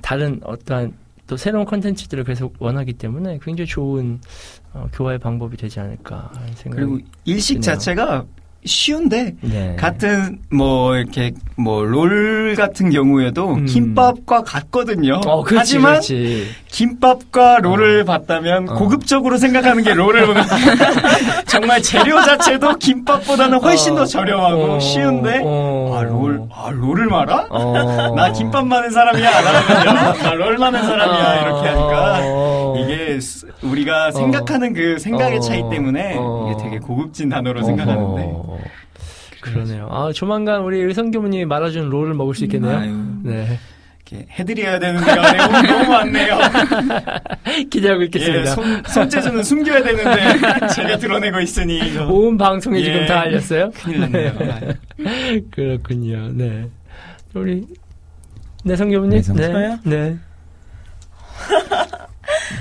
[0.00, 0.92] 다른 어떠한
[1.26, 4.20] 또 새로운 컨텐츠들을 계속 원하기 때문에 굉장히 좋은
[4.72, 7.62] 어, 교화의 방법이 되지 않을까 하는 생각이 그리고 일식 드네요.
[7.62, 8.26] 자체가
[8.66, 9.76] 쉬운데 네.
[9.78, 13.64] 같은 뭐 이렇게 뭐 롤 같은 경우에도 음.
[13.66, 15.20] 김밥과 같거든요.
[15.26, 16.46] 어, 그렇지, 하지만 그렇지.
[16.68, 18.74] 김밥과 롤을 봤다면 어.
[18.74, 20.44] 고급적으로 생각하는 게 롤을 보면
[21.46, 25.96] 정말 재료 자체도 김밥보다는 훨씬 어, 더 저렴하고 어, 쉬운데 어.
[25.98, 27.46] 아 롤, 아 롤을 말아?
[27.50, 28.12] 어.
[28.14, 29.30] 나 김밥 많은 사람이야.
[30.22, 31.42] 나롤 많은 사람이야.
[31.42, 32.74] 이렇게 하니까 어.
[32.78, 35.40] 이게 스- 우리가 생각하는 그 생각의 어.
[35.40, 36.50] 차이 때문에 어.
[36.52, 38.22] 이게 되게 고급진 단어로 생각하는데
[39.40, 39.88] 그러네요.
[39.90, 42.76] 아, 조만간 우리 의성 교무님이 말아준 롤을 먹을 수 있겠네요.
[42.76, 43.58] 아유, 네.
[44.08, 46.38] 이렇게 해드려야 되는데 내용이 너무 많네요.
[47.70, 48.54] 기대하고 예, 있겠습니다.
[48.54, 52.84] 손, 손재주는 숨겨야 되는데 제가 드러내고 있으니 이거 온 방송에 예.
[52.84, 53.70] 지금 다 알렸어요?
[53.72, 54.32] 큰일 났네요.
[54.38, 55.40] 아유.
[55.50, 56.28] 그렇군요.
[56.32, 56.68] 네.
[57.34, 57.66] 우리
[58.64, 59.18] 내성 교무님?
[59.18, 59.36] 내성.
[59.36, 59.46] 네.
[59.48, 59.78] 저요?
[59.84, 60.16] 네.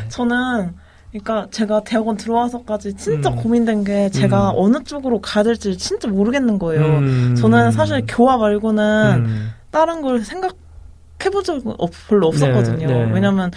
[0.10, 0.72] 저는
[1.20, 3.36] 그러니까 제가 대학원 들어와서까지 진짜 음.
[3.38, 4.56] 고민된 게 제가 음.
[4.58, 6.84] 어느 쪽으로 가야 될지 진짜 모르겠는 거예요.
[6.84, 7.36] 음.
[7.36, 9.50] 저는 사실 교화 말고는 음.
[9.72, 12.88] 다른 걸 생각해본 적은 없- 별로 없었거든요.
[12.88, 13.12] 네, 네.
[13.14, 13.52] 왜냐면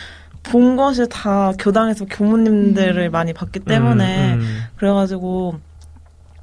[0.44, 4.61] 본 것이 다 교당에서 교무님들을 많이 봤기 때문에 음, 음.
[4.76, 5.54] 그래가지고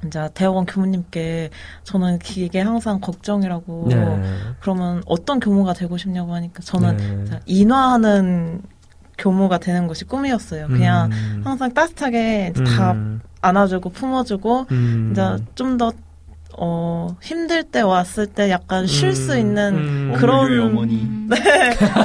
[0.06, 1.48] 이제 대학원 교무님께
[1.84, 4.22] 저는 이게 항상 걱정이라고 네.
[4.60, 6.96] 그러면 어떤 교무가 되고 싶냐고 하니까 저는
[7.30, 7.40] 네.
[7.46, 8.60] 인화하는
[9.18, 10.66] 교무가 되는 것이 꿈이었어요.
[10.68, 11.42] 그냥 음.
[11.44, 13.20] 항상 따뜻하게 이제 다 음.
[13.40, 15.08] 안아주고 품어주고 음.
[15.12, 15.22] 이제
[15.54, 15.92] 좀 더
[16.58, 20.14] 어, 힘들 때 왔을 때 약간 쉴수 음, 있는 음.
[20.16, 21.06] 그런- 어머니.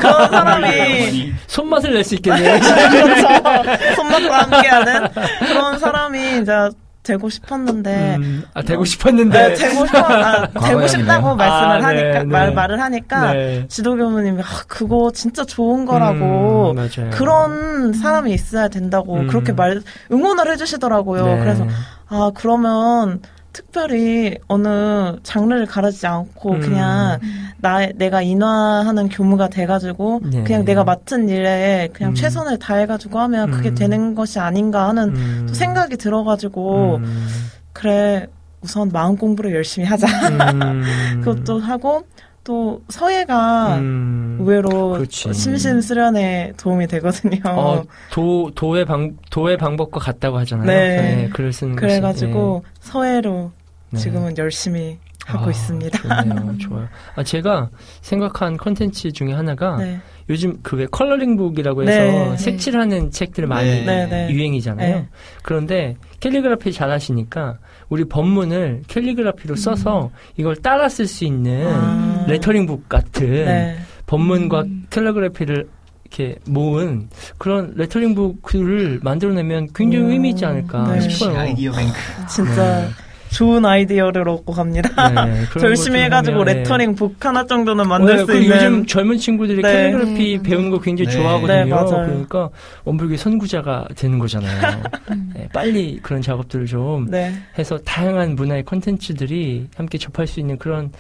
[0.01, 1.31] 그런 사람이.
[1.47, 2.59] 손맛을 낼 수 있겠네요.
[2.91, 3.95] 그렇죠.
[3.95, 5.07] 손맛과 함께하는
[5.47, 6.69] 그런 사람이 이제
[7.03, 9.47] 되고 싶었는데 음, 아, 되고 싶었는데.
[9.49, 10.87] 네, 되고 싶어 아, 되고.
[10.87, 12.53] 싶다고 말씀을 아, 하니까 네, 말 네.
[12.53, 13.65] 말을 하니까 네.
[13.67, 17.09] 지도 교무님이 아, 그거 진짜 좋은 거라고 음.
[17.11, 19.27] 그런 사람이 있어야 된다고 음.
[19.27, 19.81] 그렇게 말
[20.11, 21.25] 응원을 해주시더라고요.
[21.25, 21.39] 네.
[21.39, 21.67] 그래서
[22.07, 23.21] 아 그러면
[23.53, 26.59] 특별히 어느 장르를 가르지 않고 음.
[26.61, 27.19] 그냥
[27.59, 30.43] 나 내가 인화하는 교무가 돼가지고 네.
[30.43, 32.15] 그냥 내가 맡은 일에 그냥 음.
[32.15, 33.75] 최선을 다해가지고 하면 그게 음.
[33.75, 35.45] 되는 것이 아닌가 하는 음.
[35.47, 37.27] 또 생각이 들어가지고 음.
[37.73, 38.27] 그래
[38.61, 40.83] 우선 마음 공부를 열심히 하자 음.
[41.23, 42.03] 그것도 하고
[42.43, 44.37] 또 서예가 음.
[44.39, 45.31] 의외로 그렇지.
[45.33, 47.39] 심심수련에 도움이 되거든요.
[47.45, 50.65] 어, 도, 도의 방, 도의 방법과 같다고 하잖아요.
[50.65, 51.29] 네.
[51.33, 51.75] 글을 쓰는.
[51.75, 53.51] 그래가지고 서예로
[53.91, 53.99] 네.
[53.99, 55.99] 지금은 열심히 하고 아, 있습니다.
[55.99, 56.57] 좋네요.
[56.59, 56.87] 좋아요.
[57.15, 57.69] 아, 제가
[58.01, 59.99] 생각한 컨텐츠 중에 하나가 네.
[60.29, 62.37] 요즘 그 왜 컬러링북이라고 해서 네.
[62.37, 63.85] 색칠하는 책들을 많이 네.
[63.85, 64.29] 네, 네.
[64.31, 64.95] 유행이잖아요.
[64.95, 65.07] 네.
[65.43, 67.59] 그런데 캘리그라피 잘 하시니까
[67.91, 72.25] 우리 법문을 캘리그라피로 써서 이걸 따라 쓸 수 있는 아.
[72.25, 73.77] 레터링북 같은 네.
[74.05, 74.87] 법문과 음.
[74.89, 75.67] 캘리그라피를
[76.05, 80.11] 이렇게 모은 그런 레터링북을 만들어내면 굉장히 음.
[80.11, 81.01] 의미 있지 않을까 네.
[81.01, 81.37] 싶어요.
[81.37, 81.93] 아이디어 뱅크.
[82.29, 82.87] 진짜
[83.31, 85.09] 좋은 아이디어를 얻고 갑니다.
[85.25, 86.55] 네, 열심히 해가지고 네.
[86.55, 88.55] 레터링 북 하나 정도는 만들 네, 수 있는.
[88.55, 89.71] 요즘 젊은 친구들이 네.
[89.73, 91.17] 캘리그라피 네, 배우는 거 굉장히 네.
[91.17, 91.63] 좋아하거든요.
[91.63, 92.05] 네, 맞아요.
[92.07, 92.49] 그러니까
[92.83, 94.83] 원불교 선구자가 되는 거잖아요.
[95.11, 95.31] 음.
[95.35, 97.33] 네, 빨리 그런 작업들을 좀 네.
[97.57, 100.91] 해서 다양한 문화의 콘텐츠들이 함께 접할 수 있는 그런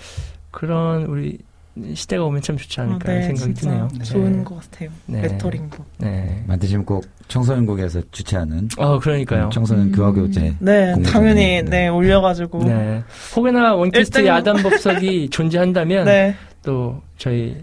[0.51, 1.37] 그런 우리
[1.93, 3.87] 시대가 오면 참 좋지 않을까 어, 네, 생각이 진짜 드네요.
[4.03, 4.43] 좋은 네.
[4.43, 4.89] 것 같아요.
[5.05, 5.21] 네.
[5.21, 5.85] 레터링 북.
[5.99, 6.43] 네.
[6.47, 9.49] 만드시면 꼭 청소년국에서 주최하는 어, 그러니까요.
[9.53, 9.91] 청소년 음.
[9.93, 12.63] 교화교제 네, 당연히 네 올려가지고.
[12.65, 12.73] 네.
[12.75, 13.03] 네.
[13.35, 16.35] 혹여나 원캐스트 일등- 야단 법석이 존재한다면 네.
[16.61, 17.55] 또 저희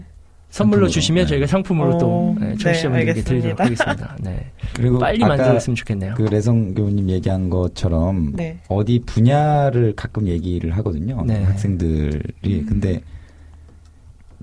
[0.49, 1.29] 선물로 상품으로, 주시면 네.
[1.29, 3.59] 저희가 상품으로 또 오, 네, 네, 청취자분들께 드리도록.
[3.59, 4.17] 하겠습니다.
[4.21, 4.47] 네.
[4.73, 6.15] 그리고 빨리 아까 만들었으면 좋겠네요.
[6.15, 8.57] 그 레성 교우님 얘기한 것처럼 네.
[8.69, 11.23] 어디 분야를 가끔 얘기를 하거든요.
[11.27, 11.43] 네.
[11.43, 13.01] 학생들이 근데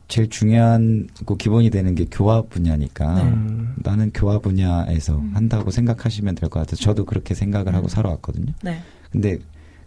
[0.09, 3.75] 제일 중요한 그 기본이 되는 게 교화 분야니까 음.
[3.79, 5.33] 나는 교화 분야에서 음.
[5.35, 6.77] 한다고 생각하시면 될 것 같아요.
[6.77, 8.53] 저도 그렇게 생각을 하고 살아왔거든요.
[8.63, 8.81] 네.
[9.11, 9.39] 근데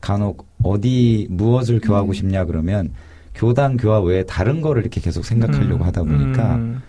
[0.02, 2.14] 간혹 어디 무엇을 교화하고 음.
[2.14, 2.92] 싶냐 그러면
[3.34, 5.88] 교당 교화 외에 다른 거를 이렇게 계속 생각하려고 음.
[5.88, 6.82] 하다 보니까 음.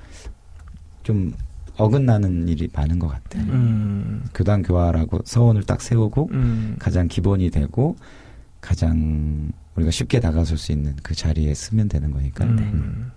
[1.04, 1.32] 좀
[1.76, 3.44] 어긋나는 일이 많은 것 같아요.
[3.44, 4.24] 음.
[4.34, 6.76] 교당 교화라고 서원을 딱 세우고 음.
[6.80, 7.96] 가장 기본이 되고
[8.60, 12.44] 가장 우리가 쉽게 다가설 수 있는 그 자리에 쓰면 되는 거니까.
[12.44, 13.12] 음.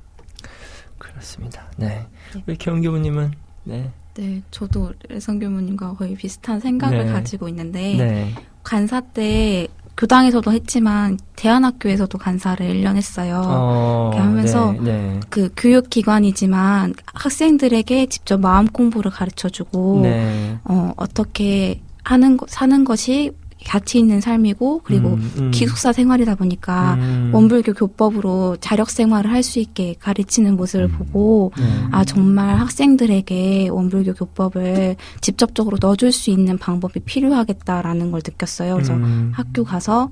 [1.24, 1.47] 음.
[1.47, 1.67] 그렇습니다.
[1.78, 2.05] 네.
[2.45, 3.32] 우리 경교부님은
[3.63, 3.89] 네.
[4.15, 7.11] 네, 저도 레성 교무님과 거의 비슷한 생각을 네.
[7.11, 8.36] 가지고 있는데 네.
[8.63, 13.41] 간사 때 교당에서도 했지만 대안학교에서도 간사를 1년 했어요.
[13.45, 15.19] 어, 하면서 네, 네.
[15.30, 20.57] 그 교육기관이지만 학생들에게 직접 마음 공부를 가르쳐주고 네.
[20.65, 23.32] 어, 어떻게 하는 거, 사는 것이
[23.66, 25.51] 가치 있는 삶이고 그리고 음, 음.
[25.51, 27.32] 기숙사 생활이다 보니까 음.
[27.34, 30.91] 원불교 교법으로 자력 생활을 할 수 있게 가르치는 모습을 음.
[30.97, 31.64] 보고 네.
[31.91, 38.76] 아 정말 학생들에게 원불교 교법을 직접적으로 넣어줄 수 있는 방법이 필요하겠다라는 걸 느꼈어요.
[38.76, 39.32] 그래서 음.
[39.36, 40.09] 학교 가서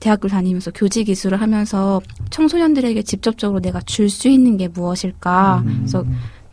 [0.00, 5.62] 대학교 다니면서 교직 기술을 하면서 청소년들에게 직접적으로 내가 줄 수 있는 게 무엇일까?
[5.64, 5.76] 음.
[5.78, 6.04] 그래서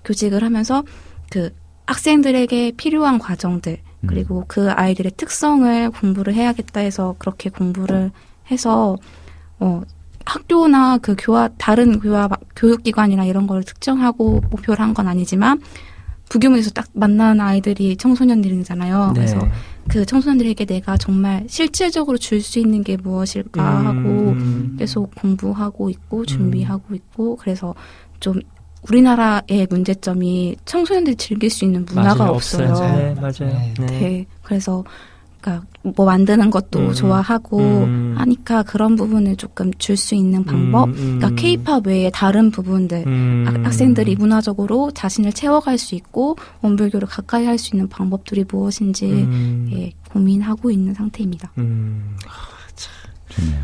[0.05, 0.83] 교직을 하면서
[1.29, 1.49] 그
[1.87, 3.90] 학생들에게 필요한 과정들 음.
[4.07, 8.11] 그리고 그 아이들의 특성을 공부를 해야겠다 해서 그렇게 공부를
[8.49, 8.97] 해서
[9.59, 9.81] 어
[10.25, 15.61] 학교나 그 교화 다른 교화 교육기관이나 이런 걸 특정하고 목표를 한 건 아니지만
[16.29, 19.07] 부교무에서 딱 만나는 아이들이 청소년들이잖아요.
[19.07, 19.13] 네.
[19.13, 19.39] 그래서
[19.89, 23.99] 그 청소년들에게 내가 정말 실질적으로 줄 수 있는 게 무엇일까 음, 하고
[24.31, 24.75] 음.
[24.79, 27.75] 계속 공부하고 있고 준비하고 있고 그래서
[28.21, 28.39] 좀
[28.84, 32.73] 우리나라의 문제점이 청소년들이 즐길 수 있는 문화가 맞아요, 없어요.
[32.73, 33.34] 네, 맞아요.
[33.53, 33.73] 네.
[33.79, 33.86] 네.
[33.86, 34.25] 네.
[34.41, 34.84] 그래서
[35.39, 38.13] 그러니까 뭐 만드는 것도 음, 좋아하고 음.
[38.17, 40.89] 하니까 그런 부분을 조금 줄 수 있는 방법.
[40.89, 41.17] 음, 음.
[41.19, 43.45] 그러니까 케이팝 외에 다른 부분들 음.
[43.47, 49.69] 학- 학생들이 문화적으로 자신을 채워갈 수 있고 원불교를 가까이 할 수 있는 방법들이 무엇인지 음.
[49.73, 51.51] 예, 고민하고 있는 상태입니다.
[51.57, 52.15] 음.
[53.29, 53.59] 좋네요.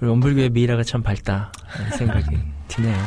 [0.00, 1.50] 우리 원불교의 미래가 참 밝다
[1.96, 2.26] 생각이
[2.68, 2.92] 드네요.
[2.92, 2.98] 네.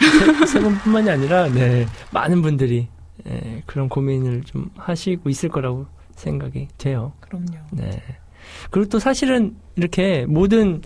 [0.00, 2.88] 세, 세 분뿐만이 아니라 네, 많은 분들이
[3.28, 7.12] 예, 그런 고민을 좀 하시고 있을 거라고 생각이 돼요.
[7.20, 7.58] 그럼요.
[7.72, 8.02] 네.
[8.70, 10.82] 그리고 또 사실은 이렇게 모든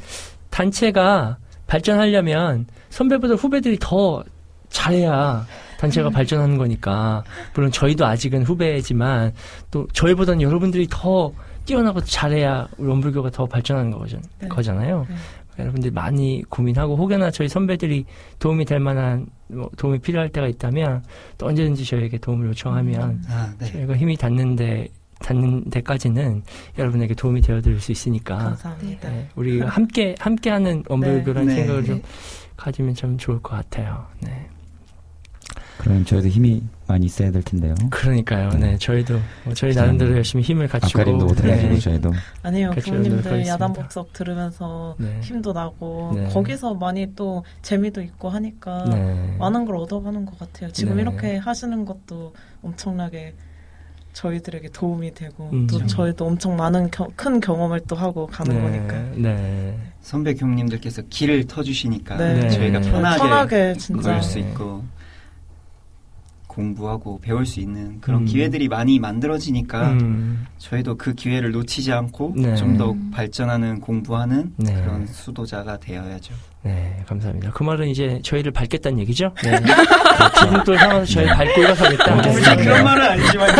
[0.50, 4.22] 단체가 발전하려면 선배보다 후배들이 더
[4.68, 5.46] 잘해야
[5.78, 7.24] 단체가 발전하는 거니까
[7.54, 9.32] 물론 저희도 아직은 후배지만
[9.70, 11.32] 또 저희보다는 여러분들이 더
[11.64, 14.48] 뛰어나고 잘해야 원불교가 더 발전하는 거죠, 네.
[14.48, 15.06] 거잖아요.
[15.08, 15.16] 네.
[15.58, 18.04] 여러분들 많이 고민하고 혹여나 저희 선배들이
[18.38, 21.04] 도움이 될 만한 뭐 도움이 필요할 때가 있다면
[21.38, 23.66] 또 언제든지 저에게 도움을 요청하면 아, 네.
[23.66, 24.88] 저희가 힘이 닿는데
[25.20, 26.42] 닿는 데까지는
[26.78, 29.08] 여러분에게 도움이 되어드릴 수 있으니까 감사합니다.
[29.10, 31.54] 네, 우리 함께 함께하는 원불교라는 네.
[31.54, 31.86] 생각을 네.
[31.86, 32.02] 좀
[32.56, 34.06] 가지면 참 좋을 것 같아요.
[34.20, 34.48] 네.
[35.82, 37.74] 그럼 저희도 힘이 많이 있어야 될 텐데요.
[37.90, 38.50] 그러니까요.
[38.50, 41.78] 네, 저희도 뭐 저희 참, 나름대로 열심히 힘을 갖추고 아까림도 못해가지고 네.
[41.80, 42.10] 저희도.
[42.10, 42.80] 그렇죠.
[42.80, 43.48] 부모님들 노력하겠습니다.
[43.52, 45.18] 야단법석 들으면서 네.
[45.22, 46.28] 힘도 나고 네.
[46.28, 49.36] 거기서 많이 또 재미도 있고 하니까 네.
[49.40, 50.70] 많은 걸 얻어가는 것 같아요.
[50.70, 51.02] 지금 네.
[51.02, 53.34] 이렇게 하시는 것도 엄청나게
[54.12, 55.66] 저희들에게 도움이 되고 음.
[55.66, 58.60] 또 저희도 엄청 많은 겨- 큰 경험을 또 하고 가는 네.
[58.60, 59.76] 거니까 네.
[60.02, 62.50] 선배 교무님들께서 길을 터주시니까 네.
[62.50, 62.90] 저희가 네.
[62.90, 64.40] 편하게, 편하게 진짜 걸수 네.
[64.42, 64.84] 있고
[66.52, 68.26] 공부하고 배울 수 있는 그런 음.
[68.26, 70.44] 기회들이 많이 만들어지니까 음.
[70.58, 72.56] 저희도 그 기회를 놓치지 않고 네.
[72.56, 74.74] 좀더 발전하는 공부하는 네.
[74.74, 76.34] 그런 수도자가 되어야죠.
[76.64, 77.50] 네, 감사합니다.
[77.52, 79.32] 그 말은 이제 저희를 밝겠다는 얘기죠?
[79.42, 79.58] 네.
[80.38, 82.14] 지금 또 상황에서 저희 밟고 일어서겠다.
[82.14, 82.22] 어,
[82.56, 83.48] 그런 말은 아니지만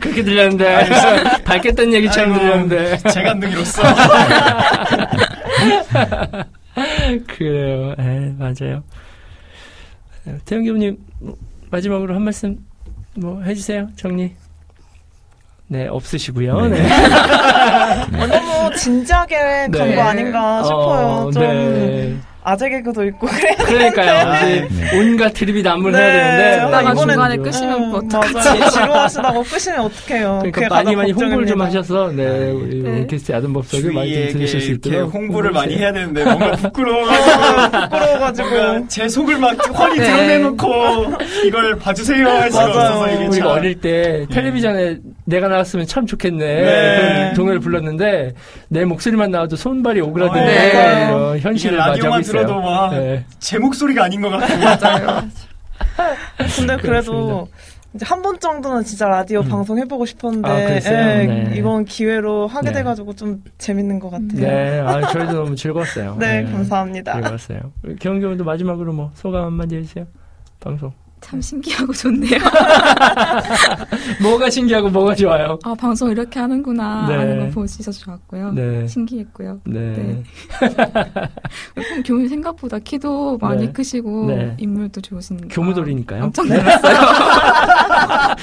[0.00, 0.88] 그렇게 들렸는데.
[1.44, 2.98] 밝겠다는 얘기처럼 아이고, 들렸는데.
[3.10, 3.82] 재간둥이로서
[7.28, 7.94] 그래요.
[7.98, 8.82] 에 맞아요.
[10.44, 11.36] 태영 교수님, 뭐,
[11.70, 12.58] 마지막으로 한 말씀
[13.14, 13.88] 뭐 해주세요.
[13.96, 14.34] 정리.
[15.68, 16.68] 네, 없으시고요.
[16.68, 16.88] 네.
[18.12, 19.36] 너무 진지하게
[19.72, 20.00] 간거 네.
[20.00, 21.06] 아닌가 싶어요.
[21.06, 22.16] 어, 좀 네.
[22.48, 23.56] 아재 개그도 있고 그래요.
[23.58, 24.36] 그러니까요.
[24.36, 24.98] 이제 네.
[25.00, 25.98] 온갖 드립이 난무를 네.
[25.98, 26.56] 해야 되는데.
[26.58, 28.70] 그러다가 이번엔 중간에 좀- 끄시면 뭐 음, 어떡하지?
[28.70, 30.38] 지루하시다고 끄시면 어떡해요.
[30.44, 31.64] 그러니까 많이 많이 홍보를 좀 걱정입니다.
[31.66, 33.00] 하셔서 네 우리 네.
[33.00, 35.76] 오케스트 야단법석을 많이 좀 들으실 수 이렇게 있도록 홍보를 많이.
[35.76, 40.06] 해야 되는데 뭔가 부끄러워가지고 부끄러워가지고 제 속을 막 훤히 네.
[40.06, 40.68] 드러내놓고
[41.46, 42.64] 이걸 봐주세요 할 수가.
[42.66, 47.32] 없어서 이게 우리가 참 어릴 때 텔레비전에 내가 나왔으면 참 좋겠네 네.
[47.34, 48.34] 동요를 불렀는데
[48.68, 50.70] 내 목소리만 나와도 손발이 오그라드는 네.
[51.08, 52.46] 이런 이게 현실을 맞이하고 라디오만 있어요.
[52.46, 53.58] 들어도 막제 네.
[53.58, 54.46] 목소리가 아닌 것 같고
[56.56, 57.48] 근데 그래도
[57.94, 59.48] 이제 한 번 정도는 진짜 라디오 음.
[59.48, 60.74] 방송 해보고 싶었는데 아?
[60.74, 61.52] 예, 네.
[61.56, 62.74] 이번 기회로 하게 네.
[62.78, 64.28] 돼가지고 좀 재밌는 것 같아요.
[64.40, 66.16] 네, 아, 저희도 너무 즐거웠어요.
[66.20, 67.14] 네, 감사합니다.
[67.14, 67.58] 즐거웠어요.
[68.00, 70.06] 경경도 마지막으로 뭐 소감 한마디 해주세요.
[70.60, 70.92] 방송.
[71.20, 72.38] 참 신기하고 좋네요.
[74.22, 75.58] 뭐가 신기하고 뭐가 좋아요?
[75.64, 77.16] 아, 방송 이렇게 하는구나 네.
[77.16, 78.52] 하는 거 보시서 좋았고요.
[78.52, 78.86] 네.
[78.86, 79.60] 신기했고요.
[79.64, 79.80] 네.
[79.80, 80.22] 네.
[82.04, 83.72] 교무 생각보다 키도 많이 네.
[83.72, 84.54] 크시고 네.
[84.58, 86.20] 인물도 좋으신 교무돌이니까요.
[86.20, 86.96] 깜짝 놀랐어요.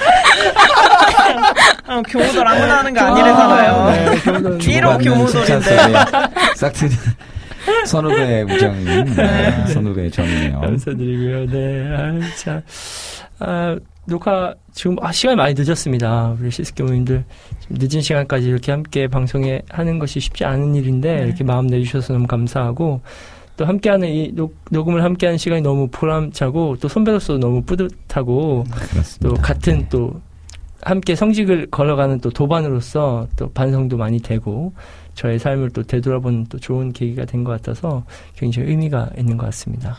[1.86, 3.90] 어, 교무들 아무나 하는 거 아니래잖아요.
[3.90, 4.58] 네, 교무돌.
[4.58, 5.76] 1호 교무돌인데.
[6.56, 6.88] 싹트
[7.86, 10.60] 선후배 우정인 네, 선후배 정이네요.
[10.60, 11.46] 감사드리고요.
[11.46, 11.96] 네.
[11.96, 12.62] 아, 참.
[13.38, 16.36] 아, 녹화 지금 아, 시간이 많이 늦었습니다.
[16.38, 17.24] 우리 시스교무님들
[17.60, 21.26] 좀 늦은 시간까지 이렇게 함께 방송에 하는 것이 쉽지 않은 일인데 네.
[21.26, 23.00] 이렇게 마음 내주셔서 너무 감사하고
[23.56, 29.42] 또 함께하는 이 녹, 녹음을 함께하는 시간이 너무 보람차고 또 선배로서 너무 뿌듯하고 또 그렇습니다.
[29.42, 30.20] 같은 또
[30.82, 34.72] 함께 성직을 걸어가는 또 도반으로서 또 반성도 많이 되고
[35.14, 38.04] 저의 삶을 또 되돌아보는 또 좋은 계기가 된 것 같아서
[38.36, 39.96] 굉장히 의미가 있는 것 같습니다.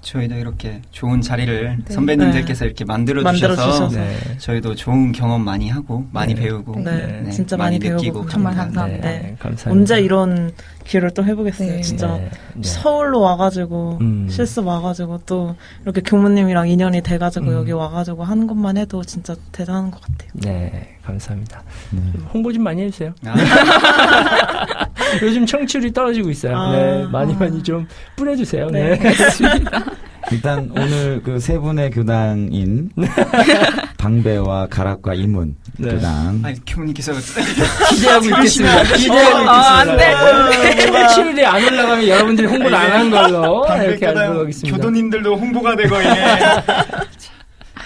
[0.00, 1.94] 저희도 이렇게 좋은 자리를 네.
[1.94, 3.88] 선배님들께서 이렇게 만들어 주셔서.
[3.90, 4.16] 네.
[4.38, 6.42] 저희도 좋은 경험 많이 하고 많이 네.
[6.42, 8.28] 배우고 네, 진짜 많이 배우고.
[8.28, 9.08] 정말 감사합니다.
[9.08, 9.70] 네, 감사합니다.
[9.70, 10.50] 언제 이런
[10.88, 11.68] 기회를 또 해보겠어요.
[11.68, 11.80] 네.
[11.82, 12.62] 진짜 네, 네.
[12.62, 14.26] 서울로 와가지고 음.
[14.30, 17.52] 실습 와가지고 또 이렇게 교무님이랑 인연이 돼가지고 음.
[17.52, 20.30] 여기 와가지고 하는 것만 해도 진짜 대단한 것 같아요.
[20.32, 21.62] 네, 감사합니다.
[21.90, 22.00] 네.
[22.32, 23.12] 홍보 좀 많이 해주세요.
[23.26, 23.34] 아,
[25.22, 26.56] 요즘 청취율이 떨어지고 있어요.
[26.56, 26.72] 아.
[26.72, 27.86] 네, 많이 많이 좀
[28.16, 28.70] 뿌려주세요.
[28.70, 28.98] 네.
[28.98, 29.14] 네.
[30.30, 32.90] 일단 오늘 그 세 분의 교당인
[33.98, 35.90] 방배와 가락과 이문 네.
[35.90, 37.12] 교당 아니 교무님께서
[37.90, 38.82] 기대하고 있겠습니다.
[38.82, 39.92] 기대하고 아, 있겠습니다.
[39.92, 40.86] 안 돼.
[41.14, 44.76] 청취율이 안 올라가면 여러분들이 홍보를 안 한 걸로 이렇게 알고 가겠습니다.
[44.76, 46.08] 교도님들도 홍보가 되고 이게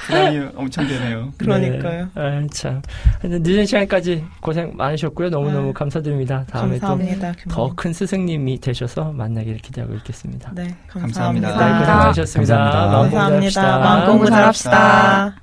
[0.07, 1.33] 부담이 엄청 되네요.
[1.39, 2.05] 그러니까요.
[2.15, 2.21] 네.
[2.21, 2.83] 아, 참.
[3.21, 5.31] 하여튼 늦은 시간까지 고생 많으셨고요.
[5.31, 6.45] 너무너무 아, 감사드립니다.
[6.51, 7.33] 다음에 감사합니다.
[7.49, 10.53] 또더 큰 스승님이 되셔서 만나기를 기대하고 있겠습니다.
[10.55, 11.49] 네, 감사합니다.
[11.51, 11.73] 감사합니다.
[11.73, 12.57] 네, 고생 많으셨습니다.
[12.57, 12.87] 감사합니다.
[12.89, 13.47] 마음 공부 감사합니다.
[13.47, 13.79] 합시다.
[13.79, 15.37] 마음 공부 잘합시다.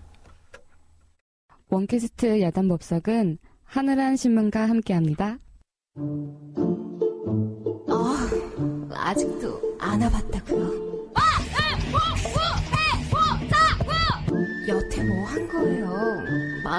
[1.69, 5.37] 원캐스트 야단 법석은 하늘한 신문과 함께합니다.
[7.87, 8.15] 어,
[8.95, 10.89] 아직도 안 와봤다고요?
[11.93, 12.38] 여태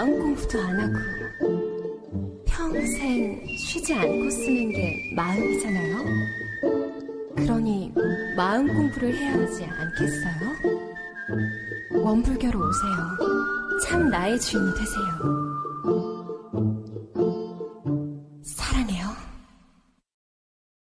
[0.01, 0.94] 마음 공부도 안 하고
[2.47, 6.05] 평생 쉬지 않고 쓰는 게 마음이잖아요.
[7.36, 7.93] 그러니
[8.35, 10.56] 마음 공부를 해야 하지 않겠어요?
[12.02, 12.97] 원불교로 오세요.
[13.85, 16.19] 참 나의 주인이 되세요.